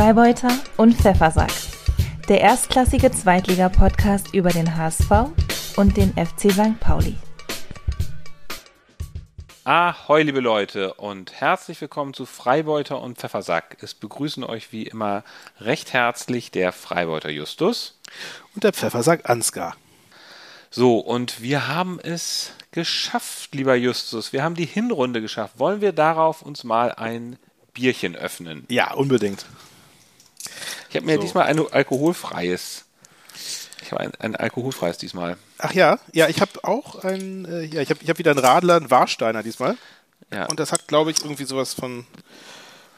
Freibeuter 0.00 0.48
und 0.78 0.94
Pfeffersack. 0.94 1.52
Der 2.26 2.40
erstklassige 2.40 3.12
Zweitliga-Podcast 3.12 4.32
über 4.32 4.48
den 4.48 4.74
HSV 4.74 5.10
und 5.76 5.94
den 5.94 6.14
FC 6.14 6.50
St. 6.50 6.80
Pauli. 6.80 7.16
Ahoi, 9.64 10.22
liebe 10.22 10.40
Leute, 10.40 10.94
und 10.94 11.38
herzlich 11.38 11.82
willkommen 11.82 12.14
zu 12.14 12.24
Freibeuter 12.24 13.02
und 13.02 13.18
Pfeffersack. 13.18 13.76
Es 13.82 13.92
begrüßen 13.92 14.42
euch 14.42 14.72
wie 14.72 14.84
immer 14.84 15.22
recht 15.60 15.92
herzlich 15.92 16.50
der 16.50 16.72
Freibeuter 16.72 17.28
Justus 17.28 18.00
und 18.54 18.64
der 18.64 18.72
Pfeffersack 18.72 19.28
Ansgar. 19.28 19.76
So, 20.70 20.98
und 20.98 21.42
wir 21.42 21.68
haben 21.68 22.00
es 22.02 22.52
geschafft, 22.72 23.54
lieber 23.54 23.74
Justus. 23.74 24.32
Wir 24.32 24.44
haben 24.44 24.54
die 24.54 24.64
Hinrunde 24.64 25.20
geschafft. 25.20 25.58
Wollen 25.58 25.82
wir 25.82 25.92
darauf 25.92 26.40
uns 26.40 26.64
mal 26.64 26.90
ein 26.92 27.36
Bierchen 27.74 28.16
öffnen? 28.16 28.64
Ja, 28.70 28.94
unbedingt. 28.94 29.44
Ich 30.88 30.96
habe 30.96 31.06
mir 31.06 31.16
so. 31.16 31.22
diesmal 31.22 31.46
ein 31.46 31.58
alkoholfreies. 31.58 32.84
Ich 33.82 33.92
habe 33.92 34.00
ein, 34.00 34.12
ein, 34.18 34.36
alkoholfreies 34.36 34.98
diesmal. 34.98 35.36
Ach 35.58 35.72
ja, 35.72 35.98
ja, 36.12 36.28
ich 36.28 36.40
habe 36.40 36.52
auch 36.62 37.02
ein, 37.04 37.44
äh, 37.44 37.62
ja, 37.64 37.80
ich 37.80 37.90
habe 37.90 38.00
ich 38.02 38.08
hab 38.08 38.18
wieder 38.18 38.30
einen 38.30 38.40
Radler, 38.40 38.76
einen 38.76 38.90
Warsteiner 38.90 39.42
diesmal. 39.42 39.76
Ja. 40.32 40.46
Und 40.46 40.60
das 40.60 40.72
hat, 40.72 40.86
glaube 40.86 41.10
ich, 41.10 41.22
irgendwie 41.22 41.44
sowas 41.44 41.74
von, 41.74 42.06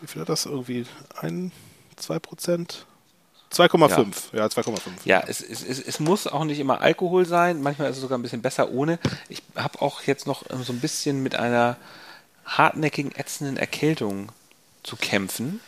wie 0.00 0.06
viel 0.06 0.20
hat 0.20 0.28
das? 0.28 0.47
Irgendwie 0.47 0.86
ein, 1.20 1.52
zwei 1.97 2.19
Prozent? 2.19 2.86
2,5. 3.52 4.34
Ja, 4.34 4.47
2,5. 4.47 4.80
Ja, 5.05 5.22
es, 5.27 5.41
es, 5.42 5.62
es, 5.62 5.78
es, 5.78 6.00
muss 6.00 6.27
auch 6.27 6.45
nicht 6.45 6.59
immer 6.59 6.80
Alkohol 6.80 7.27
sein. 7.27 7.61
Manchmal 7.61 7.91
ist 7.91 7.97
es 7.97 8.02
sogar 8.02 8.19
ein 8.19 8.22
bisschen 8.22 8.41
besser 8.41 8.70
ohne. 8.70 8.98
Ich 9.28 9.42
habe 9.55 9.83
auch 9.83 10.02
jetzt 10.02 10.27
noch 10.27 10.45
ähm, 10.50 10.62
so 10.62 10.72
ein 10.72 10.80
bisschen 10.80 11.22
mit 11.22 11.34
einer 11.34 11.77
hartnäckigen, 12.47 13.12
ätzenden 13.14 13.59
Erkältung 13.59 14.30
zu 14.83 14.97
kämpfen. 14.97 15.61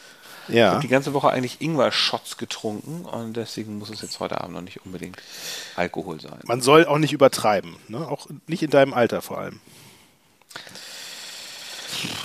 Ja. 0.48 0.54
Ich 0.54 0.72
habe 0.72 0.80
die 0.82 0.88
ganze 0.88 1.14
Woche 1.14 1.30
eigentlich 1.30 1.60
Ingwer-Shots 1.60 2.36
getrunken 2.36 3.04
und 3.04 3.36
deswegen 3.36 3.78
muss 3.78 3.90
es 3.90 4.02
jetzt 4.02 4.20
heute 4.20 4.40
Abend 4.40 4.54
noch 4.54 4.62
nicht 4.62 4.84
unbedingt 4.84 5.16
Alkohol 5.76 6.20
sein. 6.20 6.38
Man 6.44 6.60
soll 6.60 6.86
auch 6.86 6.98
nicht 6.98 7.12
übertreiben, 7.12 7.76
ne? 7.88 8.06
auch 8.08 8.26
nicht 8.46 8.62
in 8.62 8.70
deinem 8.70 8.94
Alter 8.94 9.22
vor 9.22 9.38
allem. 9.38 9.60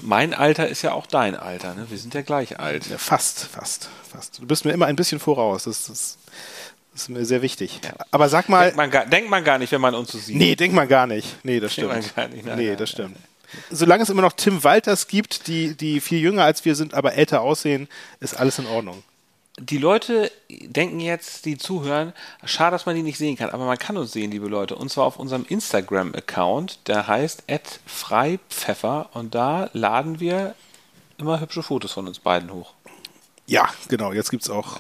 Mein 0.02 0.34
Alter 0.34 0.68
ist 0.68 0.82
ja 0.82 0.94
auch 0.94 1.08
dein 1.08 1.36
Alter, 1.36 1.74
ne? 1.74 1.86
Wir 1.90 1.98
sind 1.98 2.14
ja 2.14 2.22
gleich 2.22 2.60
alt. 2.60 2.88
Ja, 2.88 2.98
fast, 2.98 3.46
fast, 3.46 3.90
fast. 4.12 4.40
Du 4.40 4.48
bist 4.48 4.66
mir 4.66 4.72
immer 4.72 4.88
ein 4.88 4.96
bisschen 4.96 5.20
voraus. 5.20 5.64
Das, 5.64 5.86
das, 5.86 6.18
das 6.92 7.04
ist 7.04 7.10
mir 7.10 7.24
sehr 7.24 7.42
wichtig. 7.42 7.80
Ja. 7.84 7.94
Aber 8.12 8.28
sag 8.28 8.50
mal. 8.50 8.64
Denkt 8.64 8.78
man, 8.78 8.90
gar, 8.90 9.06
denkt 9.06 9.30
man, 9.30 9.44
gar, 9.44 9.58
nicht, 9.58 9.72
wenn 9.72 9.80
man 9.80 9.96
uns 9.96 10.12
so 10.12 10.18
sieht. 10.18 10.36
Nee, 10.36 10.56
denkt 10.56 10.76
man 10.76 10.88
gar 10.88 11.08
nicht. 11.08 11.34
Nee, 11.44 11.60
das 11.60 11.74
stimmt. 11.74 11.94
Denkt 11.94 12.18
man 12.18 12.26
gar 12.26 12.36
nicht. 12.36 12.46
Nein, 12.46 12.58
nee, 12.58 12.68
nein, 12.68 12.78
das 12.78 12.90
stimmt. 12.90 13.16
Nein 13.16 13.29
solange 13.70 14.04
es 14.04 14.10
immer 14.10 14.22
noch 14.22 14.34
Tim 14.34 14.64
Walters 14.64 15.08
gibt, 15.08 15.48
die, 15.48 15.76
die 15.76 16.02
viel 16.02 16.20
jünger 16.20 16.44
als 16.44 16.66
wir 16.66 16.76
sind, 16.76 16.94
aber 16.94 17.14
älter 17.14 17.42
aussehen, 17.42 17.88
ist 18.20 18.36
alles 18.36 18.60
in 18.60 18.68
Ordnung. 18.68 19.04
Die 19.60 19.78
Leute 19.78 20.32
denken 20.50 21.02
jetzt, 21.02 21.46
die 21.46 21.58
zuhören, 21.58 22.14
schade, 22.46 22.72
dass 22.72 22.86
man 22.86 22.96
die 22.96 23.04
nicht 23.04 23.18
sehen 23.18 23.36
kann, 23.36 23.50
aber 23.50 23.66
man 23.66 23.78
kann 23.78 23.98
uns 23.98 24.14
sehen, 24.14 24.32
liebe 24.32 24.48
Leute, 24.48 24.76
und 24.76 24.90
zwar 24.90 25.06
auf 25.06 25.20
unserem 25.20 25.46
Instagram-Account, 25.48 26.88
der 26.88 27.08
heißt 27.08 27.44
freipfeffer 27.86 29.10
und 29.14 29.36
da 29.36 29.70
laden 29.74 30.22
wir 30.22 30.56
immer 31.18 31.42
hübsche 31.42 31.62
Fotos 31.62 31.92
von 31.92 32.08
uns 32.08 32.20
beiden 32.20 32.54
hoch. 32.54 32.74
Ja, 33.48 33.68
genau, 33.90 34.14
jetzt 34.14 34.32
gibt 34.32 34.44
es 34.44 34.50
auch 34.50 34.80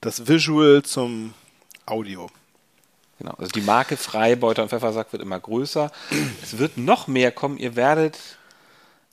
das 0.00 0.28
Visual 0.28 0.82
zum 0.84 1.34
Audio. 1.86 2.30
Genau, 3.22 3.34
also 3.38 3.52
die 3.52 3.60
Marke 3.60 3.96
Freibeuter 3.96 4.64
und 4.64 4.70
Pfeffersack 4.70 5.12
wird 5.12 5.22
immer 5.22 5.38
größer. 5.38 5.92
es 6.42 6.58
wird 6.58 6.76
noch 6.76 7.06
mehr 7.06 7.30
kommen. 7.30 7.56
Ihr 7.56 7.76
werdet. 7.76 8.18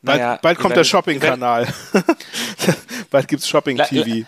Naja, 0.01 0.29
bald, 0.29 0.41
bald 0.41 0.57
kommt 0.57 0.71
werdet, 0.71 0.77
der 0.77 0.89
Shopping-Kanal. 0.89 1.67
bald 3.11 3.27
gibt 3.27 3.43
es 3.43 3.47
Shopping-TV. 3.47 4.25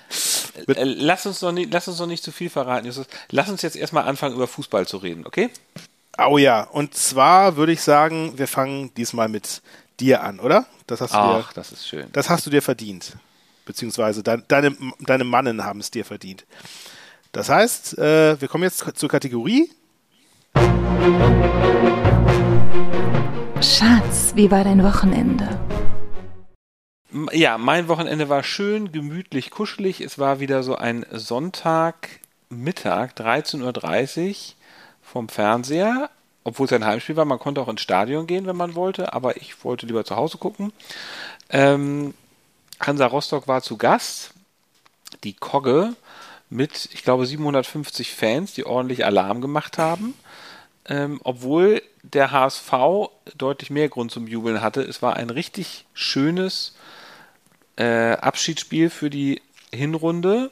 La, 0.68 0.84
lass, 0.84 1.26
uns 1.26 1.42
noch 1.42 1.52
nicht, 1.52 1.74
lass 1.74 1.88
uns 1.88 1.98
noch 1.98 2.06
nicht 2.06 2.24
zu 2.24 2.32
viel 2.32 2.52
verraten. 2.52 2.92
Lass 3.32 3.50
uns 3.50 3.64
jetzt 3.64 3.76
erstmal 3.76 4.04
anfangen, 4.04 4.36
über 4.36 4.46
Fußball 4.46 4.86
zu 4.86 4.98
reden, 4.98 5.26
okay? 5.26 5.50
Oh 6.20 6.38
ja, 6.38 6.62
und 6.62 6.94
zwar 6.94 7.56
würde 7.56 7.72
ich 7.72 7.82
sagen, 7.82 8.38
wir 8.38 8.48
fangen 8.48 8.94
diesmal 8.94 9.30
mit 9.30 9.64
dir 10.00 10.22
an, 10.22 10.40
oder? 10.40 10.68
Das 10.86 11.02
hast 11.02 11.14
du 11.14 11.18
Ach, 11.18 11.48
dir, 11.48 11.56
das 11.56 11.72
ist 11.72 11.88
schön. 11.88 12.08
Das 12.12 12.30
hast 12.30 12.46
du 12.46 12.52
dir 12.52 12.62
verdient. 12.62 13.14
Beziehungsweise 13.66 14.22
dein, 14.22 14.44
deine, 14.48 14.76
deine 15.00 15.24
Mannen 15.24 15.64
haben 15.64 15.80
es 15.80 15.90
dir 15.90 16.06
verdient. 16.06 16.46
Das 17.32 17.50
heißt, 17.50 17.98
äh, 17.98 18.42
wir 18.42 18.48
kommen 18.48 18.66
jetzt 18.66 18.84
zur 18.96 19.10
Kategorie. 19.10 19.72
Schatz, 23.62 24.34
wie 24.36 24.52
war 24.52 24.64
dein 24.64 24.84
Wochenende? 24.84 25.48
Ja, 27.32 27.58
mein 27.58 27.88
Wochenende 27.88 28.28
war 28.28 28.44
schön, 28.44 28.92
gemütlich, 28.92 29.50
kuschelig. 29.50 30.02
Es 30.02 30.20
war 30.20 30.40
wieder 30.40 30.64
so 30.64 30.76
ein 30.76 31.06
Sonntagmittag, 31.12 33.12
13.30 33.16 34.30
Uhr 34.30 34.36
vom 35.02 35.30
Fernseher. 35.30 36.10
Obwohl 36.44 36.66
es 36.66 36.74
ein 36.74 36.86
Heimspiel 36.86 37.16
war, 37.16 37.26
man 37.26 37.40
konnte 37.40 37.62
auch 37.62 37.68
ins 37.68 37.82
Stadion 37.82 38.28
gehen, 38.28 38.48
wenn 38.48 38.58
man 38.58 38.76
wollte, 38.76 39.14
aber 39.14 39.38
ich 39.38 39.64
wollte 39.64 39.86
lieber 39.86 40.04
zu 40.04 40.16
Hause 40.16 40.38
gucken. 40.38 40.74
Ähm, 41.50 42.14
Hansa 42.80 43.06
Rostock 43.06 43.48
war 43.48 43.62
zu 43.62 43.78
Gast. 43.78 44.34
Die 45.24 45.34
Kogge 45.34 45.94
mit, 46.52 46.90
ich 46.94 47.04
glaube, 47.04 47.26
750 47.26 48.14
Fans, 48.14 48.54
die 48.54 48.66
ordentlich 48.66 49.06
Alarm 49.06 49.42
gemacht 49.42 49.78
haben. 49.78 50.14
Ähm, 50.86 51.20
obwohl 51.24 51.82
der 52.04 52.32
HSV 52.32 52.72
deutlich 53.38 53.70
mehr 53.70 53.88
Grund 53.88 54.12
zum 54.12 54.28
Jubeln 54.28 54.62
hatte. 54.62 54.82
Es 54.82 55.02
war 55.02 55.16
ein 55.16 55.30
richtig 55.30 55.86
schönes 55.94 56.76
äh, 57.78 58.14
Abschiedsspiel 58.14 58.90
für 58.90 59.10
die 59.10 59.42
Hinrunde. 59.74 60.52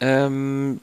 Ähm, 0.00 0.80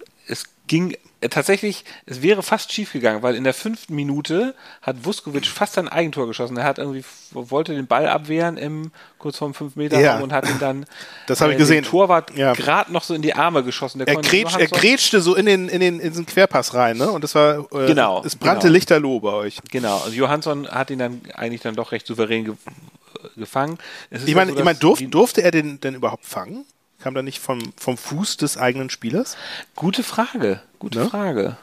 ging 0.68 0.96
äh, 1.22 1.30
tatsächlich, 1.30 1.86
es 2.06 2.22
wäre 2.22 2.44
fast 2.44 2.72
schief 2.72 2.94
gegangen, 2.94 3.22
weil 3.22 3.36
in 3.36 3.44
der 3.44 3.54
fünften 3.54 3.96
Minute 3.96 4.54
hat 4.82 5.06
Vuskovic 5.06 5.48
fast 5.48 5.78
ein 5.78 5.88
Eigentor 5.88 6.28
geschossen. 6.28 6.58
Er 6.58 6.64
hat 6.64 6.78
irgendwie, 6.78 7.04
wollte 7.32 7.74
den 7.74 7.88
Ball 7.88 8.08
abwehren 8.08 8.58
im 8.58 8.92
kurz 9.18 9.38
vorm 9.38 9.54
5 9.54 9.76
Meter 9.76 10.00
ja. 10.00 10.20
und 10.20 10.32
hat 10.32 10.48
ihn 10.50 10.60
dann 10.60 10.86
das 11.28 11.42
habe 11.42 11.52
ich 11.52 11.58
äh, 11.58 11.60
gesehen. 11.60 11.84
Torwart 11.84 12.36
ja. 12.36 12.54
gerade 12.54 12.92
noch 12.92 13.04
so 13.04 13.14
in 13.14 13.22
die 13.22 13.34
Arme 13.34 13.64
geschossen. 13.64 14.00
Der 14.00 14.08
er, 14.08 14.16
grätsch, 14.22 14.56
er 14.58 14.68
grätschte 14.68 15.22
so 15.22 15.36
in 15.36 15.46
den, 15.46 15.70
in 15.70 15.80
den, 15.80 16.00
in 16.00 16.14
den 16.14 16.26
Querpass 16.26 16.74
rein, 16.74 16.98
ne? 16.98 17.10
Und 17.10 17.24
das 17.24 17.34
war, 17.36 17.60
äh, 17.72 17.88
genau, 17.88 18.24
es 18.24 18.36
brannte 18.36 18.68
genau. 18.68 18.74
Lichterloh 18.74 19.20
bei 19.20 19.34
euch. 19.34 19.60
Genau, 19.72 19.98
also 19.98 20.12
Johansson 20.12 20.68
hat 20.68 20.90
ihn 20.92 21.00
dann 21.00 21.22
eigentlich 21.34 21.62
dann 21.62 21.76
doch 21.76 21.92
recht 21.92 22.08
souverän 22.08 22.46
ge 22.46 22.54
gefangen. 23.36 23.80
ich 24.12 24.36
meine, 24.36 24.52
so, 24.52 24.58
ich 24.60 24.64
mein, 24.64 24.78
durf, 24.78 25.00
durfte 25.10 25.42
er 25.42 25.52
den 25.52 25.80
denn 25.82 25.96
überhaupt 25.96 26.26
fangen? 26.26 26.66
Kam 27.06 27.14
da 27.14 27.22
nicht 27.22 27.38
vom, 27.38 27.60
vom 27.78 28.00
Fuß 28.00 28.38
des 28.38 28.58
eigenen 28.58 28.90
Spielers? 28.90 29.38
Gute 29.76 30.02
Frage. 30.02 30.64
Gute 30.80 30.98
ne? 30.98 31.06
Frage. 31.06 31.56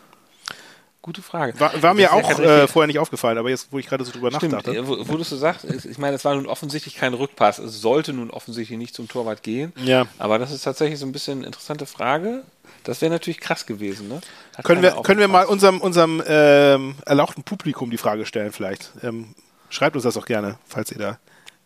Gute 1.02 1.20
Frage. 1.20 1.58
War, 1.58 1.82
war 1.82 1.94
mir 1.94 2.12
auch 2.12 2.38
äh, 2.38 2.68
vorher 2.68 2.86
nicht 2.86 3.00
aufgefallen, 3.00 3.38
aber 3.38 3.50
jetzt, 3.50 3.72
wo 3.72 3.80
ich 3.80 3.88
gerade 3.88 4.04
so 4.04 4.12
drüber 4.12 4.30
Stimmt, 4.30 4.52
nachdachte. 4.52 4.78
Äh, 4.78 4.86
wo, 4.86 4.98
wo 5.08 5.16
du 5.16 5.24
so 5.24 5.36
sagst, 5.36 5.64
ich 5.64 5.98
meine, 5.98 6.14
es 6.14 6.24
war 6.24 6.36
nun 6.36 6.46
offensichtlich 6.46 6.94
kein 6.94 7.12
Rückpass. 7.12 7.58
Es 7.58 7.80
sollte 7.80 8.12
nun 8.12 8.30
offensichtlich 8.30 8.78
nicht 8.78 8.94
zum 8.94 9.08
Torwart 9.08 9.42
gehen. 9.42 9.72
Ja. 9.84 10.06
Aber 10.16 10.38
das 10.38 10.52
ist 10.52 10.62
tatsächlich 10.62 11.00
so 11.00 11.06
ein 11.06 11.12
bisschen 11.12 11.38
eine 11.38 11.46
interessante 11.46 11.86
Frage. 11.86 12.44
Das 12.84 13.00
wäre 13.00 13.10
natürlich 13.10 13.40
krass 13.40 13.66
gewesen, 13.66 14.06
ne? 14.06 14.20
können 14.62 14.80
wir, 14.80 14.92
können 15.02 15.18
wir 15.18 15.26
mal 15.26 15.46
unserem, 15.46 15.80
unserem 15.80 16.22
ähm, 16.24 16.94
erlauchten 17.04 17.42
Publikum 17.42 17.90
die 17.90 17.98
Frage 17.98 18.26
stellen, 18.26 18.52
vielleicht? 18.52 18.92
Ähm, 19.02 19.34
schreibt 19.70 19.96
uns 19.96 20.04
das 20.04 20.16
auch 20.16 20.26
gerne, 20.26 20.56
falls 20.68 20.92
ihr 20.92 20.98
da 20.98 21.18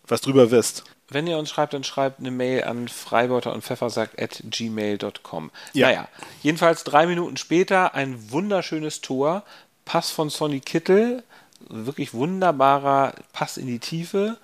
was 0.07 0.21
drüber 0.21 0.49
wisst. 0.49 0.83
Wenn 1.09 1.25
ihr 1.25 1.37
uns 1.37 1.49
schreibt, 1.49 1.73
dann 1.73 1.83
schreibt 1.83 2.19
eine 2.19 2.31
Mail 2.31 2.65
an 2.65 2.89
freibeuter 2.89 3.53
und 3.53 3.63
pfeffersack 3.63 4.21
at 4.21 4.43
gmail.com. 4.43 5.51
Ja. 5.73 5.87
Naja, 5.87 6.07
jedenfalls 6.43 6.83
drei 6.83 7.05
Minuten 7.07 7.37
später 7.37 7.95
ein 7.95 8.31
wunderschönes 8.31 9.01
Tor. 9.01 9.43
Pass 9.85 10.11
von 10.11 10.29
Sonny 10.29 10.59
Kittel. 10.59 11.23
Wirklich 11.69 12.13
wunderbarer 12.13 13.13
Pass 13.31 13.57
in 13.57 13.67
die 13.67 13.79
Tiefe. 13.79 14.37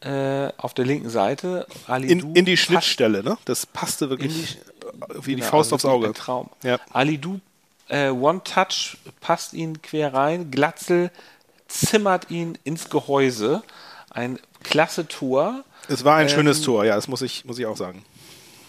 Äh, 0.00 0.52
auf 0.56 0.74
der 0.74 0.86
linken 0.86 1.10
Seite. 1.10 1.66
Ali 1.86 2.08
in, 2.08 2.34
in 2.34 2.44
die 2.44 2.56
Schnittstelle, 2.56 3.22
ne? 3.22 3.36
Das 3.44 3.66
passte 3.66 4.08
wirklich 4.08 4.56
die, 4.56 5.26
wie 5.26 5.34
genau, 5.34 5.44
die 5.44 5.50
Faust 5.50 5.72
also 5.72 5.74
aufs 5.74 5.84
Auge. 5.84 6.06
Ein 6.08 6.14
Traum. 6.14 6.50
Ja. 6.62 6.78
Ali 6.90 7.18
Du, 7.18 7.38
äh, 7.88 8.08
One 8.08 8.42
Touch, 8.42 8.96
passt 9.20 9.52
ihn 9.52 9.82
quer 9.82 10.14
rein. 10.14 10.50
Glatzel 10.50 11.10
zimmert 11.68 12.30
ihn 12.30 12.58
ins 12.64 12.88
Gehäuse. 12.88 13.62
Ein 14.10 14.38
klasse 14.62 15.06
Tor. 15.06 15.64
Es 15.90 16.04
war 16.04 16.16
ein 16.16 16.28
ähm, 16.28 16.34
schönes 16.34 16.62
Tor, 16.62 16.84
ja, 16.84 16.94
das 16.94 17.08
muss 17.08 17.22
ich, 17.22 17.44
muss 17.44 17.58
ich 17.58 17.66
auch 17.66 17.76
sagen. 17.76 18.04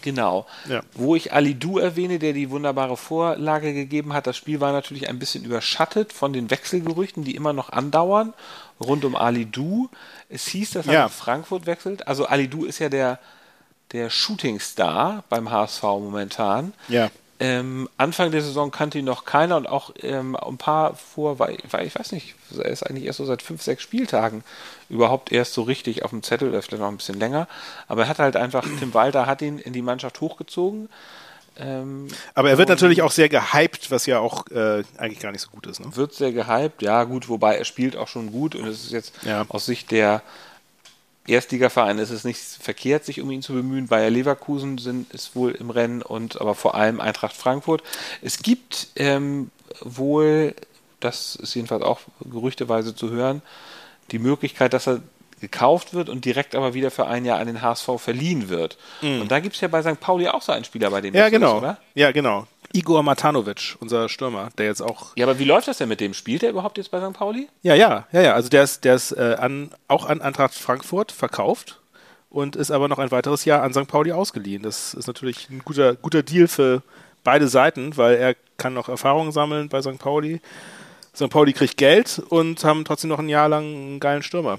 Genau. 0.02 0.46
Ja. 0.68 0.82
Wo 0.94 1.14
ich 1.14 1.32
Ali 1.32 1.54
Du 1.54 1.78
erwähne, 1.78 2.18
der 2.18 2.32
die 2.32 2.50
wunderbare 2.50 2.96
Vorlage 2.96 3.72
gegeben 3.72 4.12
hat. 4.12 4.26
Das 4.26 4.36
Spiel 4.36 4.60
war 4.60 4.72
natürlich 4.72 5.08
ein 5.08 5.20
bisschen 5.20 5.44
überschattet 5.44 6.12
von 6.12 6.32
den 6.32 6.50
Wechselgerüchten, 6.50 7.22
die 7.22 7.36
immer 7.36 7.52
noch 7.52 7.70
andauern, 7.70 8.34
rund 8.80 9.04
um 9.04 9.14
Ali 9.14 9.46
Du. 9.46 9.88
Es 10.28 10.48
hieß, 10.48 10.72
dass 10.72 10.86
er 10.88 10.92
ja. 10.92 11.02
nach 11.04 11.12
Frankfurt 11.12 11.66
wechselt. 11.66 12.08
Also 12.08 12.26
Ali 12.26 12.48
Du 12.48 12.64
ist 12.64 12.80
ja 12.80 12.88
der, 12.88 13.20
der 13.92 14.10
Shootingstar 14.10 15.22
beim 15.28 15.50
HSV 15.50 15.82
momentan. 15.82 16.74
Ja. 16.88 17.10
Ähm, 17.40 17.88
Anfang 17.96 18.30
der 18.30 18.42
Saison 18.42 18.70
kannte 18.70 18.98
ihn 18.98 19.04
noch 19.04 19.24
keiner 19.24 19.56
und 19.56 19.68
auch 19.68 19.90
ähm, 20.02 20.36
ein 20.36 20.58
paar 20.58 20.94
vor, 20.94 21.38
weil, 21.40 21.58
weil 21.70 21.86
ich 21.86 21.94
weiß 21.98 22.12
nicht, 22.12 22.34
er 22.56 22.66
ist 22.66 22.84
eigentlich 22.84 23.04
erst 23.06 23.18
so 23.18 23.24
seit 23.24 23.42
fünf, 23.42 23.62
sechs 23.62 23.82
Spieltagen 23.82 24.44
überhaupt 24.88 25.32
erst 25.32 25.54
so 25.54 25.62
richtig 25.62 26.04
auf 26.04 26.10
dem 26.10 26.22
Zettel, 26.22 26.50
oder 26.50 26.62
vielleicht 26.62 26.80
noch 26.80 26.88
ein 26.88 26.96
bisschen 26.98 27.18
länger. 27.18 27.48
Aber 27.88 28.02
er 28.02 28.08
hat 28.08 28.18
halt 28.20 28.36
einfach, 28.36 28.64
Tim 28.78 28.94
Walter 28.94 29.26
hat 29.26 29.42
ihn 29.42 29.58
in 29.58 29.72
die 29.72 29.82
Mannschaft 29.82 30.20
hochgezogen. 30.20 30.88
Ähm, 31.58 32.08
Aber 32.34 32.48
er 32.50 32.58
wird 32.58 32.68
natürlich 32.70 33.02
auch 33.02 33.10
sehr 33.10 33.28
gehypt, 33.28 33.90
was 33.90 34.06
ja 34.06 34.20
auch 34.20 34.46
äh, 34.48 34.84
eigentlich 34.96 35.20
gar 35.20 35.32
nicht 35.32 35.42
so 35.42 35.50
gut 35.50 35.66
ist. 35.66 35.80
Ne? 35.80 35.96
wird 35.96 36.14
sehr 36.14 36.32
gehypt, 36.32 36.80
ja 36.80 37.04
gut, 37.04 37.28
wobei 37.28 37.56
er 37.58 37.64
spielt 37.64 37.96
auch 37.96 38.08
schon 38.08 38.32
gut 38.32 38.54
und 38.54 38.66
es 38.66 38.84
ist 38.84 38.92
jetzt 38.92 39.12
Ja. 39.24 39.44
aus 39.48 39.66
Sicht 39.66 39.90
der 39.90 40.22
Erstligavereine 41.26 42.02
ist 42.02 42.10
es 42.10 42.24
nicht 42.24 42.40
verkehrt, 42.40 43.04
sich 43.04 43.20
um 43.20 43.30
ihn 43.30 43.42
zu 43.42 43.52
bemühen. 43.52 43.86
Bayer 43.88 44.10
Leverkusen 44.10 44.78
sind, 44.78 45.12
ist 45.12 45.36
wohl 45.36 45.52
im 45.52 45.70
Rennen 45.70 46.02
und 46.02 46.40
aber 46.40 46.54
vor 46.54 46.74
allem 46.74 47.00
Eintracht 47.00 47.36
Frankfurt. 47.36 47.82
Es 48.22 48.38
gibt 48.42 48.88
ähm, 48.96 49.50
wohl, 49.80 50.54
das 51.00 51.36
ist 51.36 51.54
jedenfalls 51.54 51.82
auch 51.82 52.00
gerüchteweise 52.24 52.94
zu 52.94 53.10
hören, 53.10 53.40
die 54.10 54.18
Möglichkeit, 54.18 54.72
dass 54.72 54.88
er 54.88 55.00
gekauft 55.40 55.92
wird 55.94 56.08
und 56.08 56.24
direkt 56.24 56.54
aber 56.54 56.74
wieder 56.74 56.90
für 56.92 57.06
ein 57.06 57.24
Jahr 57.24 57.38
an 57.40 57.46
den 57.48 57.62
HSV 57.62 57.88
verliehen 57.98 58.48
wird. 58.48 58.76
Und 59.00 59.28
da 59.28 59.40
gibt 59.40 59.56
es 59.56 59.60
ja 59.60 59.66
bei 59.68 59.82
St. 59.82 59.98
Pauli 59.98 60.28
auch 60.28 60.42
so 60.42 60.52
einen 60.52 60.64
Spieler, 60.64 60.90
bei 60.90 61.00
dem 61.00 61.12
Mhm. 61.12 61.18
Ja, 61.18 61.28
genau. 61.30 61.56
ist, 61.56 61.62
oder? 61.62 61.78
Ja, 61.94 62.12
genau. 62.12 62.46
Igor 62.72 63.02
Matanovic, 63.02 63.76
unser 63.80 64.08
Stürmer, 64.08 64.50
der 64.58 64.66
jetzt 64.66 64.80
auch. 64.80 65.16
Ja, 65.16 65.26
aber 65.26 65.38
wie 65.38 65.44
läuft 65.44 65.68
das 65.68 65.78
denn 65.78 65.88
mit 65.88 66.00
dem? 66.00 66.14
Spielt 66.14 66.42
er 66.42 66.50
überhaupt 66.50 66.78
jetzt 66.78 66.90
bei 66.90 67.00
St. 67.00 67.12
Pauli? 67.12 67.48
Ja, 67.62 67.74
ja, 67.74 68.06
ja, 68.12 68.22
ja. 68.22 68.34
Also 68.34 68.48
der 68.48 68.62
ist, 68.62 68.84
der 68.84 68.94
ist 68.94 69.12
äh, 69.12 69.36
an, 69.38 69.70
auch 69.88 70.06
an 70.06 70.20
Eintracht 70.20 70.54
Frankfurt 70.54 71.12
verkauft 71.12 71.80
und 72.30 72.56
ist 72.56 72.70
aber 72.70 72.88
noch 72.88 72.98
ein 72.98 73.10
weiteres 73.10 73.44
Jahr 73.44 73.62
an 73.62 73.74
St. 73.74 73.86
Pauli 73.86 74.12
ausgeliehen. 74.12 74.62
Das 74.62 74.94
ist 74.94 75.06
natürlich 75.06 75.50
ein 75.50 75.60
guter, 75.64 75.94
guter 75.94 76.22
Deal 76.22 76.48
für 76.48 76.82
beide 77.24 77.48
Seiten, 77.48 77.96
weil 77.96 78.16
er 78.16 78.34
kann 78.56 78.74
noch 78.74 78.88
Erfahrungen 78.88 79.32
sammeln 79.32 79.68
bei 79.68 79.82
St. 79.82 79.98
Pauli. 79.98 80.40
St. 81.14 81.28
Pauli 81.28 81.52
kriegt 81.52 81.76
Geld 81.76 82.22
und 82.30 82.64
haben 82.64 82.84
trotzdem 82.84 83.10
noch 83.10 83.18
ein 83.18 83.28
Jahr 83.28 83.48
lang 83.48 83.64
einen 83.64 84.00
geilen 84.00 84.22
Stürmer. 84.22 84.58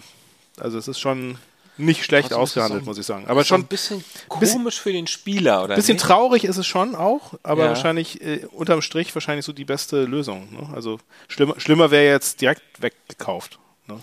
Also 0.60 0.78
es 0.78 0.88
ist 0.88 1.00
schon 1.00 1.38
nicht 1.78 2.04
schlecht 2.06 2.32
es 2.32 2.38
ausgehandelt, 2.38 2.84
so 2.84 2.90
muss 2.90 2.98
ich 2.98 3.06
sagen. 3.06 3.26
Aber 3.28 3.44
schon 3.44 3.62
ein 3.62 3.68
bisschen 3.68 4.04
komisch 4.28 4.80
für 4.80 4.92
den 4.94 5.08
Spieler, 5.08 5.64
oder? 5.64 5.74
Ein 5.74 5.78
bisschen 5.78 5.96
nicht? 5.96 6.06
traurig 6.06 6.44
ist 6.46 6.58
es 6.58 6.68
schon 6.68 6.96
auch, 6.96 7.34
aber 7.44 7.64
Ja. 7.64 7.70
wahrscheinlich 7.70 8.22
äh, 8.22 8.46
unterm 8.52 8.82
Strich 8.82 9.14
wahrscheinlich 9.16 9.46
so 9.46 9.54
die 9.54 9.66
beste 9.66 10.04
Lösung. 10.06 10.50
Ne? 10.54 10.70
Also 10.74 11.00
schlimmer, 11.28 11.60
schlimmer 11.60 11.90
wäre 11.92 12.06
jetzt 12.06 12.42
direkt 12.42 12.62
weggekauft. 12.82 13.60
Ne? 13.88 13.98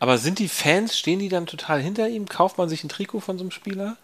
Aber 0.00 0.18
sind 0.18 0.38
die 0.38 0.48
Fans, 0.48 0.98
stehen 0.98 1.18
die 1.18 1.28
dann 1.28 1.46
total 1.46 1.80
hinter 1.80 2.08
ihm? 2.08 2.26
Kauft 2.26 2.58
man 2.58 2.68
sich 2.68 2.84
ein 2.84 2.88
Trikot 2.88 3.20
von 3.20 3.36
so 3.38 3.42
einem 3.44 3.50
Spieler? 3.50 3.96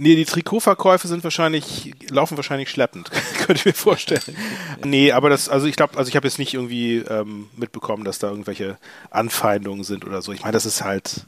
Nee, 0.00 0.14
die 0.14 0.24
Trikotverkäufe 0.24 1.08
sind 1.08 1.24
wahrscheinlich, 1.24 1.92
laufen 2.08 2.36
wahrscheinlich 2.36 2.70
schleppend, 2.70 3.10
könnte 3.38 3.54
ich 3.54 3.64
mir 3.64 3.72
vorstellen. 3.72 4.36
Nee, 4.84 5.10
aber 5.10 5.28
das, 5.28 5.48
also 5.48 5.66
ich 5.66 5.74
glaube, 5.74 5.98
also 5.98 6.08
ich 6.08 6.14
habe 6.14 6.28
jetzt 6.28 6.38
nicht 6.38 6.54
irgendwie 6.54 6.98
ähm, 6.98 7.48
mitbekommen, 7.56 8.04
dass 8.04 8.20
da 8.20 8.28
irgendwelche 8.30 8.78
Anfeindungen 9.10 9.82
sind 9.82 10.04
oder 10.04 10.22
so. 10.22 10.32
Ich 10.32 10.42
meine, 10.42 10.52
das 10.52 10.66
ist 10.66 10.84
halt, 10.84 11.26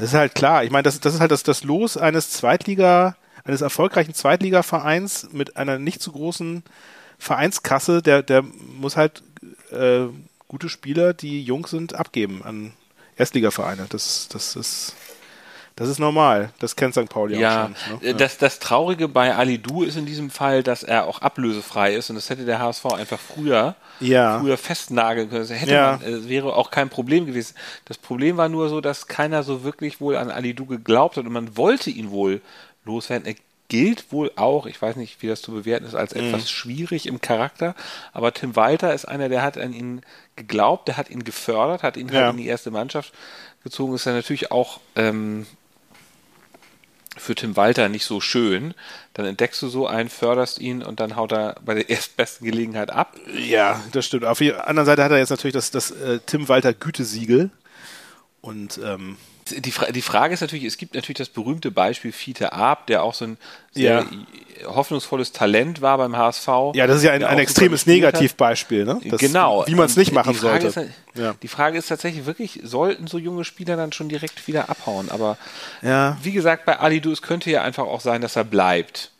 das 0.00 0.10
ist 0.10 0.18
halt 0.18 0.34
klar. 0.34 0.64
Ich 0.64 0.70
meine, 0.70 0.82
das, 0.82 0.98
das 1.00 1.14
ist 1.14 1.20
halt 1.20 1.30
das, 1.30 1.42
das 1.42 1.62
Los 1.62 1.96
eines 1.96 2.30
Zweitliga, 2.30 3.16
eines 3.44 3.60
erfolgreichen 3.60 4.14
Zweitligavereins 4.14 5.28
mit 5.32 5.56
einer 5.56 5.78
nicht 5.78 6.02
zu 6.02 6.12
großen 6.12 6.62
Vereinskasse, 7.18 8.02
der, 8.02 8.22
der 8.22 8.42
muss 8.42 8.96
halt 8.96 9.22
äh, 9.70 10.06
gute 10.48 10.68
Spieler, 10.68 11.12
die 11.12 11.42
jung 11.42 11.66
sind, 11.66 11.94
abgeben 11.94 12.42
an 12.42 12.72
Erstligavereine. 13.16 13.86
Das, 13.90 14.28
das 14.28 14.56
ist, 14.56 14.94
das 15.80 15.88
ist 15.88 15.98
normal. 15.98 16.50
Das 16.58 16.76
kennt 16.76 16.94
St. 16.94 17.08
Pauli 17.08 17.40
Ja, 17.40 17.64
auch 17.64 17.76
schon. 18.00 18.02
äh, 18.02 18.14
das, 18.14 18.36
das 18.38 18.58
Traurige 18.58 19.08
bei 19.08 19.34
Ali 19.34 19.56
Du 19.58 19.82
ist 19.82 19.96
in 19.96 20.04
diesem 20.06 20.28
Fall, 20.30 20.62
dass 20.62 20.82
er 20.82 21.06
auch 21.06 21.22
ablösefrei 21.22 21.94
ist 21.94 22.10
und 22.10 22.16
das 22.16 22.28
hätte 22.28 22.44
der 22.44 22.58
HSV 22.58 22.84
einfach 22.86 23.18
früher, 23.18 23.74
Ja. 23.98 24.38
früher 24.38 24.58
festnageln 24.58 25.30
können. 25.30 25.40
Das 25.48 25.50
hätte 25.58 25.72
Ja. 25.72 25.98
man, 25.98 26.02
äh, 26.02 26.28
wäre 26.28 26.54
auch 26.54 26.70
kein 26.70 26.90
Problem 26.90 27.24
gewesen. 27.26 27.54
Das 27.86 27.96
Problem 27.96 28.36
war 28.36 28.48
nur 28.50 28.68
so, 28.68 28.80
dass 28.82 29.06
keiner 29.08 29.42
so 29.42 29.64
wirklich 29.64 30.00
wohl 30.00 30.16
an 30.16 30.30
Ali 30.30 30.52
Du 30.54 30.66
geglaubt 30.66 31.16
hat 31.16 31.24
und 31.24 31.32
man 31.32 31.56
wollte 31.56 31.88
ihn 31.90 32.10
wohl 32.10 32.42
loswerden. 32.84 33.26
Er 33.26 33.34
gilt 33.68 34.12
wohl 34.12 34.32
auch, 34.36 34.66
ich 34.66 34.82
weiß 34.82 34.96
nicht, 34.96 35.22
wie 35.22 35.28
das 35.28 35.40
zu 35.42 35.52
bewerten 35.52 35.86
ist, 35.86 35.94
als 35.94 36.12
etwas 36.12 36.50
schwierig 36.50 37.06
im 37.06 37.20
Charakter, 37.20 37.74
aber 38.12 38.34
Tim 38.34 38.56
Walter 38.56 38.92
ist 38.92 39.06
einer, 39.06 39.28
der 39.28 39.42
hat 39.42 39.56
an 39.56 39.72
ihn 39.72 40.02
geglaubt, 40.36 40.88
der 40.88 40.96
hat 40.96 41.08
ihn 41.08 41.22
gefördert, 41.24 41.82
hat 41.84 41.96
ihn 41.96 42.08
Ja. 42.08 42.14
halt 42.22 42.30
in 42.32 42.36
die 42.38 42.48
erste 42.48 42.70
Mannschaft 42.70 43.12
gezogen, 43.62 43.94
ist 43.94 44.06
ja 44.06 44.12
natürlich 44.12 44.50
auch 44.50 44.80
ähm, 44.96 45.46
für 47.16 47.34
Tim 47.34 47.56
Walter 47.56 47.88
nicht 47.88 48.04
so 48.04 48.20
schön. 48.20 48.74
Dann 49.14 49.26
entdeckst 49.26 49.60
du 49.62 49.68
so 49.68 49.86
einen, 49.86 50.08
förderst 50.08 50.60
ihn 50.60 50.82
und 50.82 51.00
dann 51.00 51.16
haut 51.16 51.32
er 51.32 51.56
bei 51.64 51.74
der 51.74 51.88
erstbesten 51.90 52.46
Gelegenheit 52.46 52.90
ab. 52.90 53.16
Ja, 53.34 53.82
das 53.92 54.06
stimmt. 54.06 54.24
Auf 54.24 54.38
der 54.38 54.68
anderen 54.68 54.86
Seite 54.86 55.04
hat 55.04 55.10
er 55.10 55.18
jetzt 55.18 55.30
natürlich 55.30 55.54
das, 55.54 55.70
das 55.70 55.90
äh, 55.90 56.20
Tim 56.24 56.48
Walter 56.48 56.72
Gütesiegel. 56.72 57.50
Und 58.40 58.80
ähm, 58.82 59.16
Die, 59.50 59.70
Fra 59.70 59.90
die 59.90 60.02
Frage 60.02 60.34
ist 60.34 60.40
natürlich, 60.40 60.64
es 60.64 60.78
gibt 60.78 60.94
natürlich 60.94 61.18
das 61.18 61.28
berühmte 61.28 61.70
Beispiel 61.70 62.12
Fiete 62.12 62.52
Ab, 62.52 62.86
der 62.86 63.02
auch 63.02 63.14
so 63.14 63.24
ein 63.26 63.38
sehr 63.72 64.04
hoffnungsvolles 64.66 65.32
Talent 65.32 65.80
war 65.80 65.96
beim 65.98 66.16
HSV. 66.16 66.48
ja, 66.74 66.86
das 66.86 66.98
ist 66.98 67.04
ja 67.04 67.12
ein, 67.12 67.24
ein 67.24 67.38
extremes. 67.38 67.86
Negativbeispiel, 67.86 68.84
ne? 68.84 69.00
Das, 69.04 69.20
genau. 69.20 69.64
Wie 69.66 69.74
man 69.74 69.86
es 69.86 69.96
nicht 69.96 70.10
die 70.10 70.14
machen 70.14 70.34
Frage 70.34 70.70
sollte. 70.70 70.80
Ist, 71.14 71.18
Ja. 71.18 71.34
Die 71.42 71.48
Frage 71.48 71.78
ist 71.78 71.88
tatsächlich 71.88 72.26
wirklich, 72.26 72.60
sollten 72.62 73.06
so 73.06 73.18
junge 73.18 73.44
Spieler 73.44 73.76
dann 73.76 73.92
schon 73.92 74.08
direkt 74.08 74.46
wieder 74.46 74.68
abhauen? 74.68 75.10
Aber 75.10 75.38
Ja. 75.82 76.18
wie 76.22 76.32
gesagt, 76.32 76.64
bei 76.66 76.78
Alidu, 76.78 77.10
es 77.12 77.22
könnte 77.22 77.50
ja 77.50 77.62
einfach 77.62 77.84
auch 77.84 78.00
sein, 78.00 78.20
dass 78.20 78.36
er 78.36 78.44
bleibt. 78.44 79.10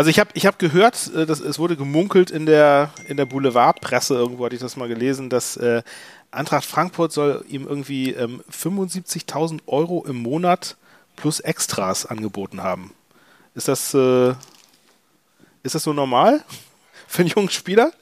Also 0.00 0.08
ich 0.08 0.18
habe 0.18 0.30
ich 0.32 0.46
hab 0.46 0.58
gehört, 0.58 1.10
äh, 1.14 1.26
dass, 1.26 1.40
es 1.40 1.58
wurde 1.58 1.76
gemunkelt 1.76 2.30
in 2.30 2.46
der, 2.46 2.88
in 3.06 3.18
der 3.18 3.26
Boulevardpresse, 3.26 4.14
irgendwo 4.14 4.46
hatte 4.46 4.54
ich 4.54 4.60
das 4.62 4.78
mal 4.78 4.88
gelesen, 4.88 5.28
dass 5.28 5.58
äh, 5.58 5.82
Eintracht 6.30 6.64
Frankfurt 6.64 7.12
soll 7.12 7.44
ihm 7.50 7.66
irgendwie 7.66 8.12
ähm, 8.12 8.42
75.000 8.50 9.60
Euro 9.66 10.02
im 10.08 10.16
Monat 10.16 10.78
plus 11.16 11.40
Extras 11.40 12.06
angeboten 12.06 12.62
haben. 12.62 12.94
Ist 13.54 13.68
das, 13.68 13.92
äh, 13.92 14.30
ist 15.64 15.74
das 15.74 15.82
so 15.82 15.92
normal 15.92 16.42
für 17.06 17.20
einen 17.20 17.28
jungen 17.28 17.50
Spieler? 17.50 17.92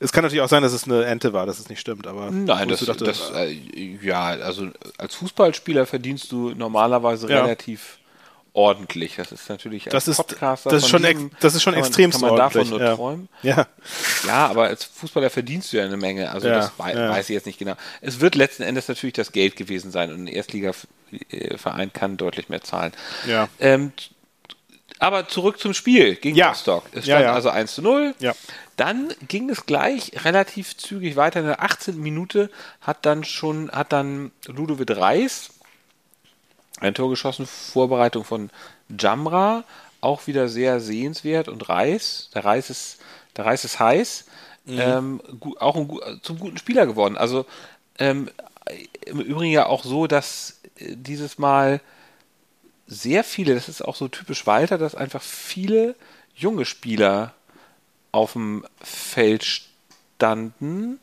Es 0.00 0.10
kann 0.10 0.24
natürlich 0.24 0.42
auch 0.42 0.48
sein, 0.48 0.64
dass 0.64 0.72
es 0.72 0.88
eine 0.88 1.04
Ente 1.04 1.32
war, 1.32 1.46
dass 1.46 1.60
es 1.60 1.68
nicht 1.68 1.78
stimmt, 1.78 2.08
aber 2.08 2.32
Nein, 2.32 2.66
wo 2.66 2.70
das, 2.70 2.84
dachte, 2.84 3.04
das 3.04 3.30
äh, 3.30 3.52
ja, 4.02 4.24
also 4.24 4.70
als 4.98 5.14
Fußballspieler 5.14 5.86
verdienst 5.86 6.32
du 6.32 6.50
normalerweise 6.50 7.28
Ja. 7.30 7.44
relativ 7.44 8.00
ordentlich. 8.54 9.16
Das 9.16 9.32
ist 9.32 9.48
natürlich 9.48 9.84
Das 9.84 10.08
ist- 10.08 10.16
Podcaster 10.18 10.70
das 10.70 10.82
ist 10.84 10.88
schon 10.90 11.02
diesem 11.02 11.30
das 11.40 11.54
ist 11.54 11.62
schon 11.62 11.72
kann 11.72 11.80
man, 11.80 11.88
extremst 11.88 12.20
kann 12.20 12.28
man 12.28 12.38
davon 12.38 12.68
nur 12.68 12.80
ja. 12.82 12.94
träumen. 12.94 13.28
ja. 13.42 13.66
Ja, 14.26 14.46
aber 14.48 14.64
als 14.64 14.84
Fußballer 14.84 15.30
verdienst 15.30 15.72
du 15.72 15.78
ja 15.78 15.84
eine 15.84 15.96
Menge. 15.96 16.30
Also 16.30 16.48
Ja, 16.48 16.54
das 16.56 16.72
wei 16.76 16.92
ja. 16.92 17.08
weiß 17.10 17.30
ich 17.30 17.34
jetzt 17.34 17.46
nicht 17.46 17.58
genau. 17.58 17.74
Es 18.00 18.20
wird 18.20 18.34
letzten 18.34 18.62
Endes 18.62 18.88
natürlich 18.88 19.14
das 19.14 19.32
Geld 19.32 19.56
gewesen 19.56 19.90
sein 19.90 20.12
und 20.12 20.24
ein 20.24 20.26
Erstligaverein 20.26 21.92
kann 21.92 22.16
deutlich 22.16 22.48
mehr 22.48 22.62
zahlen. 22.62 22.92
Ja. 23.26 23.48
Ähm, 23.60 23.92
aber 24.98 25.26
zurück 25.28 25.58
zum 25.58 25.74
Spiel 25.74 26.14
gegen 26.16 26.36
Ja. 26.36 26.50
Rostock. 26.50 26.84
Es 26.92 27.06
Ja, 27.06 27.18
stand 27.18 27.34
also 27.34 27.48
1 27.50 27.74
zu 27.74 27.82
0. 27.82 28.14
Ja. 28.20 28.34
Dann 28.76 29.12
ging 29.28 29.50
es 29.50 29.66
gleich 29.66 30.12
relativ 30.24 30.76
zügig 30.76 31.16
weiter. 31.16 31.40
In 31.40 31.46
der 31.46 31.62
18. 31.62 31.98
Minute 32.00 32.50
hat 32.80 33.04
dann 33.04 33.24
schon, 33.24 33.70
hat 33.72 33.92
dann 33.92 34.30
Ludovic 34.46 34.90
Reis 34.96 35.50
ein 36.82 36.94
Tor 36.94 37.10
geschossen, 37.10 37.46
Vorbereitung 37.46 38.24
von 38.24 38.50
Jamra, 38.98 39.64
auch 40.00 40.26
wieder 40.26 40.48
sehr 40.48 40.80
sehenswert 40.80 41.48
und 41.48 41.68
Reis, 41.68 42.30
der 42.34 42.44
Reis 42.44 42.70
ist, 42.70 42.98
der 43.36 43.46
Reis 43.46 43.64
ist 43.64 43.78
heiß, 43.78 44.24
ähm, 44.66 45.20
gu- 45.40 45.56
auch 45.58 45.76
ein, 45.76 46.20
zum 46.22 46.38
guten 46.38 46.58
Spieler 46.58 46.86
geworden. 46.86 47.16
Also 47.16 47.46
ähm, 47.98 48.30
im 49.06 49.20
Übrigen 49.20 49.52
ja 49.52 49.66
auch 49.66 49.84
so, 49.84 50.06
dass 50.06 50.60
äh, 50.76 50.94
dieses 50.96 51.38
Mal 51.38 51.80
sehr 52.86 53.24
viele, 53.24 53.54
das 53.54 53.68
ist 53.68 53.82
auch 53.82 53.96
so 53.96 54.08
typisch 54.08 54.46
Walter, 54.46 54.78
dass 54.78 54.94
einfach 54.94 55.22
viele 55.22 55.94
junge 56.34 56.64
Spieler 56.64 57.34
auf 58.10 58.34
dem 58.34 58.64
Feld 58.80 59.44
standen. 59.44 61.00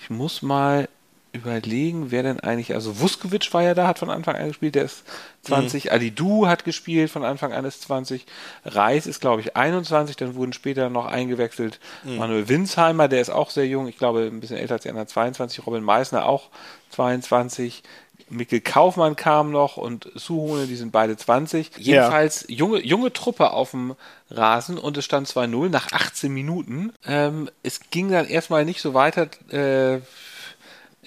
Ich 0.00 0.10
muss 0.10 0.42
mal 0.42 0.88
überlegen, 1.32 2.10
wer 2.10 2.22
denn 2.22 2.40
eigentlich, 2.40 2.74
also 2.74 3.00
Vuskovic 3.00 3.52
war 3.54 3.62
ja 3.62 3.74
da, 3.74 3.86
hat 3.86 3.98
von 3.98 4.10
Anfang 4.10 4.36
an 4.36 4.48
gespielt, 4.48 4.74
der 4.74 4.84
ist 4.84 5.04
20, 5.42 5.92
Alidu 5.92 6.46
hat 6.46 6.64
gespielt, 6.64 7.10
von 7.10 7.24
Anfang 7.24 7.52
an 7.52 7.64
ist 7.64 7.82
20, 7.82 8.26
Reis 8.64 9.06
ist 9.06 9.20
glaube 9.20 9.40
ich 9.40 9.56
21, 9.56 10.16
dann 10.16 10.34
wurden 10.34 10.52
später 10.52 10.90
noch 10.90 11.06
eingewechselt 11.06 11.78
Manuel 12.18 12.48
Winsheimer, 12.48 13.08
der 13.08 13.20
ist 13.20 13.30
auch 13.30 13.50
sehr 13.50 13.66
jung, 13.66 13.86
ich 13.86 13.96
glaube 13.96 14.22
ein 14.22 14.40
bisschen 14.40 14.56
älter 14.56 14.74
als 14.74 14.82
die 14.82 14.88
anderen, 14.88 15.08
22, 15.08 15.66
Robin 15.66 15.84
Meissner 15.84 16.26
auch 16.26 16.48
22, 16.90 17.82
Mikkel 18.30 18.60
Kaufmann 18.60 19.16
kam 19.16 19.50
noch 19.50 19.76
und 19.76 20.10
Suhone, 20.14 20.66
die 20.66 20.76
sind 20.76 20.92
beide 20.92 21.16
20. 21.16 21.72
Jedenfalls 21.78 22.44
junge, 22.48 22.78
junge 22.84 23.12
Truppe 23.12 23.50
auf 23.50 23.72
dem 23.72 23.96
Rasen 24.30 24.78
und 24.78 24.96
es 24.96 25.04
stand 25.04 25.28
2-0 25.28 25.68
nach 25.68 25.90
18 25.92 26.32
Minuten. 26.32 26.92
Ähm, 27.06 27.50
es 27.62 27.80
ging 27.90 28.10
dann 28.10 28.26
erstmal 28.26 28.64
nicht 28.64 28.80
so 28.80 28.94
weiter. 28.94 29.28
Äh, 29.50 30.00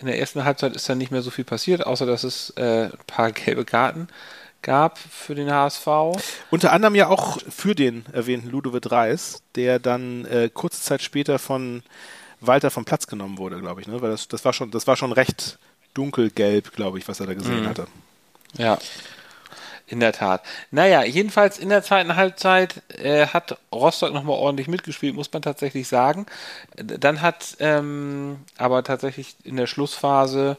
in 0.03 0.07
der 0.07 0.19
ersten 0.19 0.43
Halbzeit 0.43 0.75
ist 0.75 0.89
dann 0.89 0.97
nicht 0.97 1.11
mehr 1.11 1.21
so 1.21 1.31
viel 1.31 1.45
passiert, 1.45 1.85
außer 1.85 2.05
dass 2.05 2.25
es 2.25 2.49
äh, 2.57 2.85
ein 2.85 2.91
paar 3.07 3.31
gelbe 3.31 3.63
Karten 3.63 4.09
gab 4.61 4.97
für 4.97 5.33
den 5.33 5.49
HSV. 5.49 5.87
Unter 6.51 6.73
anderem 6.73 6.95
ja 6.95 7.07
auch 7.07 7.39
für 7.49 7.73
den 7.73 8.05
erwähnten 8.11 8.49
Ludovic 8.49 8.91
Reis, 8.91 9.43
der 9.55 9.79
dann 9.79 10.25
äh, 10.25 10.49
kurze 10.53 10.81
Zeit 10.81 11.01
später 11.01 11.39
von 11.39 11.83
Walter 12.41 12.69
vom 12.69 12.83
Platz 12.83 13.07
genommen 13.07 13.37
wurde, 13.37 13.59
glaube 13.59 13.79
ich. 13.79 13.87
Ne? 13.87 14.01
Weil 14.01 14.11
das, 14.11 14.27
das, 14.27 14.43
war 14.43 14.51
schon, 14.51 14.71
das 14.71 14.87
war 14.87 14.97
schon 14.97 15.13
recht 15.13 15.57
dunkelgelb, 15.93 16.73
glaube 16.73 16.97
ich, 16.97 17.07
was 17.07 17.21
er 17.21 17.27
da 17.27 17.33
gesehen 17.33 17.61
mhm. 17.61 17.69
hatte. 17.69 17.87
Ja. 18.57 18.77
In 19.93 19.99
der 19.99 20.11
Tat. 20.11 20.43
Naja, 20.71 21.03
jedenfalls 21.03 21.57
in 21.59 21.69
der 21.69 21.83
zweiten 21.83 22.15
Halbzeit 22.15 22.81
äh, 22.89 23.27
hat 23.27 23.57
Rostock 23.71 24.13
nochmal 24.13 24.37
ordentlich 24.37 24.67
mitgespielt, 24.67 25.15
muss 25.15 25.31
man 25.31 25.41
tatsächlich 25.41 25.87
sagen. 25.87 26.25
Dann 26.75 27.21
hat 27.21 27.57
ähm, 27.59 28.37
aber 28.57 28.83
tatsächlich 28.83 29.35
in 29.43 29.55
der 29.55 29.67
Schlussphase 29.67 30.57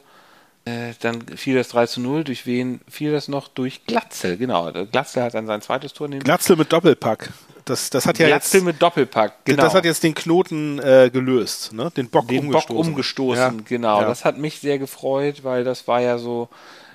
äh, 0.65 0.93
dann 0.99 1.21
fiel 1.35 1.55
das 1.55 1.69
3 1.69 1.87
zu 1.87 2.01
0. 2.01 2.23
Durch 2.23 2.45
wen 2.45 2.81
fiel 2.89 3.11
das 3.11 3.27
noch? 3.27 3.47
Durch 3.47 3.85
Glatzel, 3.85 4.37
genau. 4.37 4.71
Glatzel 4.91 5.23
hat 5.23 5.35
dann 5.35 5.45
sein 5.45 5.61
zweites 5.61 5.93
Tor 5.93 6.07
nehmen. 6.07 6.23
Glatzel 6.23 6.55
mit 6.55 6.73
Doppelpack. 6.73 7.29
Das, 7.65 7.89
das 7.89 8.05
hat 8.05 8.19
ja 8.19 8.27
Glatzel 8.27 8.59
jetzt, 8.59 8.65
mit 8.65 8.81
Doppelpack, 8.81 9.43
genau. 9.43 9.63
Das 9.63 9.73
hat 9.73 9.85
jetzt 9.85 10.03
den 10.03 10.13
Knoten 10.13 10.77
äh, 10.79 11.09
gelöst, 11.11 11.73
ne? 11.73 11.91
Den 11.97 12.09
Bock 12.09 12.27
den 12.27 12.45
umgestoßen. 12.45 12.75
Bock 12.75 12.85
umgestoßen, 12.85 13.57
ja. 13.57 13.63
genau. 13.67 14.01
Ja. 14.01 14.07
Das 14.07 14.23
hat 14.23 14.37
mich 14.37 14.59
sehr 14.59 14.77
gefreut, 14.77 15.43
weil 15.43 15.63
das 15.63 15.87
war 15.87 15.99
ja 15.99 16.19
so 16.19 16.47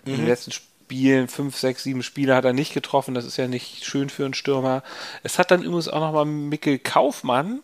mhm. 0.04 0.12
in 0.12 0.18
den 0.20 0.26
letzten 0.28 0.52
Spielen, 0.90 1.28
fünf, 1.28 1.56
sechs, 1.56 1.85
sieben 1.85 2.02
Spiele 2.02 2.35
hat 2.35 2.44
er 2.44 2.52
nicht 2.52 2.75
getroffen. 2.75 3.14
Das 3.14 3.25
ist 3.25 3.37
ja 3.37 3.47
nicht 3.47 3.85
schön 3.85 4.11
für 4.11 4.25
einen 4.25 4.35
Stürmer. 4.35 4.82
Es 5.23 5.38
hat 5.38 5.52
dann 5.52 5.62
übrigens 5.62 5.87
auch 5.87 6.00
nochmal 6.00 6.25
Mikkel 6.25 6.80
Kaufmann, 6.80 7.61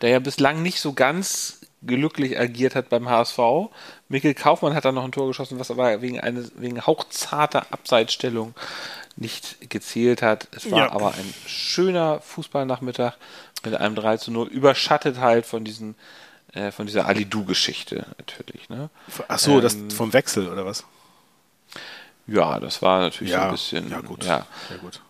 der 0.00 0.10
ja 0.10 0.18
bislang 0.18 0.60
nicht 0.60 0.80
so 0.80 0.94
ganz 0.94 1.60
glücklich 1.86 2.36
agiert 2.36 2.74
hat 2.74 2.88
beim 2.88 3.08
HSV. 3.08 3.38
Mikkel 4.08 4.34
Kaufmann 4.34 4.74
hat 4.74 4.84
dann 4.84 4.96
noch 4.96 5.04
ein 5.04 5.12
Tor 5.12 5.28
geschossen, 5.28 5.60
was 5.60 5.70
aber 5.70 6.02
wegen, 6.02 6.18
eines, 6.18 6.50
wegen 6.56 6.84
hauchzarter 6.84 7.66
Abseitsstellung 7.70 8.54
nicht 9.14 9.70
gezählt 9.70 10.20
hat. 10.20 10.48
Es 10.56 10.68
war 10.72 10.86
ja. 10.86 10.90
aber 10.90 11.14
ein 11.14 11.34
schöner 11.46 12.18
Fußballnachmittag 12.18 13.12
mit 13.64 13.76
einem 13.76 13.94
3 13.94 14.16
zu 14.16 14.32
0, 14.32 14.48
überschattet 14.48 15.20
halt 15.20 15.46
von 15.46 15.64
diesen 15.64 15.94
äh, 16.52 16.72
von 16.72 16.86
dieser 16.86 17.06
Alidu-Geschichte 17.06 18.06
natürlich. 18.18 18.68
Ne? 18.68 18.90
Ach 19.28 19.38
so, 19.38 19.52
ähm, 19.52 19.60
das 19.60 19.76
vom 19.94 20.12
Wechsel 20.12 20.48
oder 20.48 20.66
was? 20.66 20.84
Ja, 22.26 22.58
das 22.60 22.82
war 22.82 23.00
natürlich 23.00 23.32
ja, 23.32 23.40
so 23.40 23.44
ein 23.44 23.50
bisschen. 23.52 23.90
Ja, 23.90 24.00
gut. 24.00 24.24
Ja. 24.24 24.46
ja 24.70 24.76
gut. 24.80 25.00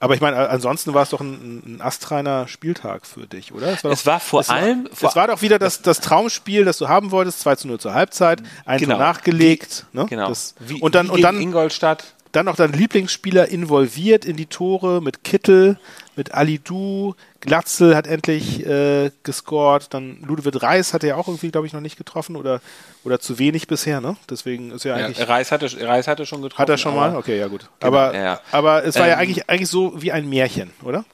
Aber 0.00 0.14
ich 0.14 0.20
meine, 0.20 0.48
ansonsten 0.48 0.94
war 0.94 1.02
es 1.02 1.10
doch 1.10 1.20
ein, 1.20 1.62
ein 1.76 1.80
astreiner 1.80 2.48
Spieltag 2.48 3.06
für 3.06 3.26
dich, 3.26 3.52
oder? 3.52 3.68
Es 3.68 3.84
war, 3.84 3.90
doch, 3.90 3.98
es 3.98 4.06
war 4.06 4.20
vor 4.20 4.40
es 4.40 4.48
allem. 4.48 4.88
War, 5.00 5.10
es 5.10 5.16
war 5.16 5.26
doch 5.28 5.42
wieder 5.42 5.58
das, 5.58 5.82
das 5.82 6.00
Traumspiel, 6.00 6.64
das 6.64 6.78
du 6.78 6.88
haben 6.88 7.10
wolltest, 7.10 7.40
2 7.40 7.56
zu 7.56 7.68
0 7.68 7.80
zur 7.80 7.94
Halbzeit, 7.94 8.42
ein 8.64 8.78
genau. 8.78 8.98
nachgelegt. 8.98 9.86
ne? 9.92 10.06
Genau. 10.08 10.28
Das, 10.28 10.54
wie, 10.60 10.80
und 10.80 10.94
dann, 10.94 11.10
und 11.10 11.20
dann 11.20 11.40
Ingolstadt 11.40 12.14
dann 12.32 12.46
noch 12.46 12.56
dein 12.56 12.72
Lieblingsspieler 12.72 13.48
involviert 13.48 14.24
in 14.24 14.36
die 14.36 14.46
Tore 14.46 15.00
mit 15.02 15.22
Kittel, 15.22 15.78
mit 16.16 16.30
Du, 16.64 17.14
Glatzel 17.40 17.96
hat 17.96 18.06
endlich 18.06 18.64
äh, 18.66 19.10
gescored, 19.22 19.92
dann 19.94 20.20
Ludovic 20.22 20.62
Reis 20.62 20.92
hat 20.92 21.02
er 21.02 21.10
ja 21.10 21.16
auch 21.16 21.28
irgendwie, 21.28 21.50
glaube 21.50 21.66
ich, 21.66 21.72
noch 21.72 21.80
nicht 21.80 21.96
getroffen 21.96 22.36
oder, 22.36 22.60
oder 23.04 23.20
zu 23.20 23.38
wenig 23.38 23.66
bisher, 23.66 24.00
ne? 24.00 24.16
Deswegen 24.28 24.70
ist 24.70 24.84
ja 24.84 24.94
eigentlich. 24.94 25.18
Ja, 25.18 25.24
Reis, 25.24 25.50
hatte, 25.50 25.70
Reis 25.80 26.08
hatte 26.08 26.26
schon 26.26 26.42
getroffen. 26.42 26.62
Hat 26.62 26.68
er 26.68 26.78
schon 26.78 26.94
mal? 26.94 27.16
Okay, 27.16 27.38
ja 27.38 27.48
gut. 27.48 27.68
Genau, 27.80 27.96
aber, 27.96 28.14
ja. 28.14 28.40
aber 28.50 28.84
es 28.84 28.96
war 28.96 29.04
ähm, 29.04 29.10
ja 29.10 29.16
eigentlich, 29.16 29.48
eigentlich 29.48 29.68
so 29.68 30.00
wie 30.00 30.12
ein 30.12 30.28
Märchen, 30.28 30.72
oder? 30.82 31.04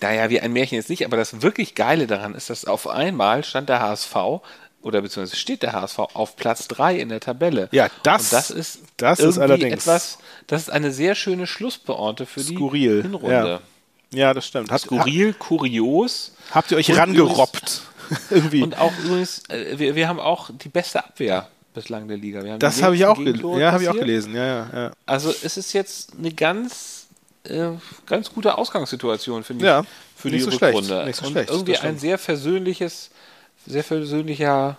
Naja, 0.00 0.28
wie 0.28 0.40
ein 0.40 0.52
Märchen 0.52 0.76
jetzt 0.76 0.90
nicht, 0.90 1.04
aber 1.06 1.16
das 1.16 1.40
wirklich 1.40 1.74
Geile 1.74 2.06
daran 2.06 2.34
ist, 2.34 2.50
dass 2.50 2.66
auf 2.66 2.86
einmal 2.86 3.44
stand 3.44 3.70
der 3.70 3.80
HSV 3.80 4.14
oder 4.84 5.00
beziehungsweise 5.00 5.36
steht 5.36 5.62
der 5.62 5.72
HSV 5.72 5.98
auf 5.98 6.36
Platz 6.36 6.68
3 6.68 6.98
in 6.98 7.08
der 7.08 7.20
Tabelle. 7.20 7.68
Ja, 7.72 7.88
das, 8.02 8.24
Und 8.24 8.32
das 8.32 8.50
ist, 8.50 8.78
das 8.98 9.18
ist 9.18 9.38
allerdings 9.38 9.72
etwas, 9.72 10.18
das 10.46 10.62
ist 10.62 10.70
eine 10.70 10.92
sehr 10.92 11.14
schöne 11.14 11.46
Schlussbeorte 11.46 12.26
für 12.26 12.40
Skurril. 12.40 12.96
die 12.98 13.02
Hinrunde. 13.02 13.60
Ja, 14.12 14.18
ja 14.18 14.34
das 14.34 14.46
stimmt. 14.46 14.70
Hat, 14.70 14.82
Skurril, 14.82 15.32
kurios. 15.32 16.32
Habt 16.50 16.70
ihr 16.70 16.76
euch 16.76 16.94
rangerobbt? 16.96 17.82
Irgendwie. 18.30 18.62
Und 18.62 18.78
auch 18.78 18.92
übrigens, 19.02 19.48
äh, 19.48 19.78
wir, 19.78 19.94
wir 19.94 20.06
haben 20.06 20.20
auch 20.20 20.50
die 20.52 20.68
beste 20.68 21.02
Abwehr 21.02 21.48
bislang 21.72 22.06
der 22.06 22.18
Liga. 22.18 22.58
das 22.58 22.82
habe 22.82 22.94
ich, 22.94 23.06
auch 23.06 23.18
ja, 23.18 23.72
hab 23.72 23.80
ich 23.80 23.88
auch 23.88 23.94
gelesen. 23.94 24.34
Ja, 24.34 24.46
ja, 24.46 24.68
ja. 24.72 24.92
Also 25.06 25.30
es 25.30 25.56
ist 25.56 25.72
jetzt 25.72 26.12
eine 26.16 26.30
ganz, 26.30 27.06
äh, 27.44 27.70
ganz 28.06 28.30
gute 28.30 28.58
Ausgangssituation, 28.58 29.42
finde 29.42 29.64
ich, 29.64 29.68
ja, 29.68 29.82
für 30.14 30.30
die 30.30 30.40
so 30.40 30.50
Rückrunde. 30.50 30.84
Schlecht. 30.84 31.06
Nicht 31.06 31.16
so 31.16 31.26
Und 31.26 31.32
schlecht, 31.32 31.50
irgendwie 31.50 31.78
ein 31.78 31.98
sehr 31.98 32.18
versöhnliches 32.18 33.10
sehr 33.66 33.84
versöhnlicher, 33.84 34.76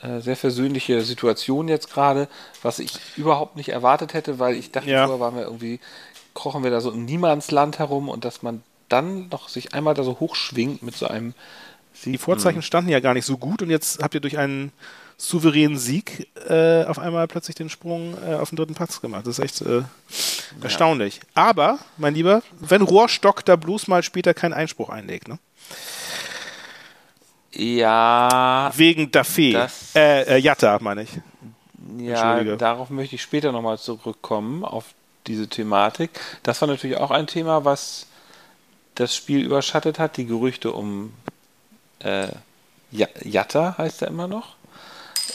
äh, 0.00 0.20
sehr 0.20 0.36
versöhnliche 0.36 1.02
Situation 1.02 1.68
jetzt 1.68 1.92
gerade, 1.92 2.28
was 2.62 2.78
ich 2.78 2.98
überhaupt 3.16 3.56
nicht 3.56 3.70
erwartet 3.70 4.14
hätte, 4.14 4.38
weil 4.38 4.54
ich 4.54 4.70
dachte, 4.70 4.90
ja. 4.90 5.06
vorher 5.06 5.20
waren 5.20 5.36
wir 5.36 5.44
irgendwie, 5.44 5.80
krochen 6.34 6.64
wir 6.64 6.70
da 6.70 6.80
so 6.80 6.90
im 6.90 7.04
Niemandsland 7.04 7.78
herum 7.78 8.08
und 8.08 8.24
dass 8.24 8.42
man 8.42 8.62
dann 8.88 9.28
noch 9.28 9.48
sich 9.48 9.74
einmal 9.74 9.94
da 9.94 10.02
so 10.02 10.20
hochschwingt 10.20 10.82
mit 10.82 10.96
so 10.96 11.06
einem 11.06 11.34
Sieg. 11.94 12.12
Die 12.12 12.18
Vorzeichen 12.18 12.62
standen 12.62 12.90
ja 12.90 13.00
gar 13.00 13.14
nicht 13.14 13.24
so 13.24 13.38
gut 13.38 13.62
und 13.62 13.70
jetzt 13.70 14.02
habt 14.02 14.14
ihr 14.14 14.20
durch 14.20 14.38
einen 14.38 14.72
souveränen 15.16 15.78
Sieg 15.78 16.28
äh, 16.48 16.84
auf 16.84 16.98
einmal 16.98 17.28
plötzlich 17.28 17.54
den 17.54 17.68
Sprung 17.68 18.16
äh, 18.26 18.34
auf 18.34 18.50
den 18.50 18.56
dritten 18.56 18.74
Platz 18.74 19.00
gemacht. 19.00 19.26
Das 19.26 19.38
ist 19.38 19.44
echt 19.44 19.60
äh, 19.60 19.82
erstaunlich. 20.60 21.16
Ja. 21.16 21.22
Aber, 21.34 21.78
mein 21.96 22.14
Lieber, 22.14 22.42
wenn 22.58 22.82
Rohrstock 22.82 23.44
da 23.44 23.56
bloß 23.56 23.86
mal 23.86 24.02
später 24.02 24.34
keinen 24.34 24.52
Einspruch 24.52 24.88
einlegt, 24.88 25.28
ne? 25.28 25.38
Ja. 27.54 28.70
Wegen 28.74 29.10
Daffé. 29.10 29.68
Äh, 29.94 30.22
äh, 30.22 30.36
Jatta, 30.38 30.78
meine 30.80 31.02
ich. 31.02 31.10
Ja, 31.98 32.42
darauf 32.56 32.90
möchte 32.90 33.16
ich 33.16 33.22
später 33.22 33.52
nochmal 33.52 33.78
zurückkommen, 33.78 34.64
auf 34.64 34.86
diese 35.26 35.48
Thematik. 35.48 36.10
Das 36.42 36.60
war 36.60 36.68
natürlich 36.68 36.96
auch 36.96 37.10
ein 37.10 37.26
Thema, 37.26 37.64
was 37.64 38.06
das 38.94 39.14
Spiel 39.14 39.44
überschattet 39.44 39.98
hat. 39.98 40.16
Die 40.16 40.26
Gerüchte 40.26 40.72
um 40.72 41.12
äh, 42.00 42.28
Jatta 42.90 43.76
heißt 43.78 44.02
er 44.02 44.08
immer 44.08 44.28
noch. 44.28 44.56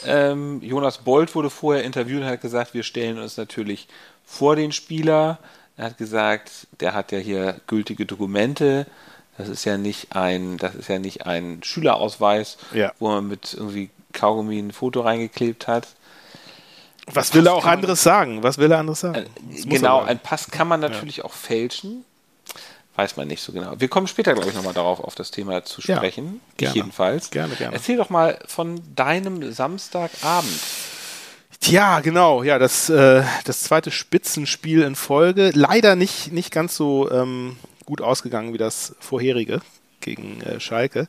Ähm, 0.06 0.62
Jonas 0.62 1.00
Bolt 1.00 1.34
wurde 1.36 1.50
vorher 1.50 1.84
interviewt 1.84 2.22
und 2.22 2.28
hat 2.28 2.42
gesagt, 2.42 2.74
wir 2.74 2.84
stellen 2.84 3.20
uns 3.20 3.38
natürlich 3.38 3.88
vor 4.26 4.56
den 4.56 4.72
Spieler. 4.72 5.40
Er 5.76 5.86
hat 5.86 5.98
gesagt, 5.98 6.68
der 6.80 6.94
hat 6.94 7.12
ja 7.12 7.20
hier 7.20 7.60
gültige 7.68 8.06
Dokumente 8.06 8.86
das 9.38 9.50
ist 9.50 9.66
ja 9.66 9.78
nicht 9.78 10.16
ein, 10.16 10.58
das 10.58 10.76
ist 10.76 10.90
ja 10.90 11.00
nicht 11.00 11.26
ein 11.26 11.62
Schülerausweis, 11.64 12.58
ja. 12.74 12.92
wo 13.00 13.10
man 13.10 13.28
mit 13.28 13.54
irgendwie 13.54 13.90
Kaugummi 14.14 14.58
ein 14.58 14.72
Foto 14.72 15.02
reingeklebt 15.02 15.68
hat. 15.68 15.88
Was 17.06 17.34
will 17.34 17.48
er 17.48 17.54
auch 17.54 17.66
anderes 17.66 18.04
sagen? 18.04 18.44
Was 18.44 18.58
will 18.58 18.72
er 18.72 18.80
anderes 18.80 19.00
sagen? 19.02 19.26
Äh, 19.54 19.62
genau, 19.66 20.02
ein 20.02 20.20
Pass 20.20 20.52
kann 20.52 20.68
man 20.68 20.80
natürlich 20.80 21.18
ja. 21.18 21.26
auch 21.26 21.34
fälschen. 21.34 22.04
Weiß 22.96 23.16
man 23.16 23.28
nicht 23.28 23.44
so 23.44 23.52
genau. 23.52 23.74
Wir 23.78 23.88
kommen 23.90 24.08
später, 24.08 24.34
glaube 24.34 24.50
ich, 24.50 24.56
nochmal 24.56 24.74
darauf, 24.74 25.00
auf 25.00 25.14
das 25.14 25.30
Thema 25.30 25.64
zu 25.64 25.82
sprechen. 25.82 26.42
Ja, 26.54 26.58
gerne. 26.58 26.76
jedenfalls. 26.76 27.30
Gerne, 27.30 27.56
gerne. 27.56 27.76
Erzähl 27.76 27.96
doch 27.96 28.10
mal 28.10 28.40
von 28.48 28.82
deinem 28.96 29.54
Samstagabend. 29.54 30.60
Tja, 31.60 32.00
genau, 32.00 32.44
ja, 32.44 32.58
das, 32.58 32.90
äh, 32.90 33.24
das 33.46 33.62
zweite 33.62 33.92
Spitzenspiel 33.92 34.82
in 34.82 34.96
Folge. 34.96 35.52
Leider 35.54 35.96
nicht, 35.96 36.32
nicht 36.32 36.52
ganz 36.52 36.76
so 36.76 37.10
ähm, 37.12 37.58
gut 37.88 38.02
ausgegangen 38.02 38.54
wie 38.54 38.60
das 38.60 38.96
vorherige 39.00 39.62
gegen 40.02 40.42
äh, 40.42 40.60
Schalke. 40.60 41.08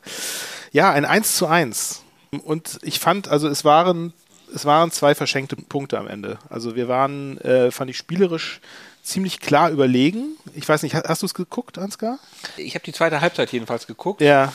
Ja, 0.71 0.91
ein 0.91 1.05
1 1.05 1.35
zu 1.35 1.45
1. 1.45 2.01
Und 2.43 2.79
ich 2.81 2.99
fand, 2.99 3.27
also 3.27 3.47
es 3.47 3.63
waren, 3.65 4.13
es 4.53 4.65
waren 4.65 4.89
zwei 4.89 5.13
verschenkte 5.13 5.55
Punkte 5.55 5.99
am 5.99 6.07
Ende. 6.07 6.39
Also 6.49 6.75
wir 6.75 6.87
waren, 6.87 7.37
äh, 7.39 7.69
fand 7.69 7.91
ich 7.91 7.97
spielerisch 7.97 8.61
ziemlich 9.03 9.39
klar 9.39 9.69
überlegen. 9.71 10.37
Ich 10.55 10.67
weiß 10.67 10.83
nicht, 10.83 10.95
hast, 10.95 11.21
du 11.21 11.25
es 11.25 11.33
geguckt, 11.33 11.77
Ansgar? 11.77 12.17
Ich 12.57 12.75
habe 12.75 12.85
die 12.85 12.93
zweite 12.93 13.21
Halbzeit 13.21 13.51
jedenfalls 13.51 13.85
geguckt. 13.85 14.21
Ja. 14.21 14.53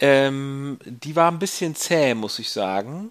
Ähm, 0.00 0.78
die 0.84 1.14
war 1.14 1.30
ein 1.30 1.38
bisschen 1.38 1.74
zäh, 1.76 2.14
muss 2.14 2.38
ich 2.38 2.50
sagen. 2.50 3.10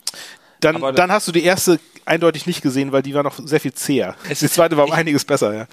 Dann, 0.63 0.95
dann 0.95 1.11
hast 1.11 1.27
du 1.27 1.31
die 1.31 1.43
erste 1.43 1.79
eindeutig 2.05 2.45
nicht 2.45 2.61
gesehen, 2.61 2.91
weil 2.91 3.01
die 3.01 3.13
war 3.13 3.23
noch 3.23 3.39
sehr 3.43 3.59
viel 3.59 3.73
zäher. 3.73 4.15
die 4.29 4.35
zweite 4.35 4.77
war 4.77 4.85
um 4.85 4.91
einiges 4.91 5.25
besser, 5.25 5.53
ja. 5.53 5.67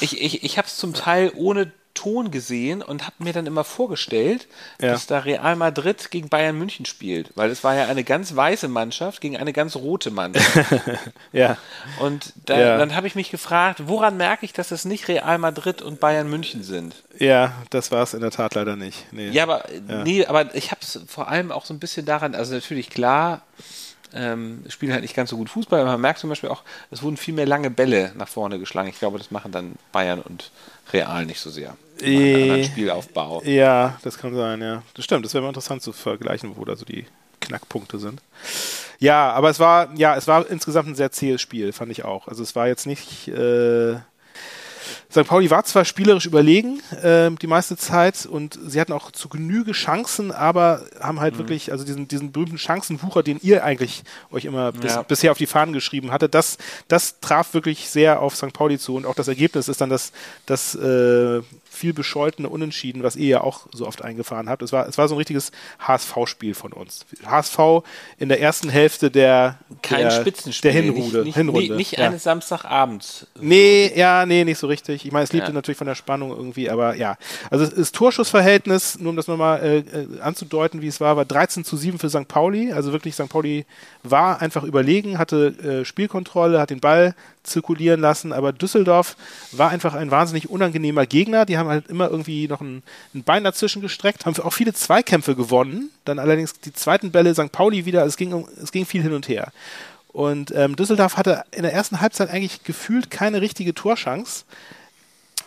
Ich, 0.00 0.20
ich, 0.20 0.42
ich 0.42 0.58
habe 0.58 0.66
es 0.66 0.76
zum 0.76 0.94
Teil 0.94 1.32
ohne 1.34 1.72
Ton 1.96 2.30
gesehen 2.30 2.82
und 2.82 3.04
habe 3.06 3.16
mir 3.24 3.32
dann 3.32 3.46
immer 3.46 3.64
vorgestellt, 3.64 4.46
ja. 4.80 4.92
dass 4.92 5.06
da 5.06 5.20
Real 5.20 5.56
Madrid 5.56 6.10
gegen 6.10 6.28
Bayern 6.28 6.56
München 6.56 6.84
spielt, 6.84 7.30
weil 7.34 7.50
es 7.50 7.64
war 7.64 7.74
ja 7.74 7.86
eine 7.86 8.04
ganz 8.04 8.36
weiße 8.36 8.68
Mannschaft 8.68 9.20
gegen 9.20 9.36
eine 9.38 9.52
ganz 9.54 9.74
rote 9.74 10.10
Mannschaft. 10.10 10.82
ja. 11.32 11.56
Und 11.98 12.34
da, 12.44 12.58
ja. 12.58 12.78
dann 12.78 12.94
habe 12.94 13.06
ich 13.06 13.14
mich 13.14 13.30
gefragt, 13.30 13.84
woran 13.86 14.18
merke 14.18 14.44
ich, 14.44 14.52
dass 14.52 14.70
es 14.70 14.84
nicht 14.84 15.08
Real 15.08 15.38
Madrid 15.38 15.80
und 15.80 15.98
Bayern 15.98 16.28
München 16.28 16.62
sind? 16.62 16.94
Ja, 17.18 17.54
das 17.70 17.90
war 17.90 18.02
es 18.02 18.12
in 18.12 18.20
der 18.20 18.30
Tat 18.30 18.54
leider 18.54 18.76
nicht. 18.76 19.10
Nee. 19.12 19.30
Ja, 19.30 19.44
aber 19.44 19.64
ja. 19.88 20.04
nee, 20.04 20.26
aber 20.26 20.54
ich 20.54 20.70
habe 20.70 20.82
es 20.82 21.00
vor 21.08 21.28
allem 21.28 21.50
auch 21.50 21.64
so 21.64 21.72
ein 21.72 21.80
bisschen 21.80 22.04
daran, 22.04 22.34
also 22.34 22.54
natürlich 22.54 22.90
klar, 22.90 23.40
ähm, 24.14 24.62
spielen 24.68 24.92
halt 24.92 25.02
nicht 25.02 25.14
ganz 25.14 25.30
so 25.30 25.36
gut 25.36 25.50
Fußball, 25.50 25.80
aber 25.80 25.92
man 25.92 26.00
merkt 26.00 26.20
zum 26.20 26.30
Beispiel 26.30 26.50
auch, 26.50 26.62
es 26.90 27.02
wurden 27.02 27.16
viel 27.16 27.34
mehr 27.34 27.46
lange 27.46 27.70
Bälle 27.70 28.12
nach 28.16 28.28
vorne 28.28 28.58
geschlagen. 28.58 28.88
Ich 28.88 28.98
glaube, 28.98 29.18
das 29.18 29.30
machen 29.30 29.52
dann 29.52 29.74
Bayern 29.92 30.20
und 30.20 30.50
Real 30.92 31.26
nicht 31.26 31.40
so 31.40 31.50
sehr. 31.50 31.76
Äh, 32.00 32.64
Spielaufbau. 32.64 33.42
Ja, 33.44 33.98
das 34.02 34.18
kann 34.18 34.34
sein, 34.34 34.60
ja. 34.60 34.82
Das 34.94 35.04
stimmt, 35.04 35.24
das 35.24 35.34
wäre 35.34 35.42
mal 35.42 35.48
interessant 35.48 35.82
zu 35.82 35.92
vergleichen, 35.92 36.56
wo 36.56 36.64
da 36.64 36.76
so 36.76 36.84
die 36.84 37.06
Knackpunkte 37.40 37.98
sind. 37.98 38.20
Ja, 38.98 39.32
aber 39.32 39.50
es 39.50 39.60
war, 39.60 39.94
ja, 39.96 40.16
es 40.16 40.26
war 40.26 40.48
insgesamt 40.48 40.88
ein 40.88 40.94
sehr 40.94 41.12
zähes 41.12 41.40
Spiel, 41.40 41.72
fand 41.72 41.92
ich 41.92 42.04
auch. 42.04 42.28
Also 42.28 42.42
es 42.42 42.56
war 42.56 42.66
jetzt 42.66 42.86
nicht, 42.86 43.28
äh, 43.28 43.96
St. 45.10 45.24
Pauli 45.24 45.50
war 45.50 45.64
zwar 45.64 45.84
spielerisch 45.84 46.26
überlegen 46.26 46.80
äh, 47.02 47.30
die 47.30 47.46
meiste 47.46 47.76
Zeit 47.76 48.26
und 48.26 48.58
sie 48.66 48.80
hatten 48.80 48.92
auch 48.92 49.10
zu 49.10 49.28
Genüge 49.28 49.72
Chancen, 49.72 50.32
aber 50.32 50.82
haben 51.00 51.20
halt 51.20 51.34
mhm. 51.34 51.38
wirklich, 51.38 51.72
also 51.72 51.84
diesen, 51.84 52.08
diesen 52.08 52.32
berühmten 52.32 52.58
Chancenwucher, 52.58 53.22
den 53.22 53.38
ihr 53.42 53.64
eigentlich 53.64 54.02
euch 54.30 54.44
immer 54.44 54.72
bis, 54.72 54.94
ja. 54.94 55.02
bisher 55.02 55.32
auf 55.32 55.38
die 55.38 55.46
Fahnen 55.46 55.72
geschrieben 55.72 56.12
hatte, 56.12 56.28
das, 56.28 56.58
das 56.88 57.20
traf 57.20 57.54
wirklich 57.54 57.88
sehr 57.88 58.20
auf 58.20 58.36
St. 58.36 58.52
Pauli 58.52 58.78
zu 58.78 58.96
und 58.96 59.06
auch 59.06 59.14
das 59.14 59.28
Ergebnis 59.28 59.68
ist 59.68 59.80
dann 59.80 59.90
das, 59.90 60.12
das 60.46 60.74
äh, 60.74 61.40
viel 61.76 61.92
bescholtene 61.92 62.48
Unentschieden, 62.48 63.02
was 63.02 63.14
ihr 63.16 63.28
ja 63.28 63.40
auch 63.42 63.66
so 63.72 63.86
oft 63.86 64.02
eingefahren 64.02 64.48
habt. 64.48 64.62
Es 64.62 64.72
war, 64.72 64.88
es 64.88 64.98
war 64.98 65.06
so 65.08 65.14
ein 65.14 65.18
richtiges 65.18 65.52
HSV-Spiel 65.78 66.54
von 66.54 66.72
uns. 66.72 67.06
HSV 67.24 67.58
in 68.18 68.28
der 68.28 68.40
ersten 68.40 68.68
Hälfte 68.68 69.10
der, 69.10 69.58
Kein 69.82 70.00
der, 70.00 70.10
Spitzenspiel, 70.10 70.72
der 70.72 70.82
Hinrunde. 70.82 71.18
Nicht, 71.18 71.24
nicht, 71.26 71.36
Hinrunde. 71.36 71.76
nicht 71.76 71.92
ja. 71.92 72.06
eines 72.06 72.22
Samstagabends. 72.24 73.26
Nee, 73.40 73.92
ja, 73.94 74.26
nee, 74.26 74.44
nicht 74.44 74.58
so 74.58 74.66
richtig. 74.66 75.04
Ich 75.04 75.12
meine, 75.12 75.24
es 75.24 75.32
liebte 75.32 75.50
Ja. 75.50 75.54
natürlich 75.54 75.78
von 75.78 75.86
der 75.86 75.94
Spannung 75.94 76.30
irgendwie, 76.30 76.70
aber 76.70 76.96
ja. 76.96 77.16
Also 77.50 77.66
das 77.66 77.92
Torschussverhältnis, 77.92 78.98
nur 78.98 79.10
um 79.10 79.16
das 79.16 79.26
nochmal 79.26 79.62
äh, 79.62 79.78
äh, 79.78 80.20
anzudeuten, 80.20 80.80
wie 80.82 80.88
es 80.88 81.00
war, 81.00 81.16
war 81.16 81.24
13 81.24 81.64
zu 81.64 81.76
7 81.76 81.98
für 81.98 82.08
St. 82.08 82.26
Pauli. 82.26 82.72
Also 82.72 82.92
wirklich, 82.92 83.14
St. 83.14 83.28
Pauli 83.28 83.66
war 84.02 84.40
einfach 84.40 84.64
überlegen, 84.64 85.18
hatte 85.18 85.48
äh, 85.62 85.84
Spielkontrolle, 85.84 86.58
hat 86.58 86.70
den 86.70 86.80
Ball 86.80 87.14
zirkulieren 87.46 88.00
lassen, 88.00 88.32
aber 88.32 88.52
Düsseldorf 88.52 89.16
war 89.52 89.70
einfach 89.70 89.94
ein 89.94 90.10
wahnsinnig 90.10 90.50
unangenehmer 90.50 91.06
Gegner. 91.06 91.46
Die 91.46 91.58
haben 91.58 91.68
halt 91.68 91.88
immer 91.88 92.10
irgendwie 92.10 92.48
noch 92.48 92.60
ein, 92.60 92.82
ein 93.14 93.22
Bein 93.22 93.44
dazwischen 93.44 93.82
gestreckt, 93.82 94.26
haben 94.26 94.36
auch 94.40 94.52
viele 94.52 94.74
Zweikämpfe 94.74 95.34
gewonnen. 95.34 95.90
Dann 96.04 96.18
allerdings 96.18 96.60
die 96.60 96.72
zweiten 96.72 97.10
Bälle 97.10 97.34
St. 97.34 97.52
Pauli 97.52 97.86
wieder, 97.86 98.04
es 98.04 98.16
ging, 98.16 98.46
es 98.62 98.72
ging 98.72 98.86
viel 98.86 99.02
hin 99.02 99.12
und 99.12 99.28
her. 99.28 99.52
Und 100.16 100.50
ähm, 100.54 100.76
Düsseldorf 100.76 101.18
hatte 101.18 101.44
in 101.50 101.62
der 101.62 101.74
ersten 101.74 102.00
Halbzeit 102.00 102.30
eigentlich 102.30 102.64
gefühlt 102.64 103.10
keine 103.10 103.42
richtige 103.42 103.74
Torchance, 103.74 104.44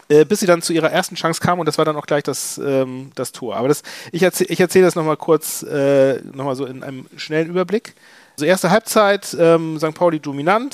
äh, 0.09 0.25
bis 0.25 0.41
sie 0.41 0.45
dann 0.45 0.61
zu 0.61 0.73
ihrer 0.73 0.91
ersten 0.91 1.15
Chance 1.15 1.41
kam 1.41 1.59
und 1.59 1.65
das 1.65 1.77
war 1.77 1.85
dann 1.85 1.95
auch 1.95 2.05
gleich 2.05 2.23
das, 2.23 2.59
ähm, 2.63 3.11
das 3.15 3.31
Tor. 3.31 3.55
Aber 3.55 3.67
das, 3.67 3.83
ich 4.11 4.21
erzähle 4.21 4.49
ich 4.51 4.59
erzähl 4.59 4.83
das 4.83 4.95
nochmal 4.95 5.17
kurz, 5.17 5.63
äh, 5.63 6.21
nochmal 6.33 6.55
so 6.55 6.65
in 6.65 6.83
einem 6.83 7.07
schnellen 7.15 7.49
Überblick. 7.49 7.95
Also 8.39 8.45
erste 8.45 8.69
Halbzeit, 8.71 9.35
ähm, 9.37 9.77
St. 9.79 9.93
Pauli 9.93 10.21
dominant. 10.21 10.73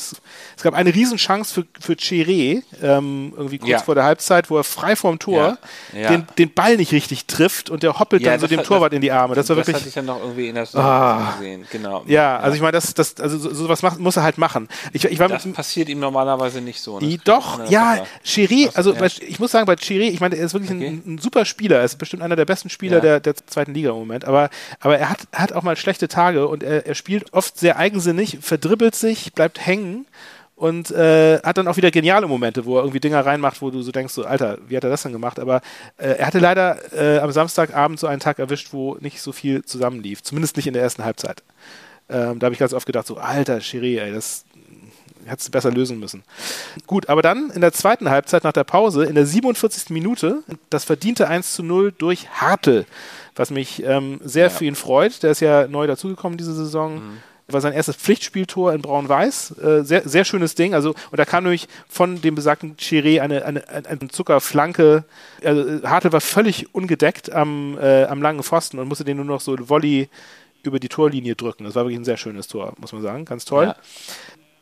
Es 0.55 0.61
gab 0.61 0.75
eine 0.75 0.93
Riesenchance 0.93 1.51
für, 1.51 1.65
für 1.79 1.93
Chiré, 1.93 2.61
ähm, 2.83 3.33
irgendwie 3.35 3.57
kurz 3.57 3.71
Ja. 3.71 3.79
vor 3.79 3.95
der 3.95 4.03
Halbzeit, 4.03 4.51
wo 4.51 4.57
er 4.57 4.63
frei 4.63 4.95
vorm 4.95 5.17
Tor 5.17 5.57
Ja, 5.91 5.99
ja. 5.99 6.09
Den, 6.11 6.27
den 6.37 6.53
Ball 6.53 6.77
nicht 6.77 6.91
richtig 6.91 7.25
trifft 7.25 7.71
und 7.71 7.81
der 7.81 7.97
hoppelt 7.97 8.23
dann 8.23 8.39
so 8.39 8.43
das 8.45 8.49
dem 8.51 8.59
hat- 8.59 8.67
Torwart 8.67 8.93
in 8.93 9.01
die 9.01 9.11
Arme. 9.11 9.33
Das 9.33 9.49
war 9.49 9.55
das 9.55 9.65
wirklich. 9.65 9.77
hatte 9.81 9.87
ich 9.89 9.95
dann 9.95 10.05
noch 10.05 10.19
irgendwie 10.21 10.49
in 10.49 10.53
der 10.53 10.67
Ah. 10.75 11.33
Gesehen. 11.39 11.65
Genau. 11.71 12.03
Ja, 12.05 12.37
also 12.37 12.55
ich 12.55 12.61
meine, 12.61 12.73
das, 12.73 12.93
das, 12.93 13.15
also 13.19 13.39
so, 13.39 13.51
sowas 13.51 13.81
macht, 13.81 13.97
muss 13.99 14.15
er 14.15 14.21
halt 14.21 14.37
machen. 14.37 14.67
Ich, 14.93 15.03
ich 15.03 15.17
war 15.17 15.27
Das 15.27 15.51
passiert 15.51 15.89
ihm 15.89 15.99
normalerweise 15.99 16.61
nicht 16.61 16.79
so. 16.81 16.99
ne? 16.99 17.15
Das 17.17 17.23
doch, 17.23 17.67
ja, 17.71 17.97
Was? 18.23 18.75
also 18.75 18.93
bei, 18.93 19.07
ich 19.27 19.39
muss 19.39 19.49
sagen, 19.51 19.65
bei 19.65 19.75
Chiri, 19.75 20.09
ich 20.09 20.19
meine, 20.19 20.35
er 20.35 20.45
ist 20.45 20.53
wirklich 20.53 20.69
Okay. 20.69 21.01
ein, 21.03 21.15
ein 21.15 21.17
super 21.17 21.45
Spieler, 21.45 21.77
er 21.79 21.85
ist 21.85 21.97
bestimmt 21.97 22.21
einer 22.21 22.35
der 22.35 22.45
besten 22.45 22.69
Spieler 22.69 23.01
der, 23.01 23.19
der 23.19 23.33
zweiten 23.35 23.73
Liga 23.73 23.89
im 23.89 23.95
Moment, 23.95 24.25
aber, 24.25 24.51
aber 24.79 24.99
er 24.99 25.09
hat, 25.09 25.19
hat 25.33 25.51
auch 25.53 25.63
mal 25.63 25.75
schlechte 25.75 26.07
Tage 26.07 26.47
und 26.47 26.61
er, 26.61 26.85
er 26.85 26.93
spielt 26.93 27.33
oft 27.33 27.54
sehr 27.55 27.77
eigensinnig, 27.77 28.39
verdribbelt 28.41 28.95
sich, 28.95 29.33
bleibt 29.33 29.65
hängen 29.65 30.05
und 30.55 30.91
äh, 30.91 31.39
hat 31.41 31.57
dann 31.57 31.67
auch 31.67 31.77
wieder 31.77 31.89
geniale 31.91 32.27
Momente, 32.27 32.65
wo 32.65 32.75
er 32.77 32.81
irgendwie 32.83 32.99
Dinger 32.99 33.25
reinmacht, 33.25 33.61
wo 33.61 33.71
du 33.71 33.81
so 33.81 33.91
denkst, 33.91 34.13
so, 34.13 34.25
Alter, 34.25 34.57
wie 34.67 34.75
hat 34.77 34.83
er 34.83 34.89
das 34.89 35.03
denn 35.03 35.11
gemacht? 35.13 35.39
Aber 35.39 35.61
äh, 35.97 36.09
er 36.17 36.27
hatte 36.27 36.39
leider 36.39 36.77
äh, 36.93 37.19
am 37.19 37.31
Samstagabend 37.31 37.99
so 37.99 38.07
einen 38.07 38.19
Tag 38.19 38.39
erwischt, 38.39 38.69
wo 38.71 38.95
nicht 38.99 39.21
so 39.21 39.31
viel 39.31 39.63
zusammenlief, 39.65 40.21
zumindest 40.23 40.55
nicht 40.57 40.67
in 40.67 40.73
der 40.73 40.83
ersten 40.83 41.03
Halbzeit. 41.03 41.43
Ähm, 42.09 42.39
da 42.39 42.45
habe 42.45 42.53
ich 42.53 42.59
ganz 42.59 42.73
oft 42.73 42.85
gedacht, 42.85 43.07
so, 43.07 43.17
Alter, 43.17 43.59
Chiri, 43.59 43.97
ey, 43.97 44.13
das 44.13 44.45
hättest 45.25 45.47
du 45.47 45.51
besser 45.51 45.71
lösen 45.71 45.99
müssen. 45.99 46.23
Gut, 46.85 47.09
aber 47.09 47.21
dann 47.23 47.49
in 47.49 47.61
der 47.61 47.73
zweiten 47.73 48.09
Halbzeit 48.11 48.43
nach 48.43 48.53
der 48.53 48.63
Pause, 48.63 49.05
in 49.05 49.15
der 49.15 49.25
47. 49.25 49.89
Minute, 49.89 50.43
das 50.69 50.83
verdiente 50.83 51.27
1 51.27 51.53
zu 51.53 51.63
0 51.63 51.91
durch 51.97 52.29
Hartl, 52.29 52.85
was 53.35 53.49
mich 53.49 53.81
ähm, 53.83 54.19
sehr 54.23 54.43
Ja. 54.45 54.49
für 54.51 54.65
ihn 54.65 54.75
freut. 54.75 55.23
Der 55.23 55.31
ist 55.31 55.39
ja 55.39 55.67
neu 55.67 55.87
dazugekommen 55.87 56.37
diese 56.37 56.53
Saison. 56.53 56.95
Mhm. 56.97 57.17
War 57.47 57.61
sein 57.61 57.73
erstes 57.73 57.95
Pflichtspieltor 57.95 58.73
in 58.73 58.81
Braun-Weiß. 58.81 59.59
Äh, 59.59 59.83
sehr, 59.83 60.07
sehr 60.07 60.25
schönes 60.25 60.55
Ding. 60.55 60.73
Also, 60.73 60.95
und 61.11 61.17
da 61.17 61.25
kam 61.25 61.43
nämlich 61.43 61.67
von 61.87 62.21
dem 62.21 62.33
besagten 62.33 62.75
Chiré 62.77 63.21
eine, 63.21 63.45
eine, 63.45 63.63
eine, 63.67 64.07
Zuckerflanke. 64.07 65.03
Also, 65.43 65.61
äh, 65.61 65.81
Hartl 65.83 66.11
war 66.11 66.21
völlig 66.21 66.73
ungedeckt 66.73 67.31
am, 67.31 67.77
äh, 67.77 68.05
am 68.05 68.21
langen 68.21 68.41
Pfosten 68.41 68.79
und 68.79 68.87
musste 68.87 69.03
den 69.03 69.17
nur 69.17 69.25
noch 69.25 69.41
so 69.41 69.55
Volley 69.69 70.09
über 70.63 70.79
die 70.79 70.89
Torlinie 70.89 71.35
drücken. 71.35 71.65
Das 71.65 71.75
war 71.75 71.83
wirklich 71.83 71.99
ein 71.99 72.05
sehr 72.05 72.17
schönes 72.17 72.47
Tor, 72.47 72.73
muss 72.77 72.93
man 72.93 73.03
sagen. 73.03 73.25
Ganz 73.25 73.45
toll. 73.45 73.65
Ja. 73.65 73.75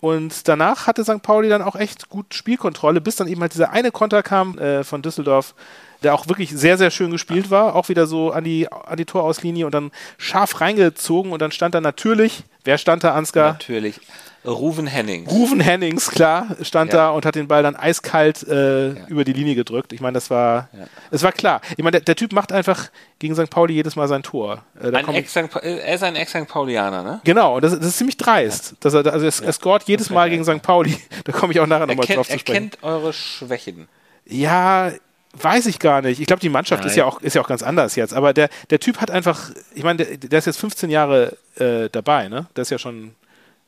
Und 0.04 0.50
danach 0.50 0.86
hatte 0.86 1.06
St. 1.06 1.22
Pauli 1.22 1.48
dann 1.48 1.62
auch 1.62 1.78
echt 1.78 2.10
gut 2.10 2.34
Spielkontrolle, 2.34 3.00
bis 3.00 3.15
dann 3.15 3.30
eben 3.30 3.39
halt 3.39 3.54
dieser 3.54 3.72
eine 3.72 3.89
Konter 3.89 4.22
kam 4.22 4.58
äh, 4.58 4.84
von 4.84 5.02
Düsseldorf, 5.02 5.56
der 6.04 6.13
auch 6.13 6.28
wirklich 6.28 6.52
sehr, 6.52 6.78
sehr 6.78 6.92
schön 6.92 7.12
gespielt 7.12 7.50
war. 7.50 7.76
Auch 7.76 7.89
wieder 7.89 8.06
so 8.08 8.32
an 8.32 8.44
die, 8.44 8.72
an 8.72 8.98
die 8.98 9.06
Torauslinie 9.06 9.66
und 9.66 9.74
dann 9.74 9.92
scharf 10.18 10.62
reingezogen. 10.62 11.32
Und 11.32 11.42
dann 11.42 11.52
stand 11.52 11.74
da 11.76 11.82
natürlich, 11.82 12.44
wer 12.63 12.78
stand 12.78 13.04
da, 13.04 13.13
Ansgar? 13.13 13.54
Natürlich. 13.54 14.00
Ruven 14.46 14.88
Henning. 14.88 15.26
Ruven 15.26 15.62
Hennings, 15.62 16.12
klar, 16.12 16.58
stand 16.63 16.92
Ja. 16.92 17.00
da 17.00 17.10
und 17.12 17.26
hat 17.26 17.36
den 17.36 17.48
Ball 17.48 17.63
dann 17.63 17.78
eiskalt 17.78 18.46
äh, 18.46 18.89
Ja. 18.89 19.08
über 19.08 19.24
die 19.24 19.32
Linie 19.32 19.56
gedrückt. 19.56 19.94
Ich 19.94 20.02
meine, 20.02 20.16
das 20.16 20.30
war, 20.30 20.68
Ja. 20.74 20.80
es 21.12 21.24
war 21.24 21.32
klar. 21.32 21.62
Ich 21.78 21.84
meine, 21.84 21.92
der, 21.92 22.02
der 22.02 22.16
Typ 22.18 22.34
macht 22.34 22.52
einfach 22.52 22.89
gegen 23.20 23.36
St. 23.36 23.50
Pauli 23.50 23.74
jedes 23.76 23.96
Mal 23.96 24.10
sein 24.10 24.22
Tor. 24.22 24.62
Äh, 24.82 24.89
Ex 25.13 25.38
er 25.38 25.94
ist 25.94 26.04
ein 26.04 26.18
Ex-St. 26.18 26.46
Paulianer, 26.50 27.04
ne? 27.04 27.22
Genau, 27.24 27.62
das, 27.62 27.72
das 27.80 27.88
ist 27.88 27.98
ziemlich 28.00 28.18
dreist. 28.18 28.76
Dass 28.82 28.94
er, 28.94 29.06
also 29.13 29.26
er, 29.26 29.48
er 29.48 29.54
scoret 29.54 29.84
jedes 29.84 30.10
Mal 30.10 30.30
gegen 30.30 30.44
St. 30.44 30.62
Pauli. 30.62 30.98
Da 31.24 31.32
komme 31.32 31.54
ich 31.54 31.62
auch 31.62 31.68
nachher 31.68 31.84
Er 31.84 31.88
nochmal 31.88 32.06
drauf 32.06 32.28
zu 32.28 32.34
er 32.34 32.39
sprechen. 32.39 32.72
kennt 32.72 32.84
eure 32.84 33.13
Schwächen. 33.13 33.88
Ja, 34.26 34.92
weiß 35.34 35.65
ich 35.65 35.80
gar 35.80 36.02
nicht. 36.02 36.19
Ich 36.19 36.28
glaube, 36.28 36.39
die 36.39 36.50
Mannschaft 36.50 36.84
Nein. 36.84 36.89
ist 36.89 36.96
ja, 36.96 37.06
auch, 37.06 37.22
ist 37.22 37.34
ja 37.36 37.41
auch 37.41 37.48
ganz 37.48 37.63
anders 37.63 37.96
jetzt. 37.96 38.13
Aber 38.13 38.34
der, 38.34 38.50
der 38.69 38.80
Typ 38.80 39.02
hat 39.02 39.12
einfach, 39.12 39.50
ich 39.74 39.84
meine, 39.84 40.06
der, 40.06 40.17
der 40.17 40.39
ist 40.39 40.46
jetzt 40.46 40.60
15 40.60 40.89
Jahre 40.89 41.38
äh, 41.56 41.89
dabei, 41.91 42.28
ne? 42.30 42.48
Der 42.56 42.62
ist 42.62 42.69
ja 42.69 42.78
schon, 42.78 43.15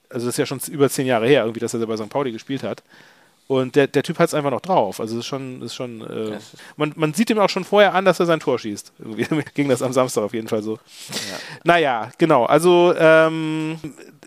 also 0.09 0.27
das 0.27 0.35
ist 0.35 0.37
ja 0.37 0.45
schon 0.45 0.59
über 0.71 0.89
10 0.89 1.07
Jahre 1.07 1.27
her, 1.27 1.41
irgendwie, 1.41 1.59
dass 1.59 1.73
er 1.73 1.85
bei 1.85 1.97
St. 1.97 2.09
Pauli 2.09 2.31
gespielt 2.31 2.63
hat. 2.63 2.83
Und 3.47 3.75
der, 3.75 3.85
der 3.85 4.01
Typ 4.01 4.17
hat 4.17 4.29
es 4.29 4.33
einfach 4.33 4.49
noch 4.49 4.61
drauf. 4.61 4.99
Also 4.99 5.15
es 5.15 5.19
ist 5.19 5.27
schon, 5.27 5.61
ist 5.61 5.75
schon 5.75 6.01
äh, 6.01 6.31
Das 6.31 6.53
man, 6.77 6.93
man 6.95 7.13
sieht 7.13 7.29
ihm 7.29 7.37
auch 7.37 7.49
schon 7.49 7.63
vorher 7.63 7.93
an, 7.93 8.03
dass 8.03 8.19
er 8.19 8.25
sein 8.25 8.39
Tor 8.39 8.57
schießt. 8.57 8.93
Irgendwie 8.99 9.43
ging 9.53 9.69
das 9.69 9.83
am 9.83 9.93
Samstag 9.93 10.23
auf 10.23 10.33
jeden 10.33 10.47
Fall 10.47 10.63
so. 10.63 10.79
Naja, 11.63 12.11
genau. 12.17 12.45
Also 12.45 12.93
ähm, 12.97 13.77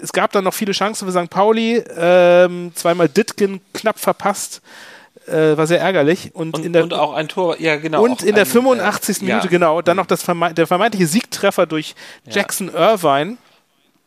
es 0.00 0.12
gab 0.12 0.30
dann 0.32 0.44
noch 0.44 0.54
viele 0.54 0.72
Chancen 0.72 1.10
für 1.10 1.12
St. 1.12 1.30
Pauli. 1.30 1.82
Ähm, 1.96 2.70
zweimal 2.76 3.08
Ditgen 3.08 3.60
knapp 3.74 3.98
verpasst. 3.98 4.62
Äh, 5.28 5.56
war 5.56 5.66
sehr 5.66 5.80
ärgerlich. 5.80 6.34
Und, 6.34 6.54
Und, 6.56 6.64
in 6.66 6.72
der, 6.72 6.82
und 6.82 6.94
auch 6.94 7.12
ein 7.12 7.28
Tor, 7.28 7.60
ja 7.60 7.76
genau. 7.76 8.02
und 8.02 8.22
in 8.22 8.34
der 8.34 8.44
ein, 8.44 8.50
85. 8.50 9.20
äh, 9.20 9.24
Minute, 9.24 9.44
ja. 9.46 9.50
genau, 9.50 9.82
dann 9.82 9.96
noch 9.96 10.06
das 10.06 10.22
verme 10.22 10.54
der 10.54 10.66
vermeintliche 10.66 11.06
Siegtreffer 11.06 11.66
durch 11.66 11.94
Jackson 12.28 12.68
Irvine. 12.72 13.36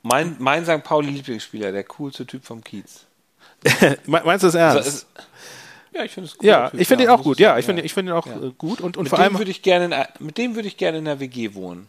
Mein, 0.04 0.36
mein 0.40 0.66
St. 0.66 0.84
Pauli-Lieblingsspieler, 0.84 1.72
der 1.72 1.84
coolste 1.84 2.26
Typ 2.26 2.44
vom 2.46 2.64
Kiez. 2.64 3.06
Me- 4.08 4.22
Meinst 4.26 4.44
du 4.44 4.48
das 4.48 4.56
Also 4.56 4.78
ernst? 4.80 4.88
es, 4.90 5.06
ja, 5.94 6.04
ich 6.04 6.12
finde 6.12 6.30
es 6.30 6.38
gut. 6.38 6.48
ja, 6.48 6.72
ich 6.74 6.88
finde 6.88 7.04
ihn 7.04 7.10
auch 7.10 7.22
gut. 7.22 7.38
Ja, 7.40 7.58
ich 7.60 7.66
finde 7.66 7.82
ich 7.84 7.94
finde 7.94 8.12
ihn 8.14 8.16
auch 8.18 8.26
Ja. 8.26 8.34
äh, 8.34 8.52
gut 8.58 8.82
und, 8.82 8.98
und 8.98 9.04
Mit 9.04 9.10
vor 9.12 9.20
allem 9.20 9.38
würde 9.38 9.52
ich 9.52 9.62
gerne 9.62 9.86
in, 10.20 10.26
mit 10.26 10.38
dem 10.38 10.56
würde 10.56 10.68
ich 10.68 10.78
gerne 10.78 10.98
in 10.98 11.06
der 11.06 11.20
WG 11.20 11.54
wohnen. 11.54 11.88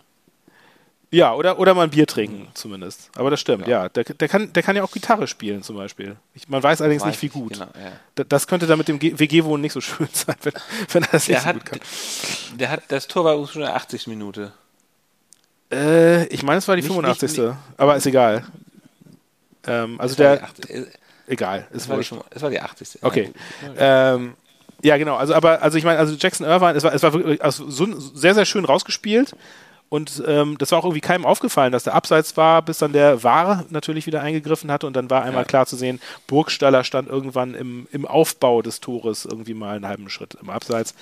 Ja 1.12 1.32
oder 1.34 1.58
oder 1.60 1.74
mal 1.74 1.84
ein 1.84 1.90
Bier 1.90 2.06
trinken 2.08 2.48
zumindest. 2.54 3.10
Aber 3.14 3.30
das 3.30 3.38
stimmt. 3.40 3.68
Ja, 3.68 3.88
Der, 3.88 4.02
der 4.02 4.28
kann 4.28 4.52
der 4.52 4.62
kann 4.64 4.74
ja 4.74 4.82
auch 4.82 4.90
Gitarre 4.90 5.28
spielen 5.28 5.62
zum 5.62 5.76
Beispiel. 5.76 6.16
Ich, 6.34 6.48
man 6.48 6.60
weiß 6.62 6.80
allerdings 6.80 7.02
Weiß 7.02 7.10
nicht 7.10 7.22
wie 7.22 7.28
gut. 7.28 7.52
Genau, 7.52 7.66
ja. 7.66 7.92
Da- 8.16 8.24
Das 8.24 8.46
könnte 8.48 8.66
dann 8.66 8.78
mit 8.78 8.88
dem 8.88 9.00
WG-Wohnen 9.00 9.60
nicht 9.62 9.72
so 9.74 9.80
schön 9.80 10.08
sein, 10.12 10.34
wenn, 10.42 10.52
wenn 10.90 11.02
er 11.04 11.08
das 11.12 11.28
nicht 11.28 11.36
Der 11.36 11.40
so 11.42 11.46
hat, 11.46 11.54
gut 11.56 11.64
kann. 11.66 11.80
der 12.58 12.70
hat 12.70 12.82
das 12.88 13.06
Tor 13.06 13.24
war 13.24 13.46
schon 13.46 13.62
in 13.62 13.66
der 13.68 13.76
80. 13.76 14.08
Minute. 14.08 14.52
Äh, 15.70 16.26
ich 16.26 16.42
meine, 16.42 16.58
es 16.58 16.68
war 16.68 16.76
die 16.76 16.82
Nicht- 16.82 16.90
85. 16.92 17.38
nicht- 17.38 17.54
aber 17.76 17.96
ist 17.96 18.06
egal. 18.06 18.44
Ähm, 19.66 20.00
also 20.00 20.16
der, 20.16 20.42
80. 20.42 20.70
äh, 20.70 20.86
egal, 21.28 21.66
Es 21.72 21.88
war, 21.88 21.98
es 21.98 22.42
war 22.42 22.50
die 22.50 22.60
80. 22.60 22.98
Okay. 23.02 23.32
Ja. 23.78 24.14
Ähm, 24.14 24.34
ja, 24.82 24.96
genau. 24.96 25.14
Also, 25.16 25.34
aber, 25.34 25.62
also 25.62 25.78
ich 25.78 25.84
meine, 25.84 25.98
also 26.00 26.14
Jackson 26.18 26.44
Irvine, 26.46 26.72
es 26.72 26.82
war, 26.82 26.92
es 26.92 27.02
war 27.04 27.12
wirklich 27.12 27.42
also 27.42 27.70
so, 27.70 27.86
sehr, 28.14 28.34
sehr 28.34 28.44
schön 28.44 28.64
rausgespielt. 28.64 29.34
Und 29.92 30.22
ähm, 30.26 30.56
das 30.56 30.72
war 30.72 30.78
auch 30.78 30.84
irgendwie 30.84 31.02
keinem 31.02 31.26
aufgefallen, 31.26 31.70
dass 31.70 31.84
der 31.84 31.92
Abseits 31.94 32.38
war, 32.38 32.62
bis 32.62 32.78
dann 32.78 32.94
der 32.94 33.22
VAR 33.22 33.66
natürlich 33.68 34.06
wieder 34.06 34.22
eingegriffen 34.22 34.72
hatte. 34.72 34.86
Und 34.86 34.96
dann 34.96 35.10
war 35.10 35.22
einmal 35.22 35.42
Ja. 35.42 35.46
klar 35.46 35.66
zu 35.66 35.76
sehen, 35.76 36.00
Burgstaller 36.26 36.82
stand 36.82 37.10
irgendwann 37.10 37.52
im, 37.54 37.86
im 37.92 38.06
Aufbau 38.06 38.62
des 38.62 38.80
Tores 38.80 39.26
irgendwie 39.26 39.52
mal 39.52 39.76
einen 39.76 39.86
halben 39.86 40.08
Schritt 40.08 40.38
im 40.40 40.48
Abseits. 40.48 40.94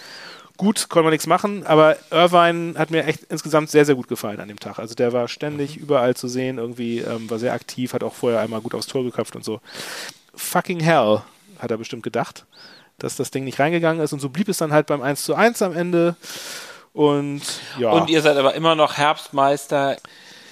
Gut, 0.56 0.88
konnte 0.88 1.04
man 1.04 1.12
nichts 1.12 1.28
machen, 1.28 1.64
aber 1.64 1.98
Irvine 2.10 2.74
hat 2.76 2.90
mir 2.90 3.04
echt 3.04 3.22
insgesamt 3.28 3.70
sehr, 3.70 3.84
sehr 3.84 3.94
gut 3.94 4.08
gefallen 4.08 4.40
an 4.40 4.48
dem 4.48 4.58
Tag. 4.58 4.80
Also 4.80 4.96
der 4.96 5.12
war 5.12 5.28
ständig 5.28 5.76
überall 5.76 6.16
zu 6.16 6.26
sehen, 6.26 6.58
irgendwie 6.58 6.98
ähm, 6.98 7.30
war 7.30 7.38
sehr 7.38 7.52
aktiv, 7.52 7.92
hat 7.94 8.02
auch 8.02 8.14
vorher 8.14 8.40
einmal 8.40 8.60
gut 8.60 8.74
aufs 8.74 8.88
Tor 8.88 9.04
geköpft 9.04 9.36
und 9.36 9.44
so. 9.44 9.60
Fucking 10.34 10.80
hell, 10.80 11.22
hat 11.60 11.70
er 11.70 11.78
bestimmt 11.78 12.02
gedacht, 12.02 12.44
dass 12.98 13.14
das 13.14 13.30
Ding 13.30 13.44
nicht 13.44 13.60
reingegangen 13.60 14.02
ist. 14.02 14.12
Und 14.12 14.18
so 14.18 14.30
blieb 14.30 14.48
es 14.48 14.58
dann 14.58 14.72
halt 14.72 14.88
beim 14.88 15.00
1 15.00 15.22
zu 15.22 15.36
1 15.36 15.62
am 15.62 15.76
Ende. 15.76 16.16
Und 16.92 17.42
ja. 17.78 17.90
Und 17.90 18.10
ihr 18.10 18.20
seid 18.22 18.36
aber 18.36 18.54
immer 18.54 18.74
noch 18.74 18.96
Herbstmeister, 18.96 19.96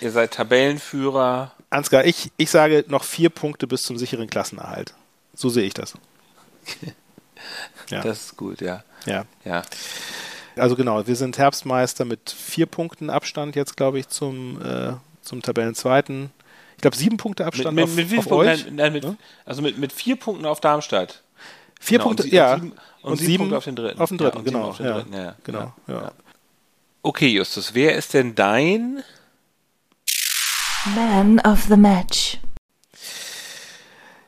ihr 0.01 0.11
seid 0.13 0.33
Tabellenführer. 0.33 1.53
Ansgar, 1.71 2.05
ich, 2.05 2.31
ich 2.37 2.51
sage 2.51 2.85
noch 2.89 3.05
vier 3.05 3.29
Punkte 3.31 3.67
bis 3.67 3.83
zum 3.83 3.99
sicheren 3.99 4.29
Klassenerhalt. 4.31 4.95
So 5.35 5.49
sehe 5.49 5.65
ich 5.67 5.75
das. 5.75 5.95
Ja. 7.91 8.03
Das 8.03 8.21
ist 8.25 8.37
gut, 8.37 8.61
ja. 8.61 8.83
Ja. 9.07 9.25
Ja. 9.45 9.63
Also 10.57 10.77
genau, 10.77 11.07
wir 11.07 11.17
sind 11.17 11.39
Herbstmeister 11.39 12.05
mit 12.05 12.29
vier 12.31 12.67
Punkten 12.67 13.09
Abstand 13.09 13.57
jetzt, 13.57 13.77
glaube 13.77 13.99
ich, 13.99 14.09
zum, 14.09 14.61
äh, 14.61 14.93
zum 15.23 15.41
Tabellenzweiten. 15.41 16.31
Ich 16.77 16.83
glaube, 16.83 16.97
sieben 16.97 17.17
Punkte 17.17 17.47
Abstand 17.47 17.75
mit, 17.77 17.85
auf, 17.85 17.95
mit, 17.95 18.11
mit 18.11 18.19
auf 18.19 18.25
viel 18.25 18.33
euch. 18.35 18.55
Punkten? 18.59 18.75
Nein, 18.77 18.93
mit, 18.93 19.05
Ja? 19.05 19.15
Also 19.47 19.63
mit, 19.63 19.79
mit 19.79 19.93
vier 19.93 20.17
Punkten 20.17 20.45
auf 20.45 20.61
Darmstadt. 20.61 21.23
Vier 21.81 21.99
Genau, 21.99 22.09
Punkte, 22.09 22.25
und 22.25 22.31
sie- 22.31 22.37
ja. 22.37 22.55
und 22.55 22.61
sieben- 22.61 22.73
und 23.03 23.17
sieben 23.19 23.39
Punkte 23.39 23.57
auf 23.57 23.65
den 23.65 23.77
dritten. 23.77 24.01
Auf 24.01 24.09
den 24.11 24.19
Ja, 24.19 24.25
dritten, 24.31 24.45
sieben 24.45 24.53
genau. 24.61 24.73
den 24.73 24.85
ja. 24.87 24.93
dritten, 24.95 25.13
ja. 25.15 25.35
Genau, 25.45 25.73
ja. 25.87 25.95
Ja. 25.95 26.13
Okay, 27.03 27.29
Justus, 27.29 27.75
wer 27.75 27.95
ist 27.97 28.15
denn 28.15 28.35
dein 28.35 29.03
Man 30.95 31.39
of 31.41 31.65
the 31.69 31.77
Match. 31.77 32.39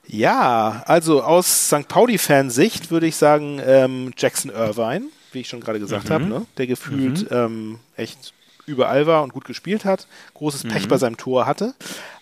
Ja, 0.07 0.83
also 0.87 1.23
aus 1.23 1.69
St. 1.69 1.87
Pauli-Fansicht 1.89 2.91
würde 2.91 3.07
ich 3.07 3.17
sagen 3.17 3.61
ähm, 3.65 4.13
Jackson 4.17 4.51
Irvine, 4.51 5.07
wie 5.33 5.41
ich 5.41 5.49
schon 5.49 5.61
gerade 5.61 5.79
gesagt 5.79 6.09
Mhm. 6.09 6.15
habe, 6.15 6.25
ne? 6.25 6.47
der 6.57 6.67
gefühlt 6.67 7.27
ähm, 7.31 7.79
echt 7.97 8.33
überall 8.67 9.07
war 9.07 9.23
und 9.23 9.33
gut 9.33 9.45
gespielt 9.45 9.85
hat, 9.85 10.07
großes 10.35 10.65
Pech 10.65 10.89
bei 10.89 10.97
seinem 10.99 11.17
Tor 11.17 11.47
hatte. 11.47 11.75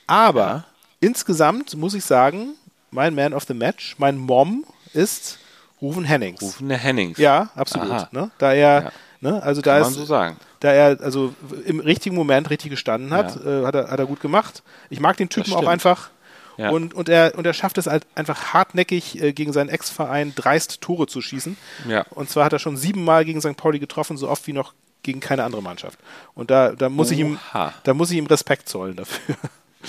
Aber 0.06 0.44
Mhm. 0.44 0.50
Ja. 0.50 0.64
insgesamt 1.00 1.76
muss 1.76 1.94
ich 1.94 2.04
sagen, 2.04 2.54
mein 2.90 3.14
Man 3.14 3.32
of 3.32 3.44
the 3.44 3.54
Match, 3.54 3.94
mein 3.98 4.16
Mom 4.18 4.64
ist 4.92 5.38
Ruven 5.80 6.04
Hennings. 6.04 6.42
Rufene 6.42 6.76
Hennings? 6.76 7.18
Ja, 7.18 7.50
absolut. 7.54 8.12
Ne? 8.12 8.30
Da 8.38 8.52
er, 8.52 8.82
Ja. 8.84 8.92
Ne, 9.20 9.42
also 9.42 9.62
Kann 9.62 9.74
da 9.74 9.80
man 9.80 9.90
ist, 9.90 9.98
so 9.98 10.04
sagen. 10.04 10.36
da 10.60 10.72
er 10.72 11.00
also 11.00 11.34
im 11.64 11.80
richtigen 11.80 12.16
Moment 12.16 12.50
richtig 12.50 12.70
gestanden 12.70 13.12
hat, 13.12 13.36
äh, 13.44 13.64
hat, 13.64 13.74
er, 13.74 13.90
hat 13.90 13.98
er 13.98 14.06
gut 14.06 14.20
gemacht. 14.20 14.62
Ich 14.90 15.00
mag 15.00 15.16
den 15.16 15.28
Typen 15.28 15.52
auch 15.54 15.66
einfach. 15.66 16.10
Ja. 16.56 16.70
Und, 16.70 16.92
und, 16.92 17.08
er, 17.08 17.38
und 17.38 17.46
er 17.46 17.54
schafft 17.54 17.78
es 17.78 17.86
halt 17.86 18.04
einfach 18.16 18.52
hartnäckig 18.52 19.22
äh, 19.22 19.32
gegen 19.32 19.52
seinen 19.52 19.68
Ex-Verein 19.68 20.34
dreist 20.34 20.80
Tore 20.80 21.06
zu 21.06 21.22
schießen. 21.22 21.56
Ja. 21.88 22.04
Und 22.10 22.28
zwar 22.30 22.44
hat 22.44 22.52
er 22.52 22.58
schon 22.58 22.76
siebenmal 22.76 23.24
gegen 23.24 23.40
St. 23.40 23.56
Pauli 23.56 23.78
getroffen, 23.78 24.16
so 24.16 24.28
oft 24.28 24.44
wie 24.48 24.52
noch 24.52 24.74
gegen 25.04 25.20
keine 25.20 25.44
andere 25.44 25.62
Mannschaft. 25.62 26.00
Und 26.34 26.50
da, 26.50 26.72
da, 26.72 26.88
muss, 26.88 27.12
ich 27.12 27.20
ihm, 27.20 27.38
da 27.52 27.94
muss 27.94 28.10
ich 28.10 28.18
ihm 28.18 28.26
Respekt 28.26 28.68
zollen 28.68 28.96
dafür. 28.96 29.36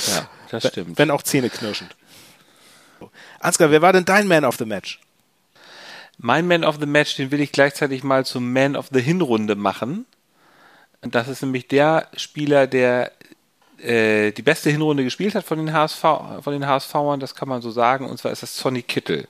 Ja, 0.07 0.29
das 0.51 0.67
stimmt. 0.67 0.99
Wenn 0.99 1.09
auch 1.09 1.23
zähneknirschend. 1.23 1.95
Ansgar, 3.39 3.71
wer 3.71 3.81
war 3.81 3.91
denn 3.91 4.05
dein 4.05 4.27
Man 4.27 4.45
of 4.45 4.57
the 4.57 4.65
Match? 4.65 4.99
Mein 6.21 6.47
Man 6.47 6.65
of 6.65 6.77
the 6.79 6.85
Match, 6.85 7.15
den 7.15 7.31
will 7.31 7.39
ich 7.39 7.51
gleichzeitig 7.53 8.03
mal 8.03 8.25
zum 8.25 8.51
Man 8.51 8.75
of 8.75 8.89
the 8.91 9.01
Hinrunde 9.01 9.55
machen. 9.55 10.05
Und 11.01 11.15
Das 11.15 11.29
ist 11.29 11.41
nämlich 11.41 11.67
der 11.67 12.07
Spieler, 12.17 12.67
der 12.67 13.13
äh, 13.77 14.31
die 14.31 14.41
beste 14.41 14.69
Hinrunde 14.69 15.05
gespielt 15.05 15.33
hat 15.33 15.45
von 15.45 15.57
den 15.57 15.73
HSV, 15.73 16.01
von 16.41 16.51
den 16.53 16.67
HSVern, 16.67 17.21
das 17.21 17.35
kann 17.35 17.47
man 17.47 17.61
so 17.61 17.71
sagen, 17.71 18.05
und 18.05 18.17
zwar 18.17 18.31
ist 18.31 18.43
das 18.43 18.57
Sonny 18.57 18.81
Kittel. 18.81 19.27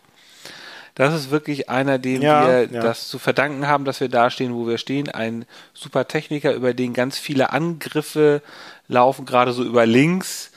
Das 0.95 1.13
ist 1.13 1.29
wirklich 1.29 1.69
einer, 1.69 1.99
dem 1.99 2.21
Ja, 2.23 2.47
wir 2.47 2.69
ja. 2.71 2.81
das 2.81 3.07
zu 3.07 3.19
verdanken 3.19 3.67
haben, 3.67 3.85
dass 3.85 4.01
wir 4.01 4.09
da 4.09 4.29
stehen, 4.29 4.53
wo 4.55 4.67
wir 4.67 4.77
stehen. 4.77 5.09
Ein 5.09 5.45
super 5.73 6.07
Techniker, 6.07 6.53
über 6.53 6.73
den 6.73 6.93
ganz 6.93 7.17
viele 7.19 7.53
Angriffe 7.53 8.41
laufen, 8.87 9.25
gerade 9.25 9.53
so 9.53 9.63
über 9.63 9.85
links. 9.85 10.51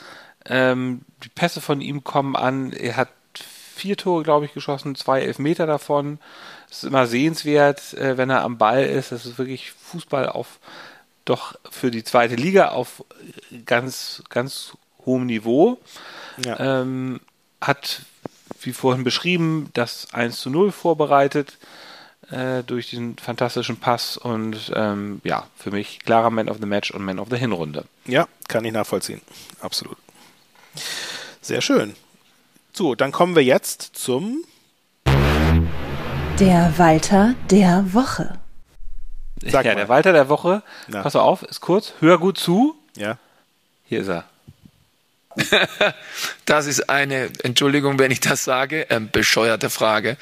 Ähm, 0.47 1.03
die 1.23 1.29
Pässe 1.29 1.61
von 1.61 1.81
ihm 1.81 2.03
kommen 2.03 2.35
an. 2.35 2.73
Er 2.73 2.97
hat 2.97 3.11
vier 3.83 3.97
Tore, 3.97 4.23
glaube 4.23 4.47
ich, 4.47 4.55
geschossen, 4.55 4.95
zwei 4.95 5.23
Elfmeter 5.23 5.67
davon. 5.67 6.21
Es 6.71 6.79
ist 6.79 6.85
immer 6.85 7.09
sehenswert, 7.09 7.95
äh, 7.95 8.17
wenn 8.17 8.31
er 8.31 8.43
am 8.43 8.57
Ball 8.57 8.85
ist. 8.85 9.11
Das 9.11 9.27
ist 9.27 9.39
wirklich 9.39 9.73
Fußball 9.73 10.29
auf 10.29 10.61
doch 11.25 11.57
für 11.69 11.91
die 11.91 12.05
zweite 12.05 12.37
Liga 12.37 12.69
auf 12.69 13.05
ganz, 13.67 14.23
ganz 14.29 14.77
hohem 15.05 15.27
Niveau. 15.27 15.79
Ja. 16.45 16.81
Ähm, 16.81 17.21
hat, 17.61 18.03
wie 18.61 18.73
vorhin 18.73 19.03
beschrieben, 19.03 19.71
das 19.75 20.15
1 20.15 20.41
zu 20.41 20.51
0 20.51 20.71
vorbereitet 20.71 21.59
äh, 22.31 22.63
durch 22.63 22.91
den 22.91 23.17
fantastischen 23.19 23.79
Pass 23.79 24.17
und 24.17 24.73
ähm, 24.75 25.21
ja, 25.25 25.47
für 25.57 25.73
mich 25.73 26.01
klarer 26.01 26.31
Man 26.31 26.49
of 26.49 26.59
the 26.61 26.67
Match 26.67 26.93
und 26.93 27.05
Man 27.05 27.19
of 27.19 27.29
the 27.31 27.37
Hinrunde. 27.37 27.85
Ja, 28.07 28.29
kann 28.47 28.65
ich 28.65 28.73
nachvollziehen. 28.73 29.21
Absolut. 29.61 29.97
Sehr 31.41 31.61
schön. 31.61 31.95
So, 32.75 32.95
dann 32.95 33.13
kommen 33.13 33.35
wir 33.37 33.45
jetzt 33.45 33.83
zum 33.97 34.45
Der 36.39 36.73
Walter 36.79 37.35
der 37.51 37.93
Woche. 37.93 38.39
Sag 39.45 39.65
ja, 39.67 39.73
mal. 39.73 39.77
der 39.77 39.89
Walter 39.89 40.13
der 40.13 40.29
Woche, 40.29 40.63
Ja. 40.89 41.03
pass 41.03 41.17
auf, 41.17 41.43
ist 41.43 41.61
kurz, 41.61 41.93
hör 42.01 42.19
gut 42.19 42.39
zu. 42.39 42.75
ja. 42.97 43.19
Hier 43.85 44.01
ist 44.01 44.09
er. 44.09 44.25
Das 46.47 46.67
ist 46.67 46.89
eine, 46.89 47.31
Entschuldigung, 47.43 47.99
wenn 47.99 48.11
ich 48.11 48.21
das 48.21 48.45
sage, 48.45 48.87
ähm, 48.89 49.11
bescheuerte 49.11 49.69
Frage. 49.71 50.17